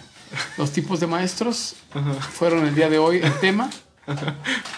los 0.57 0.71
tipos 0.71 0.99
de 0.99 1.07
maestros 1.07 1.75
fueron 2.33 2.65
el 2.65 2.75
día 2.75 2.89
de 2.89 2.97
hoy 2.99 3.17
el 3.23 3.33
tema. 3.39 3.69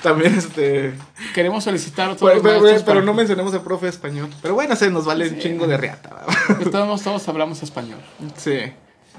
También 0.01 0.35
este. 0.37 0.93
Queremos 1.33 1.63
felicitar 1.63 2.11
a 2.11 2.15
todos 2.15 2.31
Pero, 2.33 2.35
los 2.35 2.43
pero- 2.43 2.61
maestros. 2.61 2.83
pero 2.83 3.01
no 3.01 3.13
mencionemos 3.13 3.53
al 3.53 3.61
profe 3.61 3.85
de 3.85 3.91
español. 3.91 4.29
Pero 4.41 4.53
bueno, 4.53 4.75
se 4.75 4.89
nos 4.91 5.05
vale 5.05 5.29
un 5.29 5.39
chingo 5.39 5.65
de. 5.65 5.77
De 5.77 6.65
todos 6.69 7.01
todos 7.01 7.27
hablamos 7.27 7.63
español. 7.63 7.99
Sí. 8.37 8.59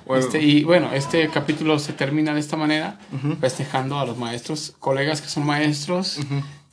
Bueno, 0.07 0.22
Este, 0.26 0.43
y 0.43 0.64
bueno, 0.64 0.91
este 0.93 1.30
capítulo 1.30 1.78
se 1.78 1.95
termina 1.95 2.35
de 2.35 2.41
esta 2.41 2.59
manera, 2.59 2.99
festejando 3.41 3.99
a 3.99 4.05
los 4.05 4.18
maestros, 4.18 4.74
colegas 4.78 5.22
que 5.22 5.28
son 5.28 5.47
maestros, 5.47 6.18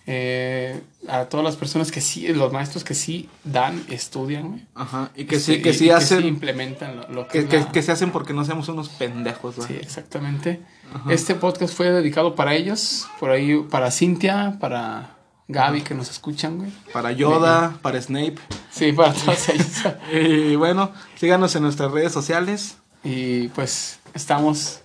eh, 0.07 0.81
a 1.07 1.25
todas 1.25 1.43
las 1.43 1.55
personas 1.55 1.91
que 1.91 2.01
sí, 2.01 2.27
los 2.29 2.51
maestros 2.51 2.83
que 2.83 2.95
sí 2.95 3.29
dan, 3.43 3.83
estudian, 3.89 4.49
güey. 4.49 4.65
Ajá. 4.75 5.11
Y 5.15 5.25
que 5.25 5.35
Este, 5.35 5.55
sí, 5.55 5.61
que 5.61 5.69
y- 5.69 5.73
sí 5.73 5.85
y 5.85 5.89
hacen. 5.91 6.25
implementan 6.25 6.97
lo, 6.97 7.07
lo 7.09 7.27
que, 7.27 7.33
que, 7.33 7.39
es 7.39 7.45
que- 7.45 7.59
la- 7.59 7.71
que 7.71 7.81
se 7.81 7.91
hacen 7.91 8.11
porque 8.11 8.33
no 8.33 8.43
seamos 8.45 8.67
unos 8.69 8.89
pendejos, 8.89 9.55
¿verdad? 9.57 9.67
Sí, 9.69 9.79
exactamente. 9.81 10.61
Este 11.09 11.35
podcast 11.35 11.73
fue 11.73 11.89
dedicado 11.91 12.35
para 12.35 12.53
ellos, 12.55 13.07
por 13.19 13.29
ahí, 13.31 13.55
para 13.69 13.91
Cintia, 13.91 14.57
para 14.59 15.15
Gaby 15.47 15.81
que 15.81 15.93
nos 15.95 16.09
escuchan, 16.09 16.57
güey. 16.57 16.71
Para 16.91 17.11
Yoda, 17.13 17.77
para 17.81 18.01
Snape. 18.01 18.35
Sí, 18.71 18.91
para 18.91 19.13
todos 19.13 19.49
ellos. 19.49 19.67
Y 20.13 20.55
bueno, 20.55 20.91
síganos 21.15 21.55
en 21.55 21.63
nuestras 21.63 21.91
redes 21.91 22.11
sociales 22.11 22.77
Y 23.03 23.47
pues 23.49 23.99
estamos 24.13 24.81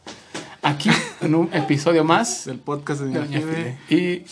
aquí 0.62 0.90
en 1.20 1.34
un 1.34 1.52
episodio 1.52 2.02
más 2.04 2.44
del 2.46 2.58
podcast 2.60 3.00
de 3.00 3.08
de 3.08 3.18
Doña 3.18 3.40
Doña 3.40 3.54
Fide. 3.54 3.78
Fide. 3.88 4.00
Y 4.22 4.26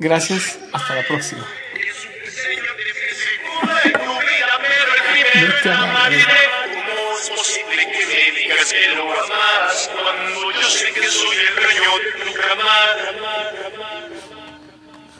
gracias, 0.00 0.58
hasta 0.72 0.94
la 0.94 1.02
próxima. 1.02 1.46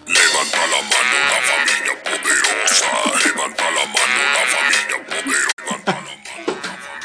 Levanta 0.06 0.66
la 0.66 0.82
mano 0.82 1.16
la 1.30 1.40
familia 1.42 1.94
poderosa, 2.02 2.90
levanta 3.24 3.64
la 3.70 3.84
mano 3.86 4.20
la 4.34 4.42
familia 4.46 4.98
poderosa. 5.06 6.09